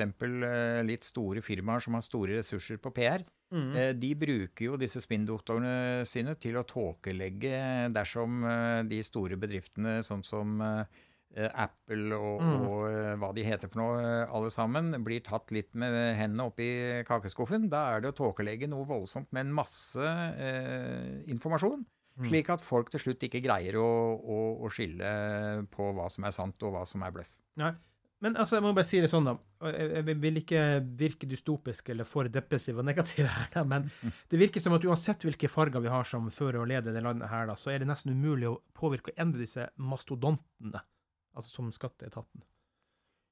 litt 0.88 1.06
store 1.06 1.44
firmaer 1.46 1.84
som 1.84 1.94
har 1.98 2.06
store 2.06 2.40
ressurser 2.40 2.80
på 2.82 2.90
PR. 2.96 3.26
Mm. 3.54 3.76
Eh, 3.78 3.92
De 3.94 4.12
bruker 4.18 4.66
jo 4.72 4.80
disse 4.82 5.02
spinndoktorene 5.04 6.06
sine 6.10 6.34
til 6.42 6.58
å 6.58 6.66
tåkelegge 6.66 7.92
dersom 7.94 8.42
eh, 8.50 8.82
de 8.90 9.02
store 9.06 9.38
bedriftene, 9.38 10.00
sånn 10.06 10.26
som 10.26 10.58
eh, 10.62 10.80
eh, 10.82 11.04
Apple 11.36 12.16
og, 12.16 12.42
Mm. 12.42 12.68
og 12.68 12.84
eh, 12.90 13.16
hva 13.22 13.32
de 13.36 13.44
heter 13.44 13.68
for 13.72 13.82
noe, 13.82 13.98
eh, 14.02 14.34
alle 14.34 14.52
sammen, 14.54 14.94
blir 15.04 15.24
tatt 15.26 15.52
litt 15.52 15.74
med 15.76 15.94
hendene 16.18 16.46
oppi 16.48 16.68
kakeskuffen. 17.08 17.70
Da 17.70 17.96
er 17.96 18.02
det 18.06 18.14
å 18.14 18.18
tåkelegge 18.22 18.70
noe 18.72 18.86
voldsomt 18.88 19.32
med 19.36 19.48
en 19.48 19.54
masse 19.54 20.00
eh, 20.00 21.24
informasjon. 21.32 21.84
Mm. 22.16 22.30
Slik 22.30 22.50
at 22.54 22.62
folk 22.64 22.90
til 22.94 23.02
slutt 23.04 23.26
ikke 23.28 23.44
greier 23.44 23.76
å, 23.76 23.90
å, 24.16 24.38
å 24.64 24.70
skille 24.72 25.10
på 25.74 25.90
hva 25.98 26.08
som 26.10 26.24
er 26.24 26.32
sant 26.32 26.64
og 26.64 26.72
hva 26.78 26.86
som 26.88 27.04
er 27.04 27.12
bløff. 27.12 27.34
Nei. 27.60 27.74
Men 28.24 28.38
altså, 28.40 28.56
jeg 28.56 28.64
må 28.64 28.72
bare 28.74 28.88
si 28.88 29.02
det 29.04 29.10
sånn, 29.12 29.26
da. 29.28 29.34
jeg 29.76 30.16
vil 30.24 30.40
ikke 30.40 30.62
virke 30.98 31.28
dystopisk 31.30 31.90
eller 31.92 32.08
for 32.08 32.30
depressiv 32.32 32.80
og 32.80 32.86
negativ 32.88 33.28
her, 33.28 33.50
da, 33.54 33.66
men 33.68 33.90
det 34.32 34.40
virker 34.40 34.64
som 34.64 34.74
at 34.74 34.88
uansett 34.88 35.26
hvilke 35.28 35.50
farger 35.52 35.84
vi 35.84 35.92
har 35.92 36.08
som 36.08 36.32
fører 36.34 36.62
og 36.64 36.70
leder 36.72 36.96
det 36.96 37.04
landet 37.04 37.28
her, 37.30 37.46
da, 37.52 37.58
så 37.60 37.74
er 37.76 37.84
det 37.84 37.90
nesten 37.92 38.16
umulig 38.16 38.48
å 38.50 38.56
påvirke 38.74 39.12
og 39.12 39.20
endre 39.22 39.44
disse 39.44 39.68
mastodontene, 39.78 40.82
altså 41.36 41.60
som 41.62 41.72
skatteetaten. 41.76 42.44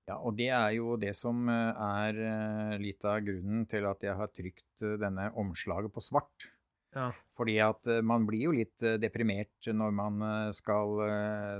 Ja, 0.09 0.17
og 0.19 0.35
det 0.35 0.49
er 0.51 0.73
jo 0.75 0.97
det 0.99 1.13
som 1.15 1.47
eh, 1.47 1.83
er 1.85 2.17
eh, 2.27 2.73
litt 2.81 3.05
av 3.07 3.21
grunnen 3.23 3.63
til 3.71 3.87
at 3.87 4.03
jeg 4.03 4.17
har 4.19 4.33
trykt 4.35 4.83
eh, 4.83 4.97
denne 4.99 5.29
omslaget 5.39 5.93
på 5.95 6.03
svart. 6.03 6.49
Ja. 6.93 7.07
Fordi 7.33 7.55
at 7.63 7.87
man 8.05 8.27
blir 8.27 8.49
jo 8.49 8.51
litt 8.53 8.83
deprimert 9.01 9.65
når 9.73 9.95
man 9.97 10.19
skal, 10.53 10.99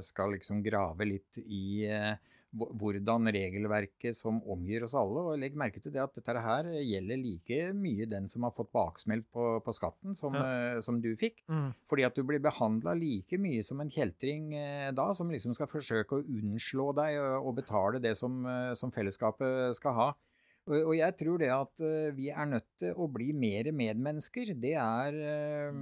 skal 0.05 0.35
liksom 0.35 0.59
grave 0.61 1.07
litt 1.09 1.39
i 1.41 1.87
eh, 1.89 2.11
hvordan 2.53 3.29
regelverket 3.33 4.15
som 4.17 4.39
omgir 4.49 4.85
oss 4.85 4.93
alle, 4.97 5.23
og 5.25 5.39
legg 5.41 5.55
merke 5.57 5.81
til 5.81 5.93
det 5.95 6.03
at 6.03 6.13
dette 6.17 6.43
her 6.45 6.69
gjelder 6.77 7.21
like 7.21 7.59
mye 7.77 8.07
den 8.09 8.27
som 8.29 8.45
har 8.45 8.53
fått 8.53 8.71
baksmell 8.75 9.23
på, 9.33 9.47
på 9.65 9.75
skatten 9.75 10.13
som, 10.17 10.37
ja. 10.37 10.81
som 10.85 10.99
du 11.01 11.11
fikk. 11.19 11.41
Mm. 11.49 11.71
Fordi 11.89 12.05
at 12.07 12.17
du 12.17 12.23
blir 12.27 12.43
behandla 12.43 12.93
like 12.99 13.39
mye 13.41 13.63
som 13.65 13.81
en 13.81 13.91
kjeltring 13.93 14.53
eh, 14.59 14.91
da, 14.95 15.09
som 15.17 15.31
liksom 15.33 15.57
skal 15.57 15.71
forsøke 15.71 16.19
å 16.19 16.27
unnslå 16.27 16.91
deg 16.99 17.17
og, 17.21 17.49
og 17.49 17.57
betale 17.63 18.03
det 18.03 18.13
som, 18.19 18.43
eh, 18.45 18.73
som 18.77 18.93
fellesskapet 18.93 19.73
skal 19.79 19.97
ha. 19.97 20.09
Og, 20.69 20.77
og 20.77 20.93
jeg 20.95 21.17
tror 21.19 21.41
det 21.41 21.51
at 21.51 21.83
eh, 21.83 22.09
vi 22.15 22.29
er 22.31 22.49
nødt 22.53 22.69
til 22.79 22.95
å 22.95 23.09
bli 23.11 23.33
mer 23.35 23.71
medmennesker, 23.75 24.53
det 24.61 24.77
er 24.79 25.17
eh, 25.19 25.79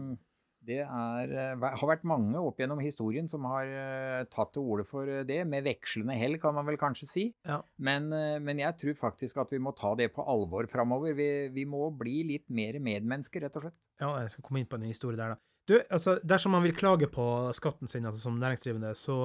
det 0.68 0.78
er, 0.84 1.32
eh, 1.34 1.64
har 1.64 1.90
vært 1.90 2.04
mange 2.06 2.38
opp 2.38 2.60
gjennom 2.62 2.82
historien 2.84 3.28
som 3.30 3.46
har 3.50 3.66
eh, 3.66 4.26
tatt 4.30 4.52
til 4.54 4.68
orde 4.70 4.86
for 4.86 5.10
eh, 5.10 5.24
det, 5.28 5.40
med 5.50 5.66
vekslende 5.66 6.18
hell, 6.18 6.38
kan 6.42 6.54
man 6.58 6.68
vel 6.70 6.78
kanskje 6.82 7.08
si. 7.10 7.24
Ja. 7.48 7.60
Men, 7.82 8.12
men 8.46 8.62
jeg 8.62 8.78
tror 8.82 9.00
faktisk 9.00 9.42
at 9.42 9.54
vi 9.54 9.62
må 9.64 9.74
ta 9.78 9.94
det 9.98 10.12
på 10.14 10.26
alvor 10.30 10.70
framover. 10.70 11.16
Vi, 11.18 11.30
vi 11.56 11.66
må 11.70 11.90
bli 11.98 12.22
litt 12.30 12.46
mer 12.54 12.78
medmennesker, 12.84 13.42
rett 13.46 13.58
og 13.58 13.66
slett. 13.66 13.82
Ja, 14.02 14.14
jeg 14.22 14.36
skal 14.36 14.46
komme 14.46 14.62
inn 14.62 14.70
på 14.70 14.78
en 14.78 14.86
historie 14.90 15.18
der, 15.18 15.36
da. 15.36 15.42
Du, 15.70 15.76
altså, 15.94 16.18
dersom 16.26 16.54
man 16.58 16.66
vil 16.66 16.78
klage 16.78 17.10
på 17.10 17.26
skatten 17.58 17.90
sin 17.90 18.06
altså, 18.10 18.22
som 18.22 18.38
næringsdrivende, 18.42 18.94
så, 18.98 19.18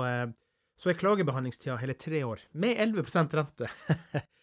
så 0.81 0.92
er 0.92 0.99
klagebehandlingstida 1.01 1.79
hele 1.81 1.96
tre 2.01 2.22
år, 2.29 2.44
med 2.57 2.81
11% 2.81 3.37
rente. 3.40 3.70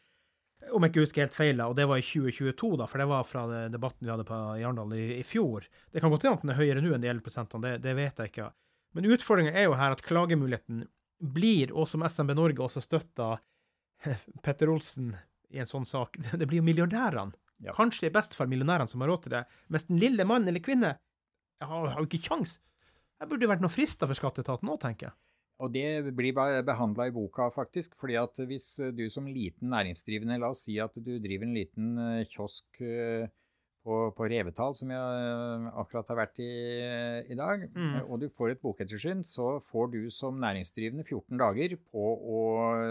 Om 0.71 0.85
jeg 0.85 0.93
ikke 0.93 1.03
husker 1.03 1.25
helt 1.25 1.35
feil, 1.37 1.61
og 1.65 1.75
det 1.77 1.85
var 1.89 1.99
i 1.99 2.05
2022, 2.05 2.69
da, 2.79 2.87
for 2.89 3.01
det 3.01 3.07
var 3.09 3.25
fra 3.27 3.43
debatten 3.69 4.07
vi 4.07 4.11
hadde 4.13 4.25
på 4.27 4.37
Jarndal 4.61 4.93
i, 4.97 5.05
i 5.19 5.25
fjor. 5.27 5.65
Det 5.91 6.01
kan 6.01 6.13
godt 6.13 6.25
hende 6.27 6.39
at 6.39 6.45
den 6.45 6.53
er 6.53 6.59
høyere 6.59 6.83
nå 6.83 6.93
enn 6.95 7.03
de 7.03 7.11
11 7.11 7.25
prosentene, 7.25 7.63
det, 7.65 7.83
det 7.83 7.95
vet 7.97 8.21
jeg 8.21 8.31
ikke. 8.31 8.49
Men 8.93 9.09
utfordringa 9.13 9.53
er 9.53 9.67
jo 9.67 9.77
her 9.77 9.95
at 9.95 10.03
klagemuligheten 10.05 10.85
blir, 11.33 11.73
og 11.73 11.87
som 11.89 12.05
SMB 12.07 12.35
Norge 12.37 12.65
også 12.65 12.83
støtta 12.83 13.35
Petter 14.45 14.71
Olsen 14.71 15.13
i 15.53 15.61
en 15.61 15.69
sånn 15.69 15.87
sak, 15.87 16.17
det 16.39 16.47
blir 16.47 16.61
jo 16.61 16.67
milliardærene. 16.67 17.35
Ja. 17.63 17.71
Kanskje 17.77 18.09
i 18.09 18.13
beste 18.13 18.35
fall 18.35 18.49
millionærene 18.51 18.91
som 18.91 19.03
har 19.03 19.11
råd 19.13 19.25
til 19.25 19.35
det, 19.37 19.43
mens 19.71 19.85
den 19.87 20.01
lille 20.01 20.25
mann 20.27 20.47
eller 20.49 20.63
kvinne 20.63 20.95
har, 21.63 21.85
har 21.93 21.99
jo 22.01 22.09
ikke 22.09 22.25
kjangs. 22.25 22.57
Jeg 23.21 23.29
burde 23.31 23.45
jo 23.45 23.51
vært 23.53 23.63
noe 23.63 23.71
frista 23.71 24.09
for 24.09 24.19
skatteetaten 24.19 24.71
òg, 24.73 24.81
tenker 24.81 25.07
jeg. 25.07 25.15
Og 25.61 25.69
det 25.73 26.15
blir 26.17 26.33
behandla 26.65 27.07
i 27.07 27.13
boka, 27.13 27.49
faktisk. 27.53 27.95
fordi 27.95 28.17
at 28.19 28.41
hvis 28.49 28.67
du 28.95 29.05
som 29.09 29.27
liten 29.29 29.69
næringsdrivende, 29.69 30.39
la 30.41 30.49
oss 30.49 30.65
si 30.65 30.79
at 30.81 30.95
du 30.97 31.17
driver 31.21 31.47
en 31.47 31.57
liten 31.57 31.97
eh, 32.01 32.25
kiosk 32.27 32.81
eh, 32.81 33.29
på, 33.83 33.97
på 34.15 34.27
Revetal, 34.31 34.75
som 34.79 34.89
jeg 34.93 34.97
eh, 34.97 35.67
akkurat 35.81 36.07
har 36.11 36.19
vært 36.23 36.39
i 36.39 36.49
i 37.33 37.35
dag, 37.35 37.67
Mm. 37.73 37.95
eh, 37.97 38.03
og 38.09 38.19
du 38.21 38.27
får 38.29 38.51
et 38.55 38.61
bokettersyn, 38.63 39.23
så 39.23 39.59
får 39.63 39.91
du 39.93 40.09
som 40.09 40.39
næringsdrivende 40.39 41.03
14 41.05 41.37
dager 41.37 41.75
på 41.91 42.03
å 42.35 42.43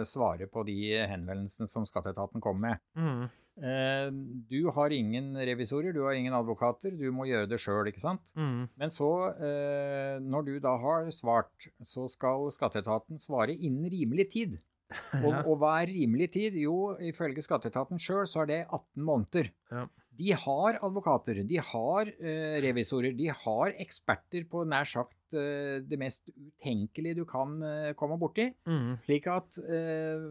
svare 0.09 0.47
på 0.53 0.65
de 0.69 0.77
henvendelsene 1.09 1.69
som 1.69 1.85
skatteetaten 1.89 2.41
kommer 2.41 2.61
med. 2.69 2.79
Mm. 2.97 3.23
Eh, 3.63 4.11
Du 4.49 4.71
har 4.73 4.89
ingen 4.91 5.35
revisorer, 5.37 5.93
du 5.93 6.03
har 6.05 6.13
ingen 6.17 6.33
advokater, 6.35 6.91
du 6.97 7.11
må 7.13 7.27
gjøre 7.29 7.49
det 7.49 7.59
sjøl, 7.61 7.87
ikke 7.91 8.01
sant? 8.01 8.33
Mm. 8.37 8.69
Men 8.77 8.89
så, 8.91 9.11
eh, 9.37 10.19
når 10.21 10.45
du 10.47 10.59
da 10.61 10.77
har 10.81 11.09
svart, 11.13 11.69
så 11.83 12.09
skal 12.09 12.49
skatteetaten 12.51 13.19
svare 13.21 13.53
innen 13.57 13.89
rimelig 13.93 14.31
tid. 14.33 14.61
Og, 15.25 15.31
Ja. 15.33 15.43
og 15.49 15.59
hva 15.61 15.81
er 15.83 15.87
rimelig 15.89 16.33
tid? 16.33 16.53
Jo, 16.61 16.97
ifølge 17.01 17.41
skatteetaten 17.41 17.97
sjøl 18.01 18.27
så 18.29 18.43
er 18.43 18.47
det 18.51 18.59
18 18.69 19.01
måneder. 19.05 19.49
Ja. 19.71 19.87
De 20.19 20.33
har 20.37 20.77
advokater, 20.85 21.41
de 21.49 21.59
har 21.65 22.11
eh, 22.13 22.59
revisorer, 22.65 23.15
de 23.17 23.31
har 23.33 23.73
eksperter 23.81 24.45
på 24.51 24.67
nær 24.69 24.89
sagt 24.89 25.37
eh, 25.39 25.81
det 25.87 25.99
mest 26.01 26.29
utenkelige 26.29 27.23
du 27.23 27.25
kan 27.29 27.57
eh, 27.65 27.95
komme 27.99 28.19
borti. 28.21 28.51
Mm. 28.69 28.99
Slik 29.07 29.31
at 29.33 29.57
eh, 29.65 30.27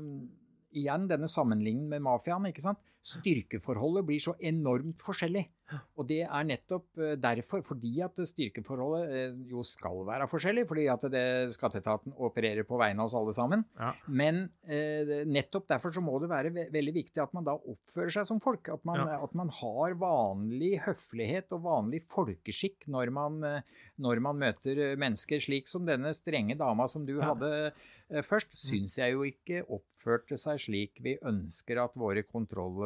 igjen 0.78 1.10
denne 1.10 1.30
sammenligningen 1.32 1.90
med 1.90 2.06
mafiaen, 2.06 2.46
ikke 2.52 2.64
sant. 2.64 2.82
Styrkeforholdet 3.02 4.06
blir 4.08 4.22
så 4.22 4.36
enormt 4.46 5.02
forskjellig. 5.02 5.48
Og 5.96 6.04
det 6.10 6.18
er 6.26 6.44
nettopp 6.44 7.00
eh, 7.00 7.14
derfor, 7.16 7.62
fordi 7.64 7.94
at 8.04 8.18
styrkeforholdet 8.28 9.14
eh, 9.16 9.38
jo 9.54 9.62
skal 9.64 10.02
være 10.08 10.26
forskjellig, 10.28 10.66
fordi 10.68 10.84
at 10.92 11.06
det, 11.14 11.22
skatteetaten 11.56 12.12
opererer 12.20 12.66
på 12.68 12.76
vegne 12.82 13.00
av 13.00 13.08
oss 13.08 13.16
alle 13.16 13.32
sammen. 13.38 13.64
Ja. 13.80 13.94
Men 14.12 14.42
eh, 14.68 15.22
nettopp 15.32 15.70
derfor 15.72 15.94
så 15.96 16.04
må 16.04 16.18
det 16.20 16.28
være 16.32 16.52
ve 16.52 16.66
veldig 16.76 16.94
viktig 16.98 17.24
at 17.24 17.32
man 17.38 17.48
da 17.48 17.56
oppfører 17.56 18.12
seg 18.18 18.28
som 18.28 18.42
folk. 18.44 18.68
At 18.76 18.84
man, 18.88 19.00
Ja. 19.02 19.22
at 19.24 19.34
man 19.40 19.50
har 19.62 19.96
vanlig 20.02 20.74
høflighet 20.84 21.56
og 21.56 21.64
vanlig 21.70 22.04
folkeskikk 22.12 22.90
når 22.92 23.14
man, 23.16 23.40
eh, 23.48 23.88
når 24.04 24.20
man 24.28 24.44
møter 24.44 24.84
mennesker, 25.00 25.40
slik 25.40 25.72
som 25.72 25.88
denne 25.88 26.12
strenge 26.18 26.60
dama 26.60 26.90
som 26.92 27.08
du 27.08 27.16
Ja. 27.16 27.32
hadde 27.32 27.72
eh, 28.12 28.22
først, 28.28 28.60
syns 28.60 28.98
jeg 29.00 29.16
jo 29.16 29.24
ikke 29.24 29.64
oppførte 29.72 30.36
seg 30.38 30.60
slik 30.68 31.00
vi 31.00 31.16
ønsker 31.24 31.80
at 31.80 31.96
våre 31.96 32.26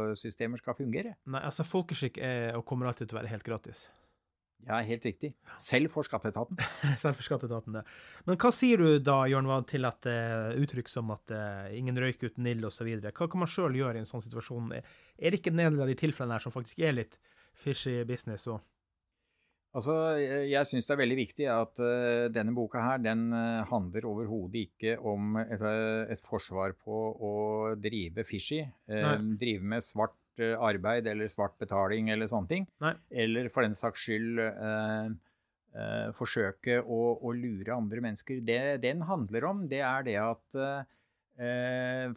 kontrollsystemer 0.05 0.61
skal 0.61 0.77
fungere. 0.77 1.15
Nei, 1.25 1.43
altså 1.43 1.65
folkeskikk 1.65 2.19
er 2.21 2.55
og 2.57 2.65
kommer 2.67 2.89
alltid 2.89 3.09
til 3.09 3.17
å 3.17 3.21
være 3.21 3.31
helt 3.33 3.45
gratis. 3.45 3.87
Ja, 4.65 4.79
helt 4.81 5.03
riktig. 5.05 5.33
Selv 5.61 5.91
for 5.93 6.07
skatteetaten. 6.07 6.57
Selv 7.01 7.19
for 7.19 7.25
skatteetaten, 7.25 7.75
det. 7.75 7.83
Men 8.25 8.39
hva 8.41 8.49
sier 8.55 8.81
du 8.81 8.99
da, 9.03 9.19
Jørn, 9.29 9.49
Wad, 9.49 9.67
til 9.69 9.85
at 9.85 10.07
uh, 10.09 10.55
uttrykk 10.57 10.89
som 10.89 11.11
at 11.13 11.33
uh, 11.35 11.67
ingen 11.75 11.97
røyk 12.01 12.23
uten 12.23 12.47
ild 12.49 12.65
osv.? 12.65 12.89
Hva 13.11 13.27
kan 13.29 13.43
man 13.43 13.51
sjøl 13.51 13.77
gjøre 13.77 13.99
i 13.99 14.01
en 14.01 14.09
sånn 14.09 14.25
situasjon? 14.25 14.71
Er 14.73 15.29
det 15.29 15.41
ikke 15.41 15.53
en 15.53 15.61
del 15.61 15.77
av 15.77 15.91
de 15.91 15.97
tilfellene 15.99 16.39
her 16.39 16.45
som 16.47 16.55
faktisk 16.55 16.81
er 16.81 16.97
litt 16.97 17.19
fishy 17.61 17.99
business? 18.09 18.47
Og... 18.49 18.63
Altså, 19.75 19.93
jeg, 20.47 20.67
syns 20.69 20.87
det 20.87 20.93
er 20.93 21.01
veldig 21.01 21.17
viktig 21.19 21.47
at 21.51 21.81
uh, 21.83 22.27
denne 22.31 22.53
boka 22.55 22.79
her, 22.79 23.01
den 23.03 23.27
uh, 23.35 23.65
handler 23.67 24.07
overhodet 24.07 24.69
ikke 24.69 24.95
om 25.03 25.35
et, 25.41 25.59
eh, 25.59 26.13
et 26.15 26.23
forsvar 26.23 26.77
på 26.79 26.99
å 27.11 27.33
drive 27.81 28.23
fishy. 28.27 28.61
Uh, 28.87 29.17
drive 29.35 29.67
med 29.75 29.83
svart 29.83 30.15
arbeid 30.35 31.07
eller 31.07 31.31
svart 31.31 31.55
betaling 31.59 32.09
eller 32.11 32.27
sånne 32.27 32.51
ting. 32.51 32.65
Nei. 32.83 32.93
Eller 33.23 33.47
for 33.51 33.63
den 33.63 33.75
saks 33.77 34.01
skyld 34.03 34.41
forsøke 36.15 36.81
å, 36.83 36.99
å 37.23 37.31
lure 37.35 37.71
andre 37.75 38.03
mennesker. 38.03 38.41
Det 38.43 38.81
den 38.83 39.03
handler 39.07 39.47
om, 39.47 39.63
det 39.71 39.79
er 39.83 40.03
det 40.07 40.17
at 40.19 40.57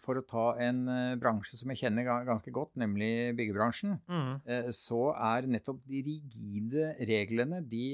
For 0.00 0.18
å 0.20 0.24
ta 0.26 0.44
en 0.62 0.84
eh, 0.88 1.16
bransje 1.20 1.58
som 1.58 1.72
jeg 1.72 1.80
kjenner 1.82 2.06
ganske 2.28 2.52
godt, 2.54 2.74
nemlig 2.78 3.34
byggebransjen, 3.38 3.98
Mm. 4.08 4.40
eh, 4.46 4.68
så 4.74 5.12
er 5.14 5.48
nettopp 5.50 5.80
de 5.88 6.02
rigide 6.06 6.94
reglene 7.08 7.60
de, 7.68 7.84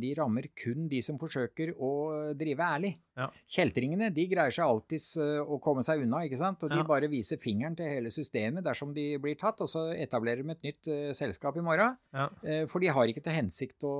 de 0.00 0.14
rammer 0.18 0.48
kun 0.58 0.88
de 0.88 1.00
som 1.02 1.18
forsøker 1.20 1.74
å 1.78 1.92
drive 2.34 2.60
ærlig. 2.66 2.96
Ja. 3.16 3.26
Kjeltringene 3.52 4.08
de 4.14 4.24
greier 4.30 4.50
seg 4.54 4.64
alltids 4.64 5.10
eh, 5.20 5.40
å 5.44 5.58
komme 5.60 5.82
seg 5.84 6.00
unna, 6.06 6.22
ikke 6.24 6.38
sant? 6.40 6.62
og 6.64 6.70
de 6.72 6.78
Ja. 6.80 6.86
bare 6.88 7.08
viser 7.12 7.36
fingeren 7.36 7.76
til 7.76 7.84
hele 7.90 8.08
systemet 8.10 8.64
dersom 8.64 8.94
de 8.96 9.18
blir 9.20 9.36
tatt, 9.36 9.60
og 9.60 9.68
så 9.68 9.82
etablerer 9.92 10.42
de 10.42 10.50
et 10.54 10.62
nytt 10.64 10.88
uh, 10.88 11.12
selskap 11.12 11.56
i 11.60 11.64
morgen. 11.66 11.96
Ja. 12.16 12.28
Uh, 12.42 12.64
for 12.66 12.80
de 12.80 12.88
har 12.88 13.06
ikke 13.12 13.22
til 13.26 13.36
hensikt 13.36 13.84
å, 13.84 13.92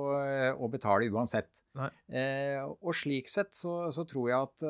å 0.57 0.69
betale 0.73 1.11
uansett. 1.13 1.61
Eh, 2.09 2.61
og 2.63 2.93
slik 2.93 3.29
sett 3.29 3.53
så, 3.53 3.91
så 3.93 4.03
tror 4.05 4.29
jeg 4.29 4.37
at 4.49 4.65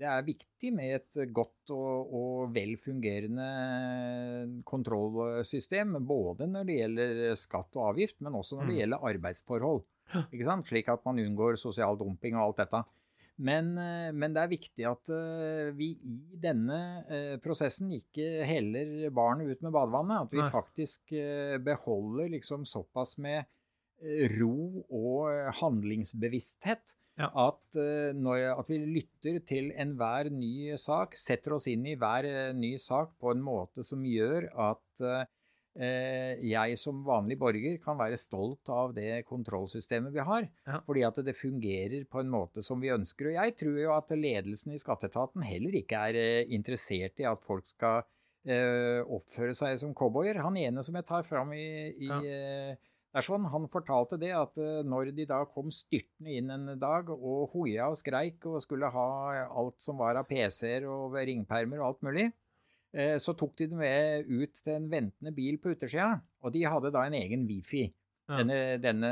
det 0.00 0.06
er 0.10 0.24
viktig 0.26 0.72
med 0.74 0.94
et 1.00 1.20
godt 1.34 1.70
og, 1.74 2.10
og 2.14 2.54
vel 2.54 2.76
fungerende 2.80 3.46
kontrollsystem, 4.66 5.94
både 6.06 6.46
når 6.50 6.66
det 6.68 6.78
gjelder 6.80 7.34
skatt 7.38 7.76
og 7.78 7.92
avgift, 7.92 8.18
men 8.24 8.34
også 8.38 8.58
når 8.58 8.66
det 8.66 8.74
Mm. 8.74 8.80
gjelder 8.80 9.08
arbeidsforhold. 9.10 9.82
Slik 10.66 10.88
at 10.90 11.04
man 11.06 11.18
unngår 11.22 11.56
sosial 11.58 11.96
dumping 11.96 12.34
og 12.34 12.48
alt 12.48 12.56
dette. 12.64 12.80
Men, 13.40 13.72
eh, 13.80 14.10
men 14.12 14.34
det 14.36 14.42
er 14.42 14.50
viktig 14.52 14.84
at 14.90 15.10
eh, 15.16 15.70
vi 15.76 15.94
i 16.04 16.16
denne 16.42 16.80
eh, 17.08 17.36
prosessen 17.40 17.88
ikke 17.96 18.44
heller 18.48 19.08
barnet 19.16 19.48
ut 19.48 19.64
med 19.64 19.72
badevannet. 19.72 20.26
At 20.28 20.34
vi 20.36 20.42
Nei. 20.42 20.50
faktisk 20.52 21.14
eh, 21.16 21.56
beholder 21.64 22.30
liksom 22.36 22.66
såpass 22.68 23.16
med 23.20 23.48
ro 24.40 24.80
og 24.96 25.50
handlingsbevissthet 25.58 26.94
Ja. 27.20 27.26
at, 27.36 27.76
når, 28.16 28.38
at 28.54 28.70
vi 28.72 28.78
lytter 28.80 29.42
til 29.44 29.66
enhver 29.76 30.30
ny 30.32 30.72
sak, 30.80 31.18
setter 31.20 31.52
oss 31.58 31.66
inn 31.68 31.84
i 31.84 31.98
hver 32.00 32.24
ny 32.56 32.70
sak 32.80 33.12
på 33.20 33.34
en 33.34 33.42
måte 33.44 33.84
som 33.84 34.00
gjør 34.08 34.46
at 34.56 35.04
jeg 35.80 36.76
som 36.78 36.98
vanlig 37.06 37.38
borger 37.40 37.78
kan 37.80 37.96
være 37.96 38.18
stolt 38.20 38.68
av 38.68 38.92
det 38.96 39.22
kontrollsystemet 39.28 40.12
vi 40.12 40.20
har. 40.26 40.46
Ja. 40.68 40.80
Fordi 40.86 41.04
at 41.06 41.20
det 41.24 41.36
fungerer 41.38 42.04
på 42.10 42.20
en 42.20 42.28
måte 42.32 42.62
som 42.62 42.80
vi 42.82 42.92
ønsker. 42.92 43.30
Og 43.30 43.36
jeg 43.38 43.56
tror 43.56 43.78
jo 43.80 43.94
at 43.96 44.12
ledelsen 44.12 44.74
i 44.76 44.80
skatteetaten 44.82 45.42
heller 45.46 45.78
ikke 45.80 46.02
er 46.10 46.18
eh, 46.20 46.52
interessert 46.52 47.20
i 47.22 47.28
at 47.30 47.40
folk 47.46 47.64
skal 47.68 48.02
eh, 48.44 49.00
oppføre 49.04 49.56
seg 49.56 49.78
som 49.80 49.94
cowboyer. 49.96 50.42
Han 50.44 50.56
ene 50.60 50.84
som 50.84 50.96
jeg 51.00 51.08
tar 51.08 51.24
fram 51.26 51.52
i, 51.56 51.66
i 51.96 52.08
Ja. 52.10 52.20
eh, 52.20 52.76
er 53.10 53.24
sånn, 53.26 53.48
Han 53.50 53.64
fortalte 53.66 54.14
det 54.22 54.30
at 54.36 54.58
eh, 54.62 54.84
når 54.86 55.10
de 55.16 55.24
da 55.26 55.40
kom 55.50 55.72
styrtende 55.74 56.30
inn 56.38 56.50
en 56.54 56.76
dag 56.78 57.08
og 57.10 57.50
hoia 57.56 57.88
og 57.90 57.96
skreik 57.98 58.44
og 58.46 58.60
skulle 58.62 58.86
ha 58.94 59.08
alt 59.48 59.80
som 59.82 59.98
var 59.98 60.14
av 60.20 60.28
PC-er 60.30 60.86
og 60.86 61.16
ringpermer 61.18 61.80
og 61.80 61.88
alt 61.88 62.02
mulig, 62.06 62.28
eh, 62.28 62.36
så 63.22 63.34
tok 63.38 63.52
de 63.60 63.66
det 63.70 63.76
med 63.78 64.26
ut 64.26 64.54
til 64.64 64.72
en 64.74 64.88
ventende 64.90 65.30
bil 65.36 65.58
på 65.62 65.70
utersida, 65.76 66.16
og 66.42 66.52
de 66.56 66.64
hadde 66.66 66.90
da 66.90 67.04
en 67.06 67.14
egen 67.14 67.46
wifi, 67.46 67.84
Ja. 68.30 68.36
denne, 68.40 68.56
denne 68.82 69.10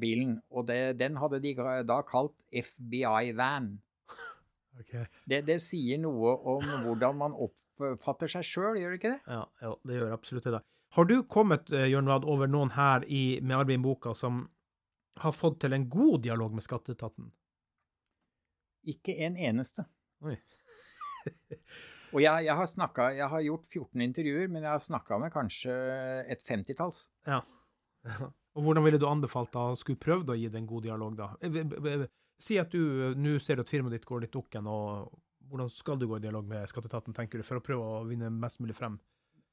bilen. 0.00 0.34
Og 0.52 0.66
det, 0.68 0.96
den 1.00 1.14
hadde 1.16 1.38
de 1.40 1.54
da 1.88 2.00
kalt 2.08 2.42
FBI-van. 2.52 3.70
Okay. 4.80 5.02
Det, 5.28 5.42
det 5.44 5.58
sier 5.60 5.98
noe 6.00 6.30
om 6.48 6.62
hvordan 6.86 7.16
man 7.18 7.34
oppfatter 7.36 8.30
seg 8.32 8.46
sjøl, 8.48 8.78
gjør 8.80 8.94
det 8.94 8.98
ikke 9.00 9.10
det? 9.12 9.20
Ja, 9.28 9.42
ja, 9.60 9.72
det 9.84 9.98
gjør 9.98 10.14
absolutt 10.14 10.46
det. 10.54 10.60
Har 10.96 11.04
du 11.10 11.14
kommet, 11.28 11.68
eh, 11.76 11.84
Jørn 11.90 12.08
Vad, 12.08 12.24
over 12.24 12.48
noen 12.48 12.72
her 12.72 13.04
i, 13.04 13.40
med 13.44 13.58
arbeid 13.58 13.76
i 13.76 13.82
boka 13.84 14.14
som 14.16 14.46
har 15.20 15.34
fått 15.36 15.58
til 15.66 15.76
en 15.76 15.84
god 15.92 16.22
dialog 16.24 16.54
med 16.56 16.64
skatteetaten? 16.64 17.28
Ikke 18.88 19.12
en 19.26 19.36
eneste. 19.36 19.84
Oi. 20.24 20.38
Og 22.12 22.20
jeg, 22.24 22.44
jeg 22.48 22.56
har 22.58 22.66
snakket, 22.66 23.16
Jeg 23.20 23.28
har 23.30 23.40
gjort 23.46 23.66
14 23.70 24.00
intervjuer, 24.02 24.48
men 24.50 24.62
jeg 24.66 24.70
har 24.72 24.82
snakka 24.82 25.18
med 25.22 25.32
kanskje 25.32 25.74
et 26.32 26.42
femtitalls. 26.42 27.08
Ja. 27.26 27.40
Og 28.56 28.64
hvordan 28.66 28.82
ville 28.82 28.98
du 28.98 29.06
anbefalt 29.06 29.52
da 29.54 29.68
skulle 29.78 30.00
prøvd 30.02 30.32
å 30.32 30.34
gi 30.34 30.48
det 30.50 30.58
en 30.58 30.66
god 30.66 30.82
dialog, 30.88 31.14
da? 31.16 31.28
Eh, 31.40 31.48
v- 31.54 31.68
v- 31.70 32.08
Si 32.40 32.56
at 32.58 32.70
du 32.72 32.80
eh, 32.80 33.14
nå 33.20 33.36
ser 33.38 33.60
at 33.60 33.68
firmaet 33.68 33.92
ditt 33.98 34.06
går 34.08 34.22
litt 34.24 34.32
dukken, 34.32 34.66
og 34.66 35.10
hvordan 35.50 35.68
skal 35.70 35.98
du 36.00 36.06
gå 36.08 36.16
i 36.16 36.22
dialog 36.24 36.46
med 36.48 36.66
skatteetaten, 36.70 37.12
tenker 37.14 37.38
du, 37.38 37.44
for 37.44 37.60
å 37.60 37.62
prøve 37.62 37.84
å 37.84 38.04
vinne 38.08 38.30
mest 38.32 38.58
mulig 38.64 38.74
frem? 38.78 38.96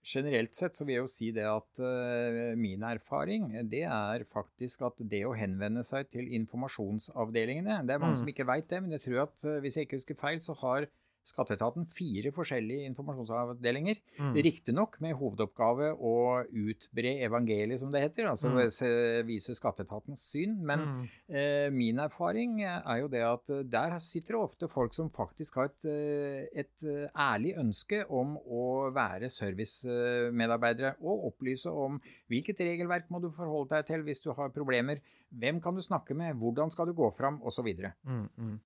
Generelt 0.07 0.55
sett 0.55 0.77
så 0.77 0.85
vil 0.87 0.95
jeg 0.95 1.01
jo 1.03 1.09
si 1.11 1.27
det 1.35 1.43
at 1.49 1.81
uh, 1.83 2.55
min 2.55 2.85
erfaring, 2.87 3.49
det 3.69 3.83
er 3.91 4.23
faktisk 4.29 4.85
at 4.87 5.01
det 5.11 5.23
å 5.27 5.33
henvende 5.35 5.83
seg 5.83 6.07
til 6.13 6.29
informasjonsavdelingene 6.39 7.81
Det 7.85 7.93
er 7.95 7.99
mange 7.99 8.15
Mm. 8.15 8.21
som 8.21 8.27
ikke 8.31 8.45
veit 8.47 8.69
det, 8.69 8.81
men 8.81 8.91
jeg 8.95 9.01
tror 9.03 9.23
at 9.27 9.43
uh, 9.45 9.59
hvis 9.59 9.75
jeg 9.77 9.87
ikke 9.87 9.99
husker 9.99 10.15
feil, 10.15 10.39
så 10.39 10.55
har 10.61 10.87
Skatteetaten 11.27 11.85
fire 11.91 12.31
forskjellige 12.31 12.87
informasjonsavdelinger. 12.91 13.99
Mm. 14.19 14.33
Riktignok 14.47 14.99
med 15.03 15.17
hovedoppgave 15.19 15.91
å 15.99 16.13
utbre 16.47 17.17
evangeliet, 17.27 17.81
som 17.81 17.91
det 17.91 18.01
heter. 18.05 18.29
Altså 18.31 18.47
Mm. 18.49 19.25
vise 19.27 19.55
skatteetatens 19.57 20.23
syn. 20.31 20.57
Men 20.63 20.79
Mm. 20.87 21.07
Eh, 21.29 21.69
min 21.71 21.97
erfaring 21.99 22.61
er 22.63 22.99
jo 23.01 23.07
det 23.11 23.21
at 23.21 23.49
eh, 23.49 23.63
der 23.63 23.97
sitter 23.99 24.33
det 24.37 24.41
ofte 24.43 24.67
folk 24.71 24.93
som 24.93 25.09
faktisk 25.09 25.55
har 25.55 25.65
et, 25.65 25.85
eh, 25.85 26.47
et 26.63 26.83
eh, 26.83 27.09
ærlig 27.15 27.57
ønske 27.57 28.05
om 28.09 28.37
å 28.37 28.93
være 28.93 29.29
servicemedarbeidere 29.29 30.95
og 31.01 31.27
opplyse 31.31 31.69
om 31.71 31.99
hvilket 32.31 32.59
regelverk 32.63 33.09
må 33.11 33.21
du 33.21 33.29
forholde 33.33 33.75
deg 33.75 33.85
til 33.89 34.03
hvis 34.07 34.23
du 34.23 34.31
har 34.37 34.49
problemer, 34.55 35.01
hvem 35.33 35.61
kan 35.61 35.75
du 35.75 35.81
snakke 35.81 36.15
med, 36.15 36.35
hvordan 36.39 36.71
skal 36.71 36.87
du 36.87 36.93
gå 36.93 37.09
fram, 37.13 37.41
osv. 37.43 37.67
Mm, 38.05 38.29
mm. 38.37 38.59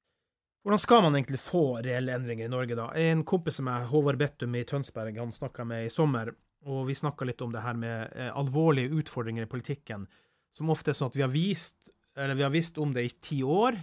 Hvordan 0.62 0.80
skal 0.80 1.02
man 1.02 1.16
egentlig 1.18 1.40
få 1.42 1.64
reelle 1.82 2.14
endringer 2.14 2.46
i 2.46 2.52
Norge, 2.54 2.76
da? 2.78 2.92
En 2.94 3.24
kompis 3.26 3.56
som 3.58 3.70
er 3.72 3.88
Håvard 3.90 4.20
Bettum 4.22 4.54
i 4.54 4.66
Tønsberg, 4.70 5.16
han 5.18 5.34
snakka 5.34 5.66
med 5.66 5.88
i 5.88 5.90
sommer, 5.90 6.30
og 6.70 6.84
vi 6.86 6.94
snakka 6.94 7.26
litt 7.26 7.42
om 7.42 7.54
det 7.54 7.64
her 7.66 7.80
med 7.82 8.12
eh, 8.14 8.30
alvorlige 8.38 8.94
utfordringer 9.02 9.48
i 9.48 9.50
politikken, 9.50 10.06
som 10.54 10.70
ofte 10.70 10.94
er 10.94 11.00
sånn 11.00 11.10
at 11.10 11.18
vi 11.18 11.26
har 11.26 11.34
vist, 11.34 11.90
eller 12.14 12.38
vi 12.38 12.46
har 12.46 12.54
visst 12.54 12.78
om 12.78 12.94
det 12.94 13.08
i 13.08 13.16
ti 13.26 13.40
år. 13.42 13.80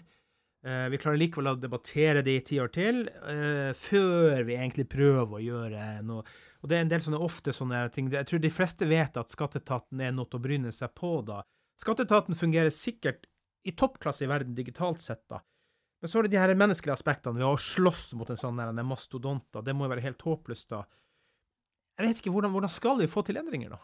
Eh, 0.63 0.87
vi 0.93 1.03
klarer 1.03 1.19
likevel 1.19 1.51
å 1.51 1.57
debattere 1.59 2.23
det 2.23 2.37
i 2.39 2.47
ti 2.47 2.63
år 2.63 2.71
til, 2.79 3.03
eh, 3.09 3.75
før 3.75 4.47
vi 4.47 4.55
egentlig 4.61 4.87
prøver 4.95 5.35
å 5.35 5.43
gjøre 5.43 5.91
noe. 6.07 6.23
Og 6.63 6.71
det 6.71 6.79
er 6.79 6.87
en 6.87 6.95
del 6.95 7.03
sånne 7.03 7.23
ofte 7.27 7.51
sånne 7.55 7.89
ting. 7.91 8.07
Jeg 8.15 8.31
tror 8.31 8.39
de 8.47 8.55
fleste 8.55 8.87
vet 8.87 9.19
at 9.19 9.35
skatteetaten 9.35 9.99
er 9.99 10.15
noe 10.15 10.31
å 10.31 10.43
bryne 10.43 10.71
seg 10.71 10.95
på, 10.95 11.27
da. 11.27 11.43
Skatteetaten 11.83 12.39
fungerer 12.39 12.71
sikkert 12.71 13.27
i 13.67 13.75
toppklasse 13.75 14.23
i 14.23 14.31
verden 14.31 14.55
digitalt 14.55 15.03
sett, 15.03 15.27
da. 15.27 15.43
Men 15.99 16.11
så 16.11 16.21
er 16.21 16.27
det 16.27 16.37
de 16.37 16.41
her 16.41 16.55
menneskelige 16.55 16.95
aspektene 16.95 17.41
ved 17.41 17.49
å 17.49 17.59
slåss 17.59 18.13
mot 18.19 18.29
en 18.31 18.39
sånn 18.39 18.61
en 18.63 18.85
mastodont. 18.87 19.47
da. 19.55 19.63
Det 19.67 19.75
må 19.75 19.87
jo 19.87 19.93
være 19.97 20.05
helt 20.07 20.23
håpløst, 20.23 20.71
da. 20.71 20.85
Jeg 21.99 22.07
vet 22.07 22.21
ikke, 22.21 22.33
hvordan, 22.35 22.53
hvordan 22.55 22.71
skal 22.71 23.01
vi 23.01 23.11
få 23.11 23.25
til 23.27 23.41
endringer, 23.41 23.75
da? 23.75 23.81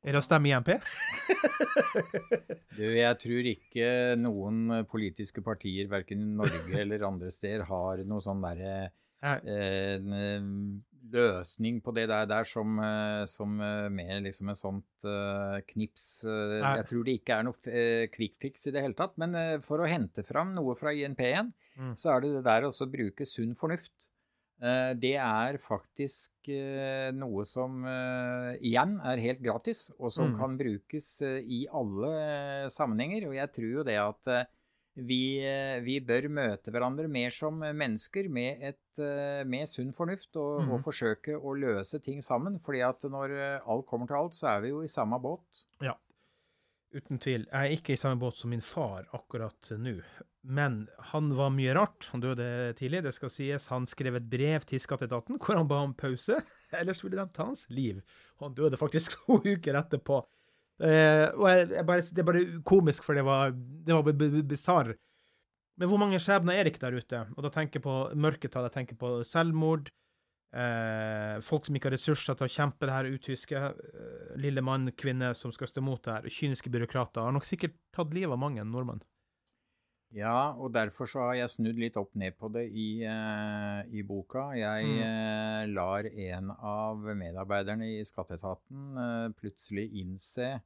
Er 0.00 0.16
det 0.16 0.22
å 0.22 0.24
stemme 0.24 0.48
i 0.48 0.54
MP? 0.56 0.70
Du, 2.78 2.86
jeg 2.86 3.16
tror 3.20 3.48
ikke 3.50 3.88
noen 4.16 4.86
politiske 4.88 5.42
partier, 5.44 5.90
verken 5.92 6.22
i 6.24 6.30
Norge 6.38 6.78
eller 6.80 7.04
andre 7.04 7.28
steder, 7.34 7.66
har 7.68 8.00
noe 8.08 8.24
sånn 8.24 8.40
derre 8.40 8.72
eh, 9.20 10.00
løsning 11.12 11.80
på 11.84 11.92
det 11.96 12.06
der, 12.10 12.26
der 12.28 12.46
som, 12.48 12.76
eh, 12.84 13.24
som 13.30 13.56
eh, 13.60 13.88
mer 13.92 14.20
liksom 14.24 14.50
en 14.52 14.58
sånt 14.58 15.06
uh, 15.06 15.58
knips. 15.72 16.22
Nei. 16.26 16.76
jeg 16.80 16.86
tror 16.90 17.06
det 17.06 17.16
ikke 17.20 17.38
er 17.38 17.46
noe 17.46 18.06
quick 18.14 18.38
fix 18.42 18.68
i 18.68 18.74
det 18.74 18.84
hele 18.84 18.98
tatt. 18.98 19.16
Men 19.20 19.36
for 19.64 19.82
å 19.82 19.88
hente 19.88 20.24
fram 20.26 20.52
noe 20.56 20.76
fra 20.78 20.92
INP-en, 20.94 21.50
mm. 21.80 21.96
så 21.98 22.14
er 22.14 22.24
det 22.24 22.36
det 22.38 22.46
der 22.48 22.68
å 22.68 22.90
bruke 22.90 23.26
sunn 23.28 23.56
fornuft. 23.58 24.08
det 25.00 25.14
er 25.16 25.56
faktisk 25.56 26.50
noe 27.16 27.44
som 27.48 27.80
igjen 28.60 28.98
er 29.08 29.22
helt 29.24 29.40
gratis, 29.40 29.86
og 29.96 30.12
som 30.12 30.34
mm. 30.34 30.34
kan 30.36 30.58
brukes 30.60 31.06
i 31.24 31.62
alle 31.72 32.68
sammenhenger. 32.68 33.30
Og 33.30 33.38
jeg 33.38 33.54
tror 33.56 33.70
jo 33.78 33.86
det 33.88 33.96
at 34.02 34.32
vi, 34.98 35.38
eh, 35.46 35.78
vi, 35.84 35.98
bør 36.02 36.26
møte 36.32 36.72
hverandre 36.74 37.08
mer 37.10 37.32
som 37.34 37.60
mennesker 37.60 38.28
med, 38.32 38.62
et, 38.72 38.98
eh, 38.98 39.42
med 39.46 39.68
sunn 39.70 39.92
fornuft 39.94 40.36
og, 40.40 40.64
mm. 40.66 40.72
og, 40.74 40.82
forsøke 40.84 41.36
å 41.38 41.54
løse 41.54 42.00
ting 42.02 42.22
sammen. 42.24 42.58
fordi 42.60 42.82
at 42.86 43.06
når 43.06 43.36
eh, 43.36 43.68
alt 43.70 43.86
kommer 43.86 44.10
til 44.10 44.18
alt, 44.18 44.34
så 44.36 44.50
er 44.56 44.64
vi 44.64 44.72
jo 44.74 44.82
i 44.82 44.90
samme 44.90 45.20
båt. 45.22 45.64
Ja, 45.84 45.94
uten 46.90 47.22
tvil. 47.22 47.46
Jeg 47.46 47.60
er 47.60 47.76
ikke 47.76 47.94
i 47.94 48.00
samme 48.00 48.20
båt 48.20 48.40
som 48.40 48.50
min 48.50 48.64
far 48.64 49.06
akkurat 49.16 49.72
nå. 49.78 50.00
Men 50.40 50.86
han 51.12 51.34
var 51.36 51.52
mye 51.52 51.74
rart. 51.76 52.08
Han 52.14 52.22
døde 52.24 52.72
tidlig, 52.78 53.04
det 53.04 53.12
skal 53.14 53.32
sies. 53.32 53.68
Han 53.70 53.86
skrev 53.86 54.16
et 54.16 54.28
brev 54.30 54.64
til 54.66 54.80
skatteetaten 54.80 55.38
hvor 55.38 55.58
han 55.58 55.68
ba 55.70 55.82
om 55.84 55.94
pause. 55.94 56.40
Ellers 56.80 57.04
ville 57.04 57.20
de 57.20 57.28
ta 57.36 57.46
hans 57.50 57.66
liv. 57.70 58.02
Han 58.42 58.56
døde 58.56 58.80
faktisk 58.80 59.18
to 59.22 59.38
uker 59.44 59.78
etterpå. 59.84 60.24
Uh, 60.80 61.28
og 61.36 61.46
jeg, 61.50 61.64
jeg 61.76 61.86
bare, 61.90 62.02
Det 62.08 62.22
er 62.22 62.28
bare 62.30 62.44
komisk, 62.64 63.04
for 63.04 63.18
det 63.18 63.24
var, 63.26 63.52
det 63.52 63.96
var 63.96 64.44
bisarr. 64.48 64.94
Men 65.80 65.88
hvor 65.88 66.00
mange 66.00 66.20
skjebner 66.20 66.56
er 66.56 66.64
det 66.64 66.74
ikke 66.74 66.86
der 66.86 66.96
ute? 66.96 67.22
Og 67.36 67.44
da 67.44 67.50
tenker 67.52 67.80
jeg 67.80 67.84
på 67.84 67.96
mørketall, 68.16 68.68
jeg 68.68 68.76
tenker 68.78 69.00
på 69.00 69.18
selvmord. 69.28 69.90
Uh, 70.50 71.38
folk 71.46 71.68
som 71.68 71.76
ikke 71.76 71.90
har 71.90 71.94
ressurser 71.94 72.34
til 72.34 72.48
å 72.48 72.52
kjempe 72.52 72.88
det 72.88 72.96
her 72.96 73.10
utyske. 73.12 73.60
Uh, 73.60 74.34
lille 74.40 74.64
mann, 74.64 74.90
kvinne 74.98 75.30
som 75.38 75.52
skal 75.54 75.70
stå 75.70 75.84
imot 75.84 76.02
det 76.06 76.16
her. 76.16 76.32
Kyniske 76.32 76.72
byråkrater. 76.72 77.22
Har 77.24 77.36
nok 77.36 77.48
sikkert 77.48 77.76
tatt 77.96 78.16
livet 78.16 78.34
av 78.34 78.42
mange 78.42 78.64
nordmenn. 78.66 79.04
Ja, 80.16 80.56
og 80.58 80.72
derfor 80.74 81.06
så 81.06 81.22
har 81.28 81.36
jeg 81.38 81.52
snudd 81.52 81.78
litt 81.78 81.96
opp 82.00 82.16
ned 82.18 82.34
på 82.38 82.50
det 82.50 82.64
i, 82.74 82.88
uh, 83.06 83.82
i 83.94 84.02
boka. 84.06 84.48
Jeg 84.58 84.88
mm. 84.88 85.02
uh, 85.06 85.62
lar 85.70 86.08
en 86.10 86.50
av 86.56 87.04
medarbeiderne 87.14 87.92
i 87.92 88.00
skatteetaten 88.06 88.98
uh, 88.98 89.28
plutselig 89.38 89.86
innse, 90.02 90.56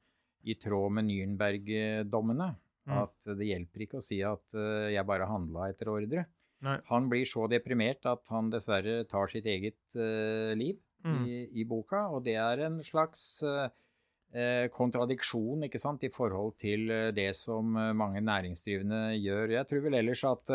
i 0.45 0.57
tråd 0.61 0.97
med 0.97 1.09
Nürnberg-dommene, 1.09 2.51
mm. 2.89 2.97
at 3.01 3.29
det 3.37 3.47
hjelper 3.49 3.85
ikke 3.87 4.01
å 4.01 4.05
si 4.05 4.19
at 4.29 4.53
jeg 4.93 5.09
bare 5.09 5.29
handla 5.31 5.71
etter 5.73 5.89
ordre. 5.89 6.27
Nei. 6.65 6.75
Han 6.91 7.09
blir 7.09 7.25
så 7.29 7.47
deprimert 7.49 8.05
at 8.09 8.29
han 8.29 8.51
dessverre 8.53 9.07
tar 9.09 9.33
sitt 9.33 9.49
eget 9.49 9.97
liv 9.97 10.77
mm. 11.01 11.17
i, 11.25 11.39
i, 11.63 11.65
boka, 11.65 12.03
og 12.13 12.27
det 12.29 12.37
er 12.41 12.61
en 12.67 12.77
slags 12.85 13.25
Eh, 13.41 13.71
kontradiksjon 14.75 15.67
ikke 15.69 15.79
sant, 15.79 16.03
i 16.03 16.13
forhold 16.13 16.57
til 16.59 16.89
eh, 16.91 17.11
det 17.15 17.31
som 17.39 17.77
eh, 17.79 17.93
mange 17.97 18.23
næringsdrivende 18.25 19.15
gjør. 19.21 19.55
Jeg 19.59 19.71
tror 19.71 19.85
vel 19.85 19.99
ellers 20.01 20.25
at 20.27 20.51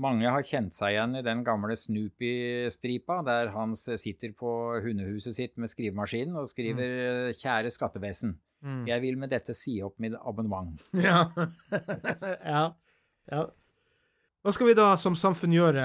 mange 0.00 0.28
har 0.28 0.44
kjent 0.44 0.74
seg 0.74 0.96
igjen 0.96 1.20
i 1.20 1.24
den 1.24 1.44
gamle 1.46 1.76
Snoopy-stripa, 1.78 3.20
der 3.26 3.52
han 3.54 3.76
sitter 3.78 4.34
på 4.36 4.50
hundehuset 4.82 5.38
sitt 5.38 5.54
med 5.56 5.70
skrivemaskinen 5.70 6.36
og 6.40 6.50
skriver 6.50 6.96
mm. 7.30 7.36
'Kjære 7.38 7.70
skattevesen, 7.70 8.34
mm. 8.60 8.80
jeg 8.90 9.04
vil 9.04 9.20
med 9.22 9.30
dette 9.30 9.54
si 9.54 9.78
opp 9.86 10.00
mitt 10.02 10.16
abonnement'. 10.18 10.82
Ja. 11.08 11.28
ja. 12.54 12.64
ja. 13.30 13.44
Hva 14.44 14.52
skal 14.52 14.68
vi 14.68 14.74
da 14.76 14.90
som 15.00 15.14
samfunn 15.16 15.54
gjøre 15.54 15.84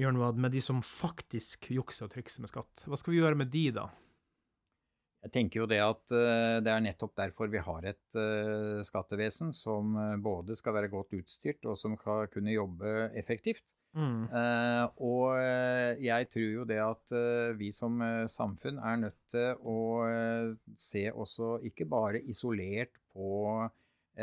Jørn 0.00 0.20
med 0.40 0.54
de 0.54 0.62
som 0.64 0.78
faktisk 0.80 1.68
jukser 1.74 2.06
og 2.06 2.14
trikser 2.14 2.40
med 2.40 2.48
skatt? 2.54 2.86
Hva 2.86 2.96
skal 2.96 3.12
vi 3.12 3.18
gjøre 3.18 3.36
med 3.36 3.50
de, 3.52 3.66
da? 3.76 3.90
Jeg 5.20 5.32
tenker 5.34 5.60
jo 5.60 5.66
det 5.68 5.80
at 5.84 6.12
uh, 6.14 6.58
det 6.64 6.70
er 6.72 6.84
nettopp 6.84 7.12
derfor 7.18 7.50
vi 7.52 7.60
har 7.60 7.88
et 7.90 8.16
uh, 8.16 8.80
skattevesen 8.86 9.52
som 9.56 9.92
uh, 9.98 10.14
både 10.16 10.56
skal 10.56 10.78
være 10.78 10.88
godt 10.92 11.12
utstyrt 11.18 11.68
og 11.68 11.76
som 11.76 11.98
skal 12.00 12.30
kunne 12.32 12.56
jobbe 12.56 13.10
effektivt. 13.20 13.74
Mm. 13.90 14.28
og 15.02 15.34
jeg 15.98 16.26
tror 16.30 16.44
jo 16.46 16.62
det 16.62 16.76
at 16.78 17.12
vi 17.58 17.72
som 17.74 17.96
samfunn 18.30 18.76
er 18.78 19.00
nødt 19.00 19.16
til 19.32 19.64
å 19.66 20.06
se 20.78 21.02
også 21.10 21.56
ikke 21.66 21.88
bare 21.90 22.20
isolert 22.22 23.00
på 23.10 23.66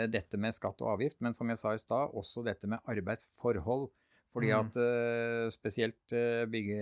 dette 0.08 0.39
med 0.39 0.56
skatt 0.56 0.80
og 0.86 0.93
avgift, 0.93 1.20
men 1.20 1.36
som 1.36 1.52
jeg 1.52 1.60
sa 1.60 1.76
i 1.76 1.84
stad, 1.84 2.16
også 2.16 2.45
dette 2.48 2.72
med 2.72 2.80
arbeidsforhold. 2.88 3.89
Fordi 4.36 4.51
mm. 4.51 4.59
at 4.59 4.78
uh, 4.82 5.47
spesielt 5.53 6.13
uh, 6.13 6.45
bygge, 6.51 6.80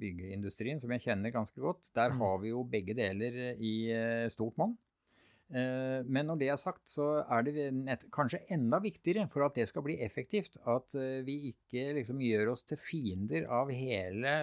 byggeindustrien, 0.00 0.80
som 0.82 0.92
jeg 0.94 1.04
kjenner 1.06 1.34
ganske 1.34 1.60
godt, 1.62 1.90
der 1.96 2.14
mm. 2.14 2.20
har 2.22 2.38
vi 2.42 2.52
jo 2.52 2.64
begge 2.68 2.96
deler 2.98 3.40
i 3.54 3.74
uh, 3.94 4.26
stort 4.32 4.58
monn. 4.60 4.76
men 5.48 6.26
når 6.28 6.36
det 6.36 6.48
er 6.52 6.58
sagt, 6.60 6.82
så 6.92 7.22
er 7.24 7.44
det 7.46 7.70
nett, 7.72 8.02
kanskje 8.12 8.42
enda 8.52 8.82
viktigere 8.84 9.22
for 9.32 9.46
at 9.46 9.54
det 9.56 9.64
skal 9.70 9.80
bli 9.86 9.94
effektivt, 10.04 10.58
at 10.68 10.92
vi 11.24 11.54
ikke 11.54 11.86
liksom 11.96 12.20
gjør 12.20 12.50
oss 12.52 12.66
til 12.68 12.76
fiender 12.76 13.46
av 13.48 13.72
hele 13.72 14.34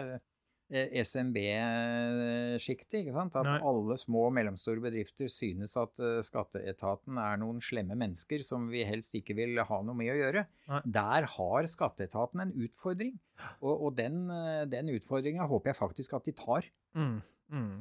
SMB-sjiktet. 0.74 3.04
ikke 3.04 3.14
sant? 3.14 3.36
At 3.38 3.46
Nei. 3.46 3.60
alle 3.62 3.94
små 4.02 4.24
og 4.30 4.34
mellomstore 4.34 4.82
bedrifter 4.82 5.28
synes 5.30 5.76
at 5.78 6.00
uh, 6.02 6.24
skatteetaten 6.26 7.18
er 7.22 7.38
noen 7.42 7.62
slemme 7.62 7.96
mennesker 8.00 8.42
som 8.46 8.70
vi 8.72 8.84
helst 8.88 9.16
ikke 9.18 9.36
vil 9.38 9.60
ha 9.62 9.82
noe 9.86 9.96
med 9.98 10.12
å 10.14 10.18
gjøre. 10.18 10.46
Nei. 10.72 10.82
Der 10.98 11.22
har 11.36 11.66
skatteetaten 11.70 12.40
en 12.42 12.54
utfordring, 12.66 13.14
og, 13.62 13.76
og 13.76 13.96
den, 14.00 14.16
uh, 14.32 14.66
den 14.70 14.90
utfordringa 14.96 15.46
håper 15.52 15.70
jeg 15.72 15.82
faktisk 15.82 16.14
at 16.18 16.26
de 16.26 16.34
tar. 16.40 16.64
Mm, 16.98 17.22
mm. 17.54 17.76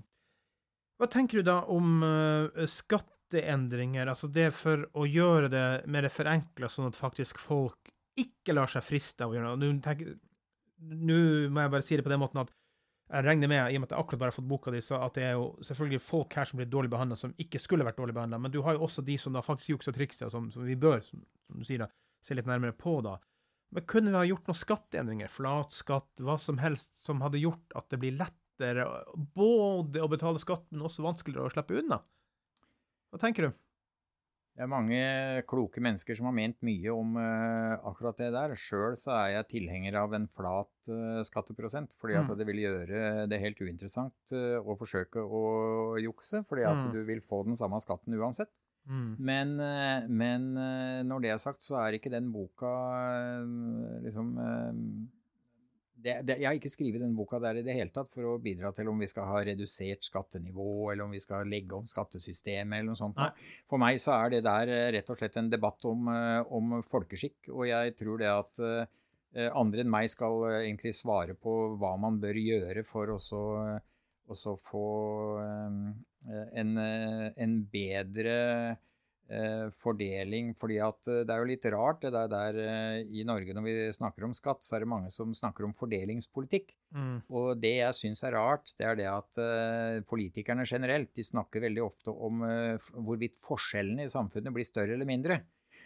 Hva 1.01 1.07
tenker 1.11 1.37
du 1.41 1.45
da 1.49 1.59
om 1.73 1.87
uh, 2.05 2.65
skatteendringer, 2.69 4.05
altså 4.13 4.29
det 4.29 4.51
for 4.59 4.85
å 4.93 5.03
gjøre 5.09 5.49
det 5.53 5.67
mer 5.89 6.09
forenkla, 6.13 6.69
sånn 6.69 6.89
at 6.91 7.01
faktisk 7.01 7.41
folk 7.41 7.81
ikke 8.21 8.53
lar 8.55 8.69
seg 8.71 8.85
friste 8.87 9.25
av 9.25 9.33
å 9.33 9.37
gjøre 9.39 9.57
noe? 9.57 10.17
Nå 10.85 11.49
må 11.49 11.61
jeg 11.65 11.73
bare 11.73 11.87
si 11.87 11.97
det 11.97 12.05
på 12.05 12.13
den 12.13 12.21
måten 12.21 12.45
at 12.45 12.53
jeg 13.15 13.25
regner 13.29 13.51
med, 13.51 13.71
i 13.71 13.77
og 13.77 13.83
med 13.83 13.89
at 13.89 13.95
jeg 13.95 14.03
akkurat 14.03 14.21
bare 14.21 14.33
har 14.33 14.37
fått 14.37 14.49
boka 14.51 14.73
di, 14.75 14.81
at 14.97 15.19
det 15.19 15.23
er 15.23 15.37
jo 15.37 15.45
selvfølgelig 15.63 16.01
folk 16.03 16.35
her 16.35 16.49
som 16.51 16.59
blir 16.59 16.71
dårlig 16.71 16.91
behandla, 16.91 17.19
som 17.19 17.35
ikke 17.41 17.61
skulle 17.63 17.87
vært 17.87 18.01
dårlig 18.01 18.17
behandla, 18.17 18.41
men 18.43 18.55
du 18.55 18.59
har 18.67 18.75
jo 18.75 18.83
også 18.89 19.05
de 19.07 19.15
som 19.21 19.37
da 19.37 19.43
faktisk 19.45 19.77
jukser 19.77 19.95
og 19.95 19.99
trikser, 19.99 20.33
som, 20.33 20.49
som, 20.51 20.65
vi 20.67 20.75
bør, 20.81 20.99
som, 21.07 21.23
som, 21.47 21.61
du 21.61 21.69
sier, 21.69 21.85
da, 21.85 21.89
se 22.25 22.35
litt 22.35 22.49
nærmere 22.51 22.75
på, 22.75 22.97
da. 23.07 23.19
Men 23.75 23.87
kunne 23.91 24.11
vi 24.11 24.19
ha 24.19 24.25
gjort 24.27 24.51
noen 24.51 24.59
skatteendringer, 24.59 25.31
flatskatt, 25.31 26.25
hva 26.27 26.39
som 26.43 26.59
helst, 26.63 26.99
som 27.03 27.23
hadde 27.23 27.43
gjort 27.43 27.79
at 27.79 27.87
det 27.95 28.01
blir 28.03 28.19
lettere 28.19 28.89
både 29.37 30.03
å 30.03 30.11
betale 30.11 30.43
skatt, 30.43 30.67
men 30.73 30.87
også 30.89 31.07
vanskeligere 31.07 31.51
å 31.51 31.55
slippe 31.55 31.79
unna? 31.81 32.01
Hva 33.15 33.23
tenker 33.23 33.47
du? 33.49 33.61
Det 34.55 34.63
er 34.63 34.71
mange 34.71 34.99
kloke 35.51 35.83
mennesker 35.83 36.15
som 36.15 36.29
har 36.29 36.35
ment 36.37 36.61
mye 36.63 36.93
om 36.95 37.17
uh, 37.19 37.75
akkurat 37.91 38.21
det 38.23 38.29
der. 38.37 38.53
Sjøl 38.59 38.95
så 38.99 39.11
er 39.17 39.31
jeg 39.33 39.49
tilhenger 39.51 39.97
av 39.99 40.15
en 40.15 40.29
flat 40.31 40.91
uh, 40.93 41.23
skatteprosent, 41.27 41.97
fordi 41.99 42.15
at 42.21 42.31
mm. 42.31 42.37
det 42.39 42.47
vil 42.47 42.61
gjøre 42.63 43.25
det 43.31 43.41
helt 43.43 43.63
uinteressant 43.65 44.35
uh, 44.37 44.61
å 44.63 44.77
forsøke 44.79 45.25
å 45.27 45.43
jukse, 45.99 46.45
fordi 46.47 46.69
at 46.71 46.85
mm. 46.85 46.93
du 46.95 47.01
vil 47.09 47.25
få 47.25 47.43
den 47.49 47.59
samme 47.59 47.83
skatten 47.83 48.15
uansett. 48.15 48.53
Mm. 48.87 49.11
Men, 49.19 49.53
men, 50.13 50.43
når 51.09 51.23
det 51.25 51.31
er 51.33 51.39
sagt, 51.41 51.65
så 51.65 51.79
er 51.81 51.97
ikke 51.97 52.13
den 52.13 52.27
boka 52.35 52.69
liksom 54.05 54.35
det, 56.05 56.15
det, 56.29 56.37
jeg 56.43 56.49
har 56.49 56.59
ikke 56.59 56.73
skrevet 56.73 57.01
denne 57.01 57.17
boka 57.17 57.39
der 57.41 57.59
i 57.61 57.65
det 57.65 57.75
hele 57.77 57.93
tatt 57.93 58.11
for 58.13 58.27
å 58.29 58.41
bidra 58.43 58.75
til 58.77 58.91
om 58.93 59.01
vi 59.01 59.09
skal 59.09 59.29
ha 59.31 59.41
redusert 59.47 60.05
skattenivå, 60.05 60.91
eller 60.93 61.07
om 61.07 61.15
vi 61.15 61.23
skal 61.23 61.49
legge 61.49 61.79
om 61.79 61.87
skattesystemet, 61.89 62.77
eller 62.77 62.91
noe 62.93 63.01
sånt. 63.01 63.17
Nei. 63.17 63.31
For 63.71 63.81
meg 63.81 64.01
så 64.03 64.13
er 64.19 64.35
det 64.35 64.43
der 64.45 64.73
eh, 64.73 64.91
rett 64.99 65.13
og 65.13 65.19
slett 65.19 65.39
en 65.41 65.49
debatt 65.53 65.89
om, 65.89 66.11
eh, 66.13 66.53
om 66.53 66.77
folkeskikk, 66.85 67.49
og 67.55 67.65
jeg 67.71 67.97
tror 68.01 68.21
det 68.21 68.31
at 68.31 68.61
uh, 68.61 68.85
andre 69.57 69.83
enn 69.83 69.91
meg 69.91 70.11
skal 70.13 70.45
egentlig 70.61 70.93
svare 70.95 71.35
på 71.35 71.55
hva 71.81 71.95
man 71.99 72.21
bør 72.23 72.37
gjøre 72.39 72.85
for 72.87 73.11
å 73.17 73.19
få 74.61 74.89
en, 76.55 76.77
en 76.77 77.57
bedre 77.73 78.37
eh, 78.69 78.83
fordeling. 79.81 80.53
fordi 80.59 80.79
at 80.85 81.09
eh, 81.09 81.23
det 81.25 81.33
er 81.35 81.41
jo 81.41 81.49
litt 81.49 81.67
rart 81.73 82.03
det 82.05 82.13
der, 82.13 82.29
der 82.33 82.59
eh, 82.61 82.99
i 83.09 83.25
Norge 83.25 83.55
når 83.57 83.65
vi 83.67 83.75
snakker 83.97 84.27
om 84.27 84.35
skatt, 84.37 84.63
så 84.65 84.77
er 84.77 84.85
det 84.85 84.91
mange 84.93 85.11
som 85.11 85.35
snakker 85.35 85.65
om 85.65 85.75
fordelingspolitikk. 85.77 86.75
Mm. 86.95 87.17
Og 87.31 87.55
det 87.61 87.77
jeg 87.79 87.99
syns 87.99 88.25
er 88.25 88.37
rart, 88.37 88.75
det 88.79 88.89
er 88.89 89.01
det 89.01 89.09
at 89.11 89.41
eh, 89.41 90.03
politikerne 90.09 90.67
generelt 90.69 91.15
de 91.17 91.27
snakker 91.27 91.65
veldig 91.65 91.85
ofte 91.85 92.15
om 92.15 92.45
eh, 92.49 92.91
hvorvidt 92.95 93.41
forskjellene 93.45 94.07
i 94.07 94.13
samfunnet 94.13 94.55
blir 94.55 94.69
større 94.69 94.99
eller 94.99 95.09
mindre. 95.09 95.41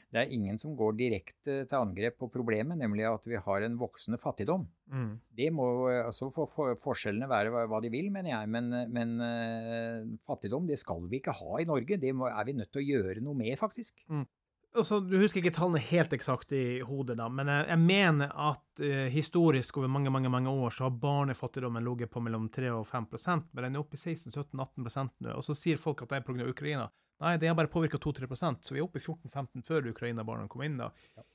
Det 0.09 0.23
er 0.23 0.31
ingen 0.33 0.57
som 0.61 0.73
går 0.77 0.95
direkte 0.97 1.59
til 1.69 1.77
angrep 1.77 2.17
på 2.23 2.31
problemet, 2.33 2.79
nemlig 2.81 3.05
at 3.05 3.27
vi 3.29 3.37
har 3.45 3.65
en 3.65 3.77
voksende 3.81 4.17
fattigdom. 4.21 4.65
Mm. 4.89 5.11
Det 5.37 5.49
må 5.53 5.67
altså 5.91 6.31
for, 6.33 6.49
for, 6.49 6.73
forskjellene 6.81 7.29
være 7.29 7.67
hva, 7.69 7.81
de 7.85 7.91
vil, 7.93 8.09
mener 8.15 8.33
jeg, 8.33 8.49
men, 8.55 8.73
men 8.95 9.13
uh, 9.21 10.09
fattigdom 10.25 10.69
det 10.69 10.81
skal 10.81 11.05
vi 11.13 11.21
ikke 11.21 11.37
ha 11.37 11.61
i 11.61 11.69
Norge. 11.69 12.01
Det 12.01 12.15
må, 12.17 12.31
er 12.31 12.49
vi 12.49 12.57
nødt 12.57 12.73
til 12.73 12.85
å 12.85 12.89
gjøre 12.89 13.25
noe 13.27 13.37
med, 13.37 13.53
faktisk. 13.61 14.01
Mm. 14.09 14.25
Altså, 14.77 15.01
Du 15.01 15.17
husker 15.21 15.41
ikke 15.41 15.55
tallene 15.57 15.81
helt 15.83 16.13
eksakt 16.17 16.53
i 16.57 16.81
hodet, 16.85 17.17
da, 17.21 17.29
men 17.33 17.51
jeg, 17.53 17.67
jeg 17.71 17.83
mener 17.83 18.33
at 18.49 18.83
uh, 18.83 19.07
historisk 19.13 19.81
over 19.81 19.91
mange 19.93 20.13
mange, 20.15 20.33
mange 20.33 20.53
år 20.53 20.75
så 20.75 20.87
har 20.89 21.01
barnefattigdommen 21.03 21.85
ligget 21.87 22.13
på 22.13 22.23
mellom 22.25 22.49
3 22.53 22.73
og 22.77 22.87
5% 22.89 23.49
men 23.53 23.65
den 23.65 23.79
er 23.79 23.83
oppe 23.83 23.99
i 23.99 24.03
16-17-18% 24.03 25.25
nå. 25.25 25.35
Og 25.37 25.47
så 25.47 25.57
sier 25.57 25.81
folk 25.81 26.05
at 26.05 26.13
det 26.13 26.21
er 26.21 26.27
pga. 26.29 26.49
Ukraina. 26.49 26.89
Nei, 27.23 27.35
det 27.41 27.51
har 27.51 27.57
bare 27.59 27.73
påvirka 27.73 27.99
2-3% 27.99 28.63
så 28.63 28.75
vi 28.75 28.81
er 28.83 28.87
oppe 28.87 29.01
i 29.01 29.05
14-15 29.05 29.67
før 29.67 29.91
Ukraina-barna 29.91 30.47
kom 30.51 30.63
inn. 30.67 30.79
da. 30.81 30.93
Ja. 31.17 31.27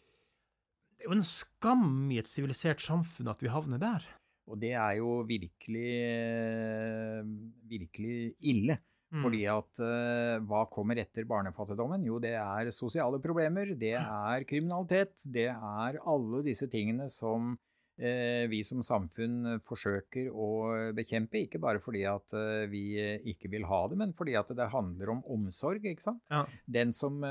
Det 0.93 1.09
er 1.09 1.11
jo 1.11 1.17
en 1.17 1.25
skam 1.27 1.88
i 2.15 2.19
et 2.21 2.29
sivilisert 2.29 2.79
samfunn 2.79 3.27
at 3.27 3.41
vi 3.43 3.51
havner 3.51 3.81
der. 3.81 4.05
Og 4.47 4.59
det 4.59 4.73
er 4.75 4.97
jo 4.99 5.21
virkelig, 5.27 5.91
eh, 6.07 7.23
virkelig 7.67 8.36
ille. 8.39 8.77
Mm. 9.14 9.22
Fordi 9.22 9.43
at 9.51 9.84
uh, 9.84 10.39
hva 10.49 10.64
kommer 10.74 10.97
etter 11.01 11.28
barnefattigdommen? 11.30 12.05
Jo, 12.07 12.18
det 12.24 12.34
er 12.39 12.72
sosiale 12.74 13.20
problemer, 13.22 13.76
det 13.78 13.93
er 13.99 14.47
kriminalitet, 14.49 15.28
det 15.30 15.51
er 15.53 15.99
alle 16.01 16.41
disse 16.45 16.66
tingene 16.72 17.05
som 17.14 17.53
uh, 17.53 18.43
vi 18.49 18.64
som 18.66 18.82
samfunn 18.86 19.59
forsøker 19.70 20.32
å 20.34 20.49
bekjempe. 20.97 21.43
Ikke 21.45 21.61
bare 21.61 21.84
fordi 21.84 22.07
at 22.09 22.34
uh, 22.34 22.66
vi 22.72 22.88
ikke 23.36 23.53
vil 23.53 23.70
ha 23.70 23.84
det, 23.91 24.01
men 24.01 24.18
fordi 24.18 24.34
at 24.39 24.49
det 24.57 24.72
handler 24.74 25.14
om 25.14 25.24
omsorg, 25.38 25.86
ikke 25.86 26.09
sant. 26.09 26.24
Ja. 26.34 26.45
Den 26.66 26.95
som 26.95 27.22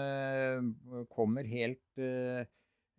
kommer 1.10 1.48
helt 1.50 1.82
Eh, 2.00 2.46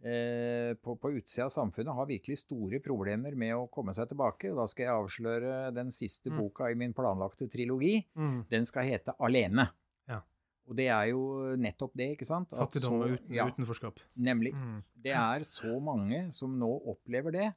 på, 0.04 0.96
på 1.00 1.12
utsida 1.16 1.46
av 1.46 1.52
samfunnet 1.54 1.96
har 1.96 2.08
virkelig 2.10 2.42
store 2.42 2.82
problemer 2.84 3.38
med 3.40 3.54
å 3.56 3.70
komme 3.72 3.94
seg 3.96 4.10
tilbake. 4.10 4.50
og 4.52 4.58
Da 4.60 4.66
skal 4.68 4.84
jeg 4.84 4.98
avsløre 4.98 5.54
den 5.76 5.94
siste 5.96 6.34
mm. 6.34 6.42
boka 6.42 6.68
i 6.68 6.76
min 6.80 6.96
planlagte 6.98 7.48
trilogi. 7.52 8.02
Mm. 8.20 8.42
Den 8.52 8.68
skal 8.68 8.90
hete 8.90 9.16
Alene. 9.24 9.70
Ja. 10.12 10.20
Og 10.68 10.76
det 10.80 10.90
er 10.92 11.08
jo 11.14 11.24
nettopp 11.60 11.96
det, 12.00 12.10
ikke 12.18 12.28
sant? 12.28 12.52
Fattigdom 12.52 12.98
og 13.00 13.16
uten, 13.16 13.32
ja, 13.36 13.48
utenforskap. 13.48 14.04
Nemlig. 14.16 14.52
Mm. 14.56 14.82
Det 15.08 15.16
er 15.16 15.48
så 15.48 15.78
mange 15.84 16.26
som 16.36 16.60
nå 16.60 16.72
opplever 16.94 17.36
det, 17.36 17.48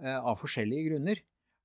uh, 0.00 0.18
av 0.18 0.40
forskjellige 0.40 0.88
grunner 0.90 1.22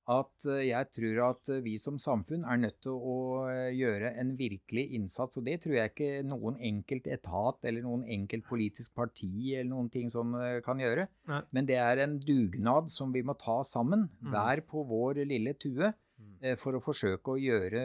at 0.08 0.46
eh, 0.48 0.64
jeg 0.70 0.88
tror 0.94 1.20
at 1.26 1.50
eh, 1.52 1.60
vi 1.64 1.74
som 1.80 1.98
samfunn 2.00 2.46
er 2.48 2.60
nødt 2.62 2.78
til 2.84 2.96
å 2.96 3.16
eh, 3.50 3.70
gjøre 3.76 4.14
en 4.20 4.32
virkelig 4.38 4.86
innsats. 4.96 5.38
Og 5.40 5.46
det 5.46 5.58
tror 5.64 5.76
jeg 5.76 5.92
ikke 5.92 6.10
noen 6.28 6.58
enkelt 6.70 7.08
etat 7.12 7.68
eller 7.68 7.84
noen 7.84 8.06
enkelt 8.08 8.46
politisk 8.48 8.94
parti 8.96 9.52
eller 9.52 9.70
noen 9.74 9.90
ting 9.92 10.08
sånn 10.12 10.34
kan 10.64 10.80
gjøre. 10.80 11.08
Nei. 11.28 11.42
Men 11.54 11.68
det 11.68 11.78
er 11.82 12.04
en 12.04 12.18
dugnad 12.22 12.88
som 12.92 13.12
vi 13.14 13.24
må 13.26 13.36
ta 13.38 13.60
sammen, 13.66 14.08
mm. 14.20 14.30
hver 14.32 14.64
på 14.68 14.84
vår 14.88 15.22
lille 15.28 15.54
tue, 15.60 15.92
mm. 15.92 16.54
for 16.60 16.78
å 16.78 16.82
forsøke 16.82 17.34
å 17.34 17.40
gjøre, 17.40 17.82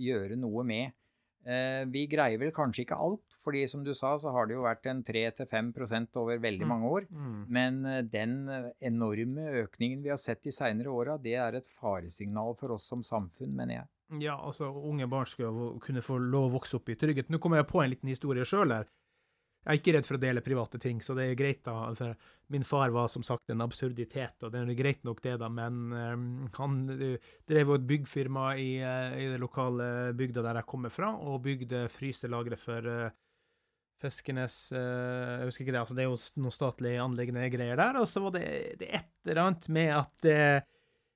gjøre 0.00 0.38
noe 0.40 0.66
med 0.66 0.96
vi 1.90 2.02
greier 2.10 2.40
vel 2.40 2.50
kanskje 2.52 2.84
ikke 2.84 2.98
alt, 3.00 3.22
fordi 3.40 3.62
som 3.68 3.84
du 3.84 3.94
sa, 3.96 4.12
så 4.20 4.32
har 4.34 4.48
det 4.48 4.56
jo 4.58 4.66
vært 4.66 4.86
en 4.90 5.02
3-5 5.06 5.72
over 6.20 6.42
veldig 6.42 6.66
mm. 6.66 6.68
mange 6.68 6.90
år. 6.90 7.06
Mm. 7.10 7.38
Men 7.48 7.78
eh, 7.88 8.02
den 8.04 8.34
enorme 8.78 9.46
økningen 9.62 10.04
vi 10.04 10.12
har 10.12 10.20
sett 10.20 10.42
de 10.44 10.52
seinere 10.54 10.92
åra, 10.92 11.16
det 11.18 11.36
er 11.40 11.56
et 11.56 11.66
faresignal 11.66 12.56
for 12.58 12.76
oss 12.76 12.88
som 12.90 13.04
samfunn, 13.06 13.54
mener 13.56 13.80
jeg. 13.80 13.90
Ja, 14.20 14.34
altså 14.34 14.66
unge 14.74 15.06
barn 15.06 15.28
skal 15.30 15.78
kunne 15.84 16.02
få 16.02 16.18
lov 16.18 16.48
å 16.48 16.54
vokse 16.58 16.80
opp 16.80 16.90
i 16.90 16.98
trygghet. 16.98 17.30
Nå 17.30 17.38
kommer 17.38 17.60
jeg 17.60 17.70
på 17.70 17.82
en 17.82 17.92
liten 17.92 18.10
historie 18.10 18.46
sjøl 18.48 18.74
her. 18.74 18.88
Jeg 19.60 19.74
er 19.74 19.78
ikke 19.80 19.92
redd 19.92 20.06
for 20.08 20.16
å 20.16 20.20
dele 20.22 20.42
private 20.44 20.78
ting, 20.80 21.02
så 21.04 21.14
det 21.16 21.26
er 21.28 21.38
greit. 21.38 21.60
da. 21.66 21.90
For 21.98 22.14
min 22.54 22.64
far 22.64 22.92
var 22.94 23.10
som 23.12 23.24
sagt 23.26 23.52
en 23.52 23.60
absurditet, 23.60 24.38
og 24.40 24.54
det 24.54 24.62
er 24.62 24.78
greit 24.78 25.02
nok, 25.04 25.20
det, 25.24 25.36
da. 25.42 25.50
Men 25.52 25.80
um, 25.92 26.28
han 26.56 26.78
uh, 26.88 27.32
drev 27.50 27.72
jo 27.72 27.76
et 27.76 27.88
byggfirma 27.90 28.46
i, 28.56 28.70
uh, 28.80 29.18
i 29.20 29.28
det 29.34 29.40
lokale 29.42 30.14
bygda 30.16 30.46
der 30.48 30.62
jeg 30.62 30.70
kommer 30.72 30.94
fra, 30.94 31.12
og 31.12 31.42
bygde 31.44 31.84
fryselagre 31.92 32.60
for 32.60 32.88
uh, 32.88 33.10
Fiskenes 34.00 34.70
Jeg 34.72 35.44
husker 35.44 35.66
ikke 35.66 35.72
det, 35.74 35.80
altså 35.82 35.92
det 35.92 36.06
er 36.06 36.06
jo 36.08 36.40
noen 36.40 36.54
statlige 36.56 37.02
anliggende 37.04 37.50
greier 37.52 37.76
der. 37.76 37.98
Og 38.00 38.06
så 38.08 38.22
var 38.24 38.32
det, 38.32 38.46
det 38.80 38.86
et 38.96 39.10
eller 39.28 39.42
annet 39.42 39.66
med 39.76 39.90
at 39.92 40.28
Eh, 40.30 40.62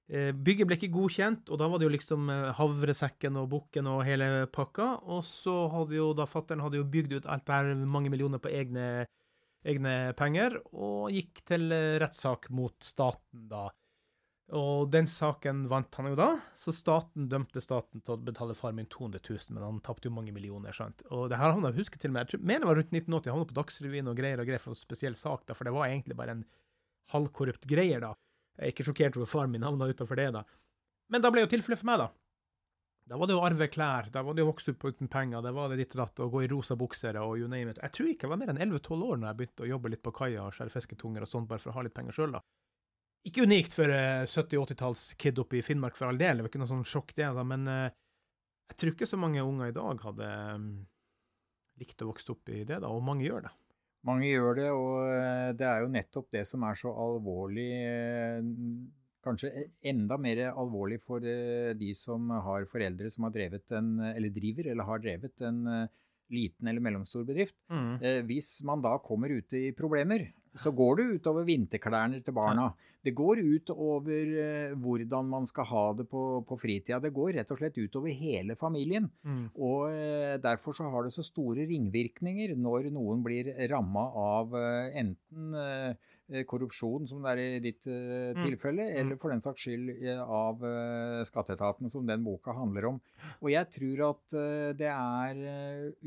bygget 0.08 0.68
ble 0.68 0.76
ikke 0.76 0.92
godkjent, 0.92 1.48
og 1.48 1.60
da 1.60 1.68
var 1.70 1.80
det 1.80 1.86
jo 1.86 1.94
liksom 1.94 2.28
eh, 2.32 2.50
havresekken 2.58 3.38
og 3.40 3.48
bukken 3.54 3.88
og 3.88 4.02
hele 4.04 4.46
pakka. 4.52 4.90
Og 5.08 5.24
så 5.24 5.54
hadde 5.72 5.96
jo 5.96 6.10
da 6.16 6.26
fattern 6.28 6.64
hadde 6.64 6.82
bygd 6.92 7.16
ut 7.16 7.30
alt 7.30 7.46
der 7.48 7.72
mange 7.88 8.12
millioner 8.12 8.42
på 8.42 8.52
egne, 8.52 9.06
egne 9.64 9.94
penger, 10.18 10.58
og 10.76 11.08
gikk 11.14 11.40
til 11.48 11.72
eh, 11.72 11.96
rettssak 12.02 12.50
mot 12.52 12.76
staten 12.84 13.48
da. 13.48 13.70
Og 14.52 14.90
den 14.92 15.06
saken 15.08 15.62
vant 15.70 15.96
han 15.96 16.10
jo 16.10 16.18
da, 16.20 16.26
så 16.60 16.72
staten 16.76 17.30
dømte 17.32 17.62
staten 17.64 18.02
til 18.04 18.12
å 18.12 18.20
betale 18.20 18.52
far 18.58 18.74
min 18.76 18.90
200 18.92 19.22
000, 19.24 19.54
men 19.56 19.64
han 19.64 19.78
tapte 19.80 20.10
jo 20.10 20.12
mange 20.12 20.34
millioner. 20.36 20.76
sant? 20.76 21.00
Og 21.08 21.30
det 21.32 21.38
her 21.40 21.56
han 21.56 21.64
husker 21.72 21.96
til 21.98 22.12
og 22.12 22.18
med, 22.18 22.34
jeg 22.34 22.44
mener 22.44 22.66
det 22.66 22.68
var 22.68 22.78
rundt 22.82 22.92
1980, 22.92 23.32
han 23.32 23.40
var 23.40 23.48
på 23.48 23.56
Dagsrevyen 23.56 24.12
og 24.12 24.20
greier 24.20 24.42
og 24.42 24.50
greier 24.50 24.60
for 24.60 24.76
en 24.76 24.82
spesiell 24.82 25.16
sak, 25.16 25.46
da, 25.48 25.56
for 25.56 25.64
det 25.64 25.72
var 25.72 25.88
egentlig 25.88 26.18
bare 26.18 26.36
en 26.36 26.44
halvkorrupt 27.14 27.64
greier 27.70 28.04
da. 28.04 28.12
Jeg 28.54 28.66
er 28.66 28.74
ikke 28.74 28.86
sjokkert 28.86 29.16
over 29.18 29.30
faren 29.30 29.54
min 29.54 29.66
havna 29.66 29.88
utafor 29.90 30.18
det, 30.20 30.28
da. 30.36 30.44
Men 31.10 31.24
da 31.24 31.30
ble 31.34 31.42
jo 31.44 31.50
tilfellet 31.50 31.80
for 31.80 31.90
meg, 31.90 32.04
da. 32.04 32.10
Da 33.04 33.18
var 33.20 33.28
det 33.28 33.34
å 33.36 33.42
arve 33.44 33.66
klær, 33.68 34.06
da 34.12 34.22
var 34.24 34.36
det 34.36 34.44
å 34.46 34.48
vokse 34.48 34.72
opp 34.72 34.86
uten 34.88 35.10
penger, 35.12 35.42
da 35.44 35.50
var 35.52 35.68
det 35.68 35.76
ditt 35.82 35.92
og 35.96 36.00
datt, 36.00 36.22
å 36.24 36.30
gå 36.32 36.44
i 36.46 36.48
rosa 36.48 36.76
bukser 36.80 37.18
og 37.20 37.34
you 37.36 37.48
name 37.50 37.74
it. 37.74 37.80
Jeg 37.82 37.92
tror 37.92 38.08
ikke 38.08 38.24
jeg 38.24 38.32
var 38.32 38.40
mer 38.40 38.52
enn 38.54 38.62
11-12 38.64 39.02
år 39.04 39.18
når 39.20 39.28
jeg 39.28 39.38
begynte 39.40 39.64
å 39.66 39.68
jobbe 39.68 39.90
litt 39.92 40.02
på 40.06 40.14
kaia 40.16 40.46
og 40.46 40.54
skjære 40.56 40.72
fisketunger 40.72 41.26
og 41.26 41.28
sånt, 41.28 41.50
bare 41.50 41.60
for 41.60 41.74
å 41.74 41.76
ha 41.76 41.84
litt 41.84 41.96
penger 41.96 42.16
sjøl, 42.16 42.38
da. 42.38 42.40
Ikke 43.28 43.44
unikt 43.44 43.76
for 43.76 43.92
uh, 43.92 44.24
70-80-talls-kid 44.24 45.42
oppe 45.42 45.60
i 45.60 45.62
Finnmark, 45.64 45.98
for 46.00 46.08
all 46.08 46.20
del, 46.20 46.40
det 46.40 46.46
var 46.46 46.52
ikke 46.52 46.62
noe 46.62 46.72
sånn 46.72 46.88
sjokk, 46.88 47.12
det, 47.18 47.28
da, 47.36 47.44
men 47.52 47.68
uh, 47.68 47.92
jeg 48.72 48.80
tror 48.80 48.94
ikke 48.94 49.10
så 49.10 49.20
mange 49.20 49.44
unger 49.44 49.68
i 49.68 49.76
dag 49.76 50.00
hadde 50.08 50.30
um, 50.56 50.66
likt 51.82 52.04
å 52.04 52.08
vokse 52.08 52.32
opp 52.32 52.52
i 52.52 52.62
det, 52.64 52.80
da, 52.80 52.88
og 52.88 53.04
mange 53.04 53.28
gjør 53.28 53.44
det. 53.50 53.52
Mange 54.04 54.28
gjør 54.28 54.58
det, 54.58 54.68
og 54.76 54.98
eh, 55.08 55.50
det 55.56 55.66
er 55.68 55.82
jo 55.82 55.92
nettopp 55.94 56.28
det 56.34 56.44
som 56.48 56.64
er 56.68 56.76
så 56.76 56.92
alvorlig. 57.06 57.70
Eh, 57.88 58.48
kanskje 59.24 59.50
e, 59.56 59.64
enda 59.88 60.18
mer 60.20 60.42
alvorlig 60.50 60.98
for 61.00 61.24
eh, 61.24 61.72
de 61.80 61.90
som 61.96 62.28
har 62.44 62.68
foreldre 62.68 63.08
som 63.12 63.24
har 63.28 63.34
drevet 63.36 63.72
en, 63.78 63.94
eller 64.12 64.34
driver 64.34 64.68
eller 64.72 64.90
har 64.90 65.00
drevet 65.00 65.44
en 65.48 65.62
liten 66.34 66.68
eller 66.68 66.84
mellomstor 66.84 67.24
bedrift. 67.28 67.56
Mm. 67.72 68.24
Hvis 68.28 68.58
man 68.66 68.84
da 68.84 68.96
kommer 69.04 69.32
ute 69.32 69.60
i 69.68 69.74
problemer, 69.76 70.26
så 70.54 70.70
går 70.76 70.98
det 71.00 71.06
utover 71.18 71.46
vinterklærne 71.48 72.20
til 72.24 72.36
barna. 72.36 72.68
Det 73.04 73.12
går 73.16 73.42
ut 73.42 73.70
over 73.74 74.30
uh, 74.32 74.76
hvordan 74.80 75.26
man 75.28 75.48
skal 75.48 75.66
ha 75.68 75.84
det 75.98 76.06
på, 76.08 76.22
på 76.46 76.58
fritida. 76.60 77.00
Det 77.02 77.12
går 77.14 77.34
rett 77.36 77.50
og 77.52 77.58
slett 77.60 77.80
utover 77.80 78.14
hele 78.16 78.56
familien. 78.56 79.10
Mm. 79.26 79.48
Og 79.58 79.90
uh, 79.90 80.36
derfor 80.40 80.76
så 80.76 80.88
har 80.92 81.04
det 81.04 81.12
så 81.16 81.26
store 81.26 81.66
ringvirkninger 81.68 82.54
når 82.56 82.88
noen 82.94 83.24
blir 83.26 83.50
ramma 83.72 84.06
av 84.24 84.56
uh, 84.56 84.94
enten 84.94 85.54
Eh, 85.64 85.94
korrupsjon, 86.48 87.04
som 87.08 87.24
det 87.24 87.32
er 87.34 87.40
i 87.42 87.62
ditt 87.62 87.86
uh, 87.90 88.32
tilfelle, 88.38 88.86
mm. 88.88 88.98
eller 89.00 89.18
for 89.20 89.34
den 89.34 89.42
saks 89.44 89.66
skyld 89.66 89.90
uh, 90.00 90.22
av 90.24 90.62
skatteetaten, 91.28 91.90
som 91.92 92.06
den 92.08 92.24
boka 92.24 92.54
handler 92.56 92.88
om. 92.92 93.00
Og 93.42 93.50
jeg 93.52 93.68
tror 93.76 94.04
at 94.08 94.36
det 94.78 94.88
er 94.90 95.42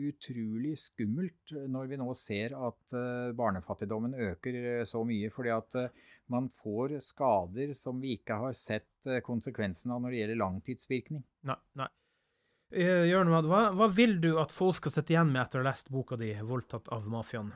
utrolig 0.07 0.74
skummelt 0.80 1.53
når 1.70 1.91
vi 1.91 1.99
nå 2.01 2.07
ser 2.18 2.55
at 2.57 2.95
barnefattigdommen 3.38 4.15
øker 4.30 4.86
så 4.89 5.03
mye, 5.07 5.30
fordi 5.34 5.53
at 5.53 5.78
man 6.34 6.49
får 6.57 6.97
skader 7.03 7.76
som 7.78 8.01
vi 8.01 8.15
ikke 8.18 8.39
har 8.41 8.57
sett 8.57 9.11
konsekvensen 9.26 9.93
av 9.93 10.01
når 10.03 10.13
det 10.13 10.24
gjelder 10.24 10.41
langtidsvirkning. 10.43 11.24
Nei, 11.47 11.59
nei. 11.80 11.89
Jørn, 12.68 13.32
hva, 13.32 13.61
hva 13.72 13.88
vil 13.95 14.18
du 14.20 14.34
at 14.41 14.51
folk 14.51 14.82
skal 14.82 14.97
sitte 14.97 15.15
igjen 15.15 15.32
med 15.32 15.45
etter 15.45 15.61
å 15.61 15.63
ha 15.63 15.70
lest 15.70 15.88
boka 15.93 16.18
di 16.20 16.34
'Voldtatt 16.36 16.91
av 16.91 17.07
mafiaen'? 17.07 17.53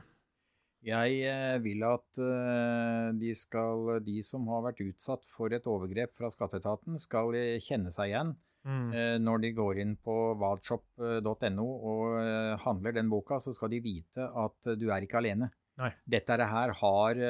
Jeg 0.82 1.18
eh, 1.30 1.56
vil 1.62 1.84
at 1.86 2.18
eh, 2.18 3.10
de, 3.14 3.32
skal, 3.38 4.00
de 4.02 4.18
som 4.26 4.48
har 4.50 4.64
vært 4.66 4.82
utsatt 4.82 5.26
for 5.28 5.54
et 5.54 5.66
overgrep 5.70 6.14
fra 6.16 6.30
skatteetaten, 6.32 6.98
skal 6.98 7.30
eh, 7.38 7.62
kjenne 7.62 7.92
seg 7.94 8.10
igjen 8.10 8.32
mm. 8.66 9.22
når 9.22 9.44
de 9.44 9.52
går 9.54 9.82
inn 9.84 9.94
på 10.02 10.16
valshop.no 10.42 11.68
og 11.92 12.60
handler 12.64 12.98
den 12.98 13.10
boka. 13.12 13.38
Så 13.42 13.54
skal 13.54 13.70
de 13.72 13.82
vite 13.84 14.26
at 14.26 14.72
du 14.78 14.88
er 14.90 15.06
ikke 15.06 15.22
alene. 15.22 15.52
Nei. 15.80 15.88
Dette 16.04 16.36
her 16.36 16.74
har 16.82 17.20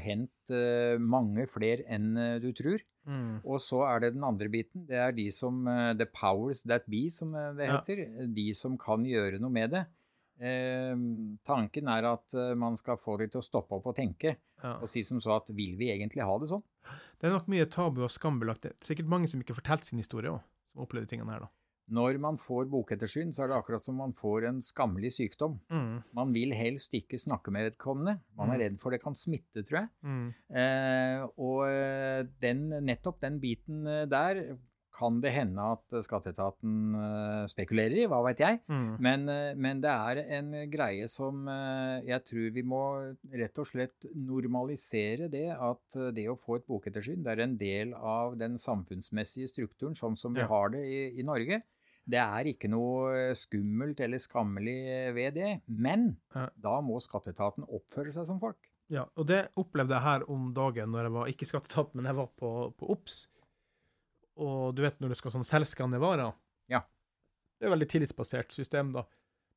hendt 0.00 0.52
mange 1.02 1.48
flere 1.50 1.84
enn 1.90 2.12
du 2.40 2.52
tror. 2.56 2.84
Mm. 3.08 3.40
Og 3.40 3.60
så 3.60 3.82
er 3.88 4.04
det 4.04 4.14
den 4.14 4.24
andre 4.24 4.48
biten. 4.52 4.84
Det 4.88 5.00
er 5.00 5.16
de 5.16 5.26
som 5.34 5.64
The 5.98 6.06
powers 6.12 6.62
that 6.68 6.88
be, 6.88 7.08
som 7.12 7.32
det 7.58 7.68
heter. 7.68 8.04
Ja. 8.04 8.28
De 8.38 8.46
som 8.56 8.76
kan 8.80 9.04
gjøre 9.08 9.42
noe 9.42 9.52
med 9.52 9.74
det. 9.76 9.84
Eh, 10.38 10.94
tanken 11.46 11.90
er 11.90 12.06
at 12.12 12.34
eh, 12.38 12.54
man 12.58 12.78
skal 12.78 12.98
få 13.00 13.16
dem 13.18 13.30
til 13.32 13.40
å 13.40 13.46
stoppe 13.46 13.74
opp 13.78 13.90
og 13.90 13.96
tenke, 13.98 14.36
ja. 14.62 14.76
og 14.78 14.86
si 14.90 15.02
som 15.06 15.18
så 15.22 15.34
at 15.40 15.50
vil 15.50 15.74
vi 15.80 15.90
egentlig 15.90 16.26
ha 16.26 16.36
det 16.38 16.50
sånn? 16.52 16.62
Det 17.18 17.26
er 17.26 17.34
nok 17.34 17.48
mye 17.50 17.66
tabu 17.70 18.04
og 18.06 18.12
skambelagt. 18.14 18.62
Det 18.62 18.74
er 18.74 18.90
sikkert 18.92 19.10
mange 19.10 19.30
som 19.30 19.42
ikke 19.42 19.56
har 19.56 19.62
fortalt 19.64 19.88
sin 19.88 19.98
historie 19.98 20.30
òg, 20.30 20.44
som 20.70 20.84
opplevde 20.86 21.10
tingene 21.10 21.34
her, 21.34 21.48
da. 21.48 21.52
Når 21.88 22.18
man 22.20 22.36
får 22.36 22.66
bokettersyn, 22.68 23.30
så 23.32 23.46
er 23.46 23.48
det 23.50 23.56
akkurat 23.56 23.80
som 23.80 23.96
man 23.96 24.10
får 24.12 24.44
en 24.50 24.58
skammelig 24.60 25.14
sykdom. 25.16 25.54
Mm. 25.72 26.02
Man 26.18 26.34
vil 26.36 26.52
helst 26.52 26.92
ikke 26.94 27.16
snakke 27.16 27.48
med 27.54 27.70
vedkommende. 27.70 28.18
Man 28.36 28.52
er 28.52 28.58
mm. 28.58 28.62
redd 28.62 28.76
for 28.82 28.92
det 28.92 29.00
kan 29.00 29.16
smitte, 29.16 29.64
tror 29.64 29.78
jeg. 29.80 29.88
Mm. 30.04 30.26
Eh, 30.52 31.22
og 31.40 31.62
eh, 31.70 32.26
den, 32.44 32.66
nettopp 32.84 33.22
den 33.24 33.40
biten 33.40 33.88
der 34.12 34.42
kan 34.98 35.20
det 35.22 35.30
hende 35.30 35.62
at 35.76 35.94
skatteetaten 36.02 36.72
eh, 36.98 37.44
spekulerer 37.52 38.00
i, 38.02 38.06
hva 38.10 38.18
veit 38.26 38.40
jeg. 38.42 38.58
Mm. 38.66 38.88
Men, 39.06 39.28
eh, 39.30 39.52
men 39.54 39.80
det 39.84 39.92
er 39.94 40.20
en 40.40 40.50
greie 40.72 41.06
som 41.12 41.46
eh, 41.52 42.02
jeg 42.08 42.24
tror 42.26 42.50
vi 42.56 42.64
må 42.66 42.82
rett 43.38 43.60
og 43.62 43.68
slett 43.70 44.08
normalisere 44.16 45.28
det 45.32 45.46
at 45.54 45.98
det 46.16 46.26
å 46.32 46.36
få 46.38 46.58
et 46.58 46.66
bokettersyn, 46.68 47.22
det 47.22 47.34
er 47.36 47.44
en 47.46 47.56
del 47.60 47.94
av 47.94 48.34
den 48.40 48.58
samfunnsmessige 48.58 49.50
strukturen 49.54 49.94
sånn 49.98 50.16
som 50.18 50.34
vi 50.34 50.42
Ja. 50.42 50.48
har 50.50 50.70
det 50.74 50.82
i, 50.86 51.00
i 51.20 51.26
Norge. 51.26 51.62
Det 52.08 52.16
er 52.22 52.48
ikke 52.48 52.70
noe 52.72 53.34
skummelt 53.36 53.98
eller 54.00 54.18
skammelig 54.22 55.12
ved 55.14 55.34
det, 55.36 55.50
men 55.68 56.16
Ja. 56.34 56.48
da 56.56 56.80
må 56.80 56.98
skatteetaten 57.04 57.66
oppføre 57.68 58.12
seg 58.14 58.26
som 58.26 58.40
folk. 58.40 58.56
Ja, 58.88 59.02
og 59.20 59.26
det 59.28 59.50
opplevde 59.60 59.92
jeg 59.92 60.00
her 60.06 60.22
om 60.32 60.46
dagen 60.56 60.88
når 60.94 61.02
jeg 61.04 61.12
var 61.12 61.26
ikke 61.28 61.46
skatteetaten, 61.50 61.98
men 62.00 62.06
jeg 62.08 62.16
var 62.16 62.30
på, 62.40 62.52
på 62.78 62.88
OBS. 62.94 63.26
Og 64.38 64.76
du 64.76 64.84
vet 64.84 64.98
når 65.02 65.12
du 65.12 65.18
skal 65.18 65.34
sånn 65.34 65.46
selvskanne 65.46 66.00
varer? 66.02 66.36
Ja. 66.70 66.84
Det 67.58 67.66
er 67.66 67.72
et 67.72 67.74
veldig 67.74 67.90
tillitsbasert 67.90 68.54
system, 68.54 68.92
da. 68.94 69.04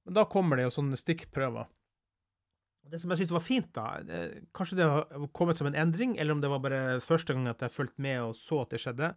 Men 0.07 0.17
da 0.17 0.25
kommer 0.25 0.57
det 0.57 0.65
jo 0.65 0.73
sånne 0.73 0.97
stikkprøver. 0.97 1.69
Det 2.89 2.97
som 2.97 3.11
jeg 3.13 3.21
syntes 3.21 3.35
var 3.35 3.43
fint, 3.45 3.67
da 3.75 3.83
det, 4.01 4.21
Kanskje 4.57 4.79
det 4.79 4.87
har 4.89 5.27
kommet 5.37 5.59
som 5.59 5.69
en 5.69 5.77
endring, 5.77 6.15
eller 6.17 6.33
om 6.33 6.41
det 6.41 6.49
var 6.49 6.63
bare 6.63 7.01
første 7.05 7.35
gang 7.35 7.45
at 7.51 7.61
jeg 7.61 7.75
fulgte 7.75 8.01
med 8.01 8.23
og 8.23 8.33
så 8.39 8.63
at 8.63 8.73
det 8.73 8.81
skjedde. 8.81 9.11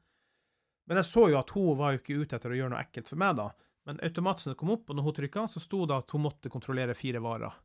Men 0.84 1.00
jeg 1.00 1.08
så 1.08 1.28
jo 1.32 1.38
at 1.40 1.52
hun 1.56 1.78
var 1.78 1.94
jo 1.94 2.02
ikke 2.02 2.18
ute 2.20 2.36
etter 2.36 2.52
å 2.52 2.58
gjøre 2.58 2.74
noe 2.74 2.82
ekkelt 2.84 3.08
for 3.08 3.20
meg, 3.22 3.38
da. 3.40 3.48
Men 3.88 4.00
det 4.00 4.56
kom 4.56 4.72
opp, 4.72 4.90
og 4.90 4.96
når 4.96 5.06
hun 5.06 5.16
trykka, 5.16 5.46
så 5.48 5.60
sto 5.60 5.84
det 5.88 5.96
at 5.96 6.12
hun 6.12 6.24
måtte 6.24 6.52
kontrollere 6.52 6.96
fire 6.96 7.20
varer. 7.24 7.56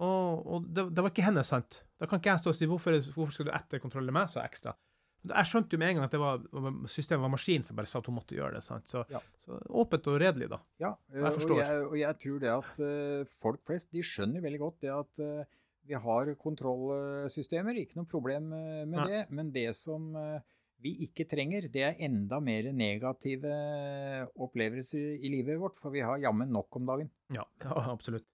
Og, 0.00 0.46
og 0.46 0.68
det, 0.70 0.86
det 0.94 1.02
var 1.04 1.12
ikke 1.12 1.26
henne, 1.26 1.42
sant? 1.46 1.82
Da 2.00 2.08
kan 2.08 2.22
ikke 2.22 2.32
jeg 2.32 2.42
stå 2.44 2.52
og 2.54 2.56
si 2.58 2.68
hvorfor, 2.70 2.96
hvorfor 3.14 3.34
skal 3.34 3.50
du 3.50 3.52
etterkontrollere 3.54 4.14
meg 4.14 4.30
så 4.32 4.40
ekstra? 4.42 4.74
Jeg 5.28 5.48
skjønte 5.50 5.76
jo 5.76 5.80
med 5.82 5.90
en 5.92 5.98
gang 5.98 6.06
at 6.06 6.14
det 6.14 6.20
var, 6.22 6.44
systemet 6.88 7.24
var 7.26 7.32
maskin 7.34 7.64
som 7.66 7.76
bare 7.76 7.88
sa 7.90 8.00
at 8.00 8.06
hun 8.08 8.16
måtte 8.16 8.36
gjøre 8.38 8.56
det. 8.56 8.62
sant? 8.64 8.88
Så, 8.88 9.04
Ja. 9.12 9.20
så 9.44 9.58
åpent 9.68 10.06
og 10.08 10.20
redelig, 10.22 10.48
da. 10.48 10.60
Ja, 10.80 10.94
Jeg 11.12 11.24
eh, 11.24 11.34
forstår. 11.36 11.56
Og 11.56 11.60
jeg, 11.60 11.82
og 11.90 11.96
jeg 12.00 12.18
tror 12.24 12.38
det 12.40 12.52
at 12.54 12.80
uh, 12.80 13.34
folk 13.42 13.60
flest 13.66 13.90
de 13.92 14.04
skjønner 14.06 14.40
veldig 14.40 14.60
godt 14.62 14.80
det 14.80 14.94
at 14.94 15.20
uh, 15.20 15.58
vi 15.84 15.98
har 15.98 16.32
kontrollsystemer. 16.40 17.76
Ikke 17.82 18.00
noe 18.00 18.08
problem 18.08 18.52
eh, 18.56 18.86
med 18.86 18.96
Nei. 18.96 19.06
det. 19.12 19.20
Men 19.36 19.52
det 19.52 19.68
som 19.76 20.08
uh, 20.16 20.40
vi 20.80 20.94
ikke 21.04 21.26
trenger, 21.28 21.68
det 21.68 21.84
er 21.84 22.00
enda 22.06 22.40
mer 22.40 22.70
negative 22.72 23.52
opplevelser 24.40 25.20
i 25.20 25.32
livet 25.32 25.60
vårt. 25.60 25.76
For 25.76 25.92
vi 25.92 26.04
har 26.04 26.22
jammen 26.22 26.48
nok 26.48 26.80
om 26.80 26.88
dagen. 26.88 27.10
Ja, 27.34 27.44
ja, 27.66 27.76
absolutt. 27.92 28.24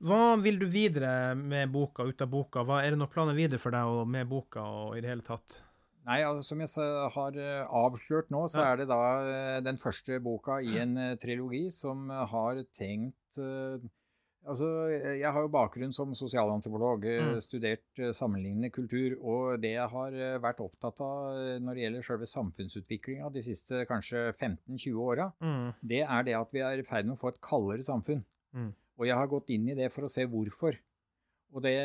Hva 0.00 0.38
vil 0.40 0.56
du 0.62 0.64
videre 0.70 1.34
med 1.36 1.72
boka, 1.74 2.06
ut 2.08 2.22
av 2.24 2.30
boka? 2.32 2.62
Hva, 2.64 2.78
er 2.80 2.94
det 2.94 3.00
noen 3.02 3.10
planer 3.12 3.36
videre 3.36 3.60
for 3.60 3.74
deg 3.74 3.84
og 3.84 4.06
med 4.08 4.30
boka 4.30 4.62
og 4.64 4.94
i 4.96 5.02
det 5.04 5.10
hele 5.10 5.26
tatt? 5.26 5.58
Nei, 6.06 6.22
altså 6.24 6.42
Som 6.54 6.60
jeg 6.64 6.68
har 7.14 7.36
eh, 7.36 7.66
avslørt 7.68 8.30
nå, 8.32 8.46
så 8.48 8.62
er 8.64 8.76
det 8.80 8.86
da 8.88 9.00
eh, 9.20 9.60
den 9.66 9.76
første 9.78 10.16
boka 10.24 10.60
i 10.64 10.78
en 10.80 10.96
eh, 10.96 11.16
trilogi 11.20 11.66
som 11.70 12.08
har 12.10 12.62
tenkt 12.72 13.38
Altså, 14.48 14.64
Jeg 15.20 15.28
har 15.36 15.42
jo 15.44 15.50
bakgrunn 15.52 15.92
som 15.92 16.14
sosialantropolog, 16.16 17.02
Mm. 17.04 17.40
studert 17.44 18.00
sammenlignende 18.16 18.70
kultur. 18.72 19.18
Og 19.20 19.60
det 19.60 19.74
jeg 19.74 19.88
har 19.92 20.16
vært 20.40 20.62
opptatt 20.64 20.98
av 21.04 21.36
når 21.60 21.74
det 21.76 21.82
gjelder 21.84 22.06
selve 22.06 22.26
samfunnsutviklinga 22.26 23.28
de 23.34 23.42
siste 23.44 23.84
kanskje 23.86 24.32
15-20 24.32 24.96
åra, 24.96 25.26
Mm. 25.44 25.74
det 25.86 26.00
er 26.08 26.22
det 26.24 26.34
at 26.40 26.50
vi 26.56 26.60
er 26.64 26.78
i 26.80 26.82
ferd 26.88 27.04
med 27.04 27.18
å 27.18 27.20
få 27.20 27.28
et 27.34 27.40
kaldere 27.44 27.84
samfunn. 27.84 28.24
Mm. 28.56 28.72
Og 28.98 29.06
jeg 29.06 29.14
har 29.20 29.26
gått 29.28 29.50
inn 29.50 29.68
i 29.68 29.74
det 29.74 29.92
for 29.92 30.08
å 30.08 30.10
se 30.10 30.24
hvorfor. 30.24 30.72
Og 31.52 31.62
det 31.64 31.76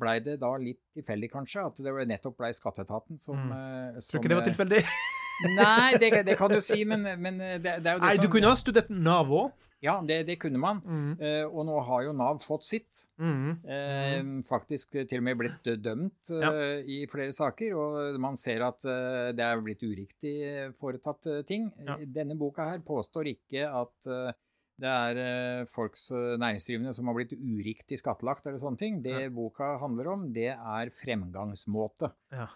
blei 0.00 0.18
det 0.24 0.38
da 0.42 0.52
litt 0.58 0.80
tilfeldig, 0.96 1.30
kanskje, 1.32 1.66
at 1.66 1.82
det 1.84 1.92
nettopp 2.10 2.38
blei 2.40 2.52
skatteetaten 2.56 3.18
som, 3.20 3.36
Mm. 3.36 3.52
eh, 3.52 3.92
Tror 3.98 4.08
som 4.08 4.20
ikke 4.20 4.28
det 4.32 4.38
var 4.40 4.46
eh, 4.46 4.50
tilfeldig. 4.52 4.82
Nei, 5.58 5.96
det, 5.98 6.10
det 6.28 6.36
kan 6.38 6.50
du 6.50 6.60
si, 6.62 6.84
men, 6.86 7.02
men 7.24 7.38
det, 7.38 7.60
det 7.62 7.86
er 7.90 7.96
jo 7.96 8.00
det 8.00 8.06
Nei, 8.06 8.16
som 8.16 8.24
du 8.24 8.30
kunne 8.30 8.50
ha 8.52 8.58
studert 8.58 8.90
Nav 8.90 9.30
òg. 9.34 9.52
Ja, 9.84 9.98
det, 10.00 10.22
det 10.24 10.38
kunne 10.40 10.56
man. 10.56 10.78
Mm. 10.80 11.10
Uh, 11.20 11.44
og 11.50 11.66
nå 11.68 11.74
har 11.84 12.04
jo 12.06 12.12
Nav 12.16 12.38
fått 12.40 12.64
sitt. 12.64 13.02
Mm. 13.20 13.50
Uh, 13.68 14.28
faktisk 14.48 14.94
til 14.96 15.18
og 15.18 15.26
med 15.26 15.36
blitt 15.42 15.66
eh, 15.68 15.76
dømt 15.76 16.30
uh, 16.32 16.40
Ja. 16.40 16.52
i 16.88 17.02
flere 17.10 17.34
saker. 17.36 17.74
Og 17.76 18.16
man 18.22 18.38
ser 18.40 18.64
at 18.64 18.80
eh, 18.88 19.34
det 19.36 19.44
er 19.44 19.60
blitt 19.60 19.84
uriktig 19.84 20.32
foretatt 20.78 21.28
eh, 21.28 21.42
ting. 21.44 21.68
Ja. 21.84 21.98
Denne 22.16 22.32
boka 22.40 22.64
her 22.70 22.80
påstår 22.86 23.28
ikke 23.34 23.66
at 23.68 24.08
eh, 24.08 24.32
det 24.80 24.90
er 24.90 25.20
eh, 25.22 25.68
folks 25.70 26.08
eh, 26.10 26.34
næringsdrivende 26.40 26.94
som 26.96 27.06
har 27.10 27.16
blitt 27.18 27.36
uriktig 27.38 28.00
skattlagt 28.00 28.46
eller 28.48 28.58
sånne 28.62 28.80
ting. 28.80 29.00
Det 29.04 29.14
Ja. 29.14 29.30
boka 29.30 29.76
handler 29.78 30.10
om, 30.16 30.28
det 30.34 30.50
er 30.50 30.90
fremgangsmåte. 30.90 32.10
Ja. 32.34 32.48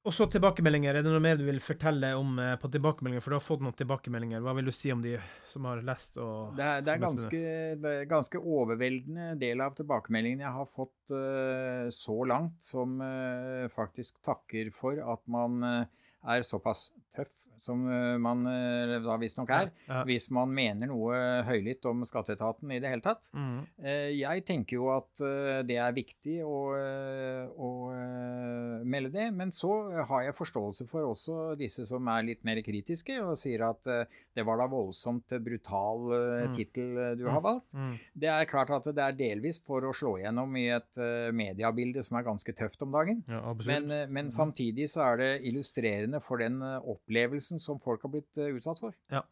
Og 0.00 0.14
så 0.16 0.24
tilbakemeldinger. 0.32 0.96
Er 0.96 1.04
det 1.04 1.12
noe 1.12 1.20
mer 1.20 1.36
du 1.36 1.42
vil 1.44 1.58
fortelle 1.60 2.14
om 2.16 2.38
eh, 2.40 2.54
på 2.60 2.70
tilbakemeldinger? 2.72 3.20
For 3.24 3.32
du 3.32 3.36
har 3.36 3.44
fått 3.44 3.64
noen 3.64 3.76
tilbakemeldinger. 3.76 4.40
Hva 4.40 4.54
vil 4.56 4.70
du 4.70 4.72
si 4.72 4.92
om 4.92 5.02
de 5.04 5.18
som 5.48 5.68
har 5.68 5.82
lest 5.84 6.16
og 6.20 6.56
Det 6.56 6.64
er, 6.64 6.84
det 6.84 6.94
er 6.94 7.02
ganske, 7.02 7.40
det 7.82 7.92
er 7.98 8.08
ganske 8.08 8.40
overveldende 8.40 9.34
del 9.40 9.60
av 9.60 9.76
tilbakemeldingene 9.76 10.46
jeg 10.46 10.56
har 10.56 10.70
fått 10.70 11.12
uh, 11.12 11.88
så 11.92 12.16
langt, 12.24 12.56
som 12.64 12.96
uh, 13.04 13.68
faktisk 13.72 14.22
takker 14.24 14.72
for 14.72 14.96
at 15.04 15.20
man 15.28 15.60
uh, 15.60 16.08
er 16.32 16.48
såpass 16.48 16.90
tøff 17.16 17.30
som 17.58 17.82
eh, 17.90 18.16
man 18.22 18.44
uh, 18.46 18.98
da 19.04 19.16
visstnok 19.20 19.50
er, 19.50 19.70
Ja. 19.88 20.04
hvis 20.04 20.30
man 20.30 20.48
mener 20.54 20.86
noe 20.86 21.42
høylytt 21.44 21.84
om 21.90 22.04
skatteetaten 22.06 22.70
i 22.72 22.78
det 22.80 22.88
hele 22.92 23.02
tatt. 23.04 23.28
Mm. 23.34 23.66
Eh, 23.82 24.10
jeg 24.20 24.44
tenker 24.46 24.76
jo 24.78 24.88
at 24.94 25.20
eh, 25.20 25.62
det 25.66 25.76
er 25.82 25.92
viktig 25.96 26.38
å, 26.46 26.60
eh, 26.78 27.48
å 27.58 27.70
eh, 27.92 28.84
melde 28.84 29.10
det, 29.14 29.26
men 29.34 29.50
så 29.54 29.72
har 30.08 30.24
jeg 30.28 30.36
forståelse 30.38 30.86
for 30.88 31.08
også 31.10 31.56
disse 31.60 31.84
som 31.88 32.06
er 32.12 32.22
litt 32.30 32.44
mer 32.46 32.60
kritiske 32.64 33.18
og 33.22 33.36
sier 33.40 33.64
at 33.68 33.86
eh, 33.90 34.04
det 34.36 34.44
var 34.46 34.60
da 34.62 34.68
voldsomt 34.70 35.34
brutal 35.44 36.06
Mm. 36.10 36.52
tittel 36.54 36.96
eh, 36.98 37.14
du 37.18 37.24
Mm. 37.26 37.32
har 37.34 37.40
valgt. 37.44 37.66
Mm. 37.74 37.94
Det 38.16 38.28
er 38.30 38.44
klart 38.46 38.70
at 38.70 38.84
det 38.94 39.02
er 39.02 39.12
delvis 39.18 39.58
for 39.62 39.82
å 39.82 39.92
slå 39.94 40.14
gjennom 40.22 40.54
i 40.56 40.68
et 40.72 40.96
eh, 40.98 41.30
mediebilde 41.32 42.02
som 42.02 42.16
er 42.18 42.24
ganske 42.26 42.52
tøft 42.56 42.82
om 42.82 42.90
dagen. 42.92 43.22
Ja. 43.28 43.54
Men, 43.66 43.90
eh, 43.90 44.06
men 44.06 44.26
Mhm. 44.26 44.30
samtidig 44.30 44.88
så 44.88 45.02
er 45.12 45.16
det 45.16 45.42
illustrerende 45.44 46.20
for 46.22 46.38
den 46.38 46.60
eh, 46.62 46.80
opplevelsen 47.10 47.58
som 47.58 47.80
folk 47.82 48.02
har 48.02 48.14
blitt 48.14 48.38
eh, 48.38 48.54
utsatt 48.54 48.80
for. 48.80 48.94
Ja. 49.10 49.24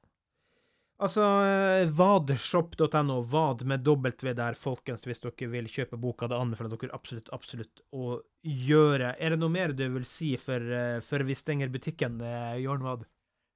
Altså, 0.99 1.23
eh, 1.23 1.87
vadshop.no, 1.95 3.21
vad 3.23 3.63
med 3.63 3.87
W 3.87 4.35
der, 4.35 4.55
folkens, 4.59 5.07
hvis 5.07 5.23
dere 5.23 5.51
vil 5.53 5.69
kjøpe 5.71 5.97
boka. 5.97 6.27
Det 6.27 6.35
anbefaler 6.35 6.75
dere 6.75 6.95
absolutt, 6.97 7.31
absolutt 7.31 7.85
å 7.95 8.19
gjøre. 8.43 9.15
Er 9.15 9.31
det 9.31 9.39
noe 9.39 9.55
mer 9.55 9.73
du 9.73 9.87
vil 9.95 10.09
si 10.09 10.35
før, 10.37 10.67
eh, 10.75 11.23
vi 11.23 11.39
stenger 11.39 11.71
butikken, 11.71 12.21
eh, 12.21 12.59
Jørn 12.65 12.83
Vad? 12.83 13.07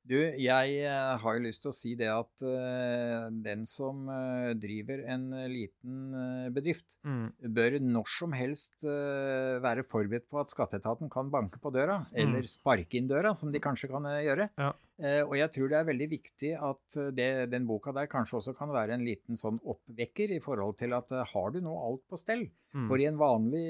Du, 0.03 0.17
jeg 0.19 0.71
eh, 0.83 1.13
har 1.23 1.37
jo 1.37 1.43
lyst 1.45 1.63
til 1.63 1.71
å 1.71 1.75
si 1.77 1.93
det 1.99 2.09
at 2.11 2.43
uh, 2.43 3.29
den 3.45 3.63
som 3.71 4.09
uh, 4.11 4.51
driver 4.59 5.05
en 5.07 5.29
liten 5.53 6.01
uh, 6.17 6.49
bedrift, 6.55 6.97
Mm. 7.07 7.29
bør 7.55 7.77
når 7.83 8.09
som 8.11 8.35
helst 8.35 8.85
være 8.85 9.83
forberedt 9.87 10.29
på 10.31 10.39
at 10.41 10.51
skatteetaten 10.53 11.11
kan 11.11 11.31
banke 11.31 11.59
på 11.63 11.71
døra, 11.75 12.01
Mm. 12.11 12.19
eller 12.23 12.49
sparke 12.51 12.99
inn 12.99 13.09
døra, 13.11 13.35
som 13.39 13.51
de 13.55 13.61
kanskje 13.63 13.91
kan 13.91 14.07
gjøre. 14.23 14.49
Ja. 14.59 14.73
Eh, 15.01 15.23
og 15.25 15.33
jeg 15.39 15.49
tror 15.55 15.71
det 15.73 15.77
er 15.79 15.87
veldig 15.89 16.07
viktig 16.11 16.51
at 16.61 16.97
eh, 17.01 17.13
det, 17.17 17.29
den 17.51 17.65
boka 17.69 17.95
der 17.97 18.11
kanskje 18.13 18.39
også 18.39 18.53
kan 18.59 18.71
være 18.75 18.99
en 18.99 19.07
liten 19.07 19.39
sånn 19.41 19.57
oppvekker 19.65 20.35
i 20.37 20.41
forhold 20.43 20.77
til 20.83 20.93
at 20.95 21.15
eh, 21.17 21.25
har 21.33 21.55
du 21.55 21.63
nå 21.65 21.73
alt 21.89 22.05
på 22.13 22.21
stell? 22.21 22.45
Mm. 22.77 22.87
For 22.91 23.01
i 23.01 23.09
en 23.09 23.21
vanlig 23.21 23.65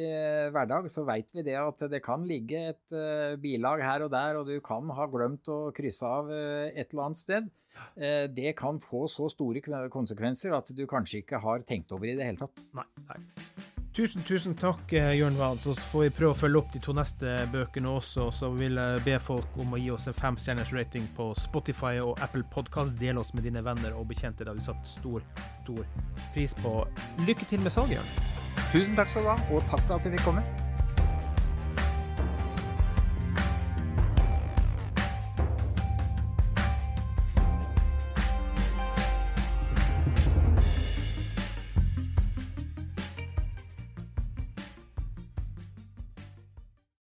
hverdag 0.54 0.88
så 0.92 1.06
veit 1.06 1.30
vi 1.34 1.46
det 1.46 1.56
at 1.58 1.80
det 1.90 2.02
kan 2.04 2.26
ligge 2.26 2.60
et 2.70 2.94
bilag 3.42 3.82
her 3.82 4.04
og 4.04 4.12
der, 4.14 4.38
og 4.38 4.46
du 4.46 4.60
kan 4.62 4.86
ha 4.94 5.08
glemt 5.10 5.50
å 5.50 5.72
krysse 5.74 6.06
av 6.06 6.30
et 6.30 6.84
eller 6.84 7.08
annet 7.08 7.18
sted. 7.18 7.48
Eh, 7.96 8.24
det 8.32 8.56
kan 8.58 8.80
få 8.80 9.06
så 9.10 9.28
store 9.32 9.62
konsekvenser 9.92 10.54
at 10.56 10.72
du 10.76 10.86
kanskje 10.90 11.22
ikke 11.22 11.40
har 11.42 11.64
tenkt 11.68 11.92
over 11.92 12.08
i 12.08 12.16
det 12.16 12.26
hele 12.26 12.40
tatt. 12.40 12.66
Nei, 12.76 12.88
nei. 13.08 13.20
Tusen, 13.92 14.22
tusen 14.24 14.54
takk, 14.56 14.92
eh, 14.96 15.10
Jørn 15.18 15.36
Vad. 15.36 15.60
Så 15.60 15.74
får 15.76 16.06
vi 16.06 16.12
prøve 16.16 16.32
å 16.32 16.38
følge 16.38 16.62
opp 16.62 16.70
de 16.72 16.80
to 16.80 16.94
neste 16.96 17.34
bøkene 17.52 17.92
også. 17.92 18.30
Så 18.32 18.48
vil 18.56 18.80
jeg 18.80 19.04
be 19.04 19.18
folk 19.20 19.58
om 19.60 19.76
å 19.76 19.80
gi 19.82 19.90
oss 19.92 20.08
en 20.08 20.16
femstjerners 20.16 20.72
rating 20.72 21.04
på 21.16 21.28
Spotify 21.36 21.98
og 22.00 22.16
Apple 22.24 22.46
Podcast. 22.54 22.96
Del 22.96 23.20
oss 23.20 23.34
med 23.36 23.44
dine 23.44 23.60
venner 23.60 23.92
og 23.92 24.08
bekjente. 24.08 24.46
Det 24.46 24.48
har 24.48 24.56
vi 24.56 24.64
satt 24.64 24.88
stor, 24.88 25.20
stor 25.62 25.84
pris 26.32 26.56
på. 26.64 26.78
Lykke 27.28 27.52
til 27.52 27.60
med 27.60 27.76
salget, 27.76 28.00
Jørn. 28.00 28.68
Tusen 28.72 28.96
takk 28.96 29.12
skal 29.12 29.28
du 29.28 29.34
ha, 29.34 29.40
og 29.52 29.66
takk 29.68 29.84
for 29.84 29.98
at 30.00 30.08
du 30.08 30.14
fikk 30.16 30.30
komme. 30.30 30.71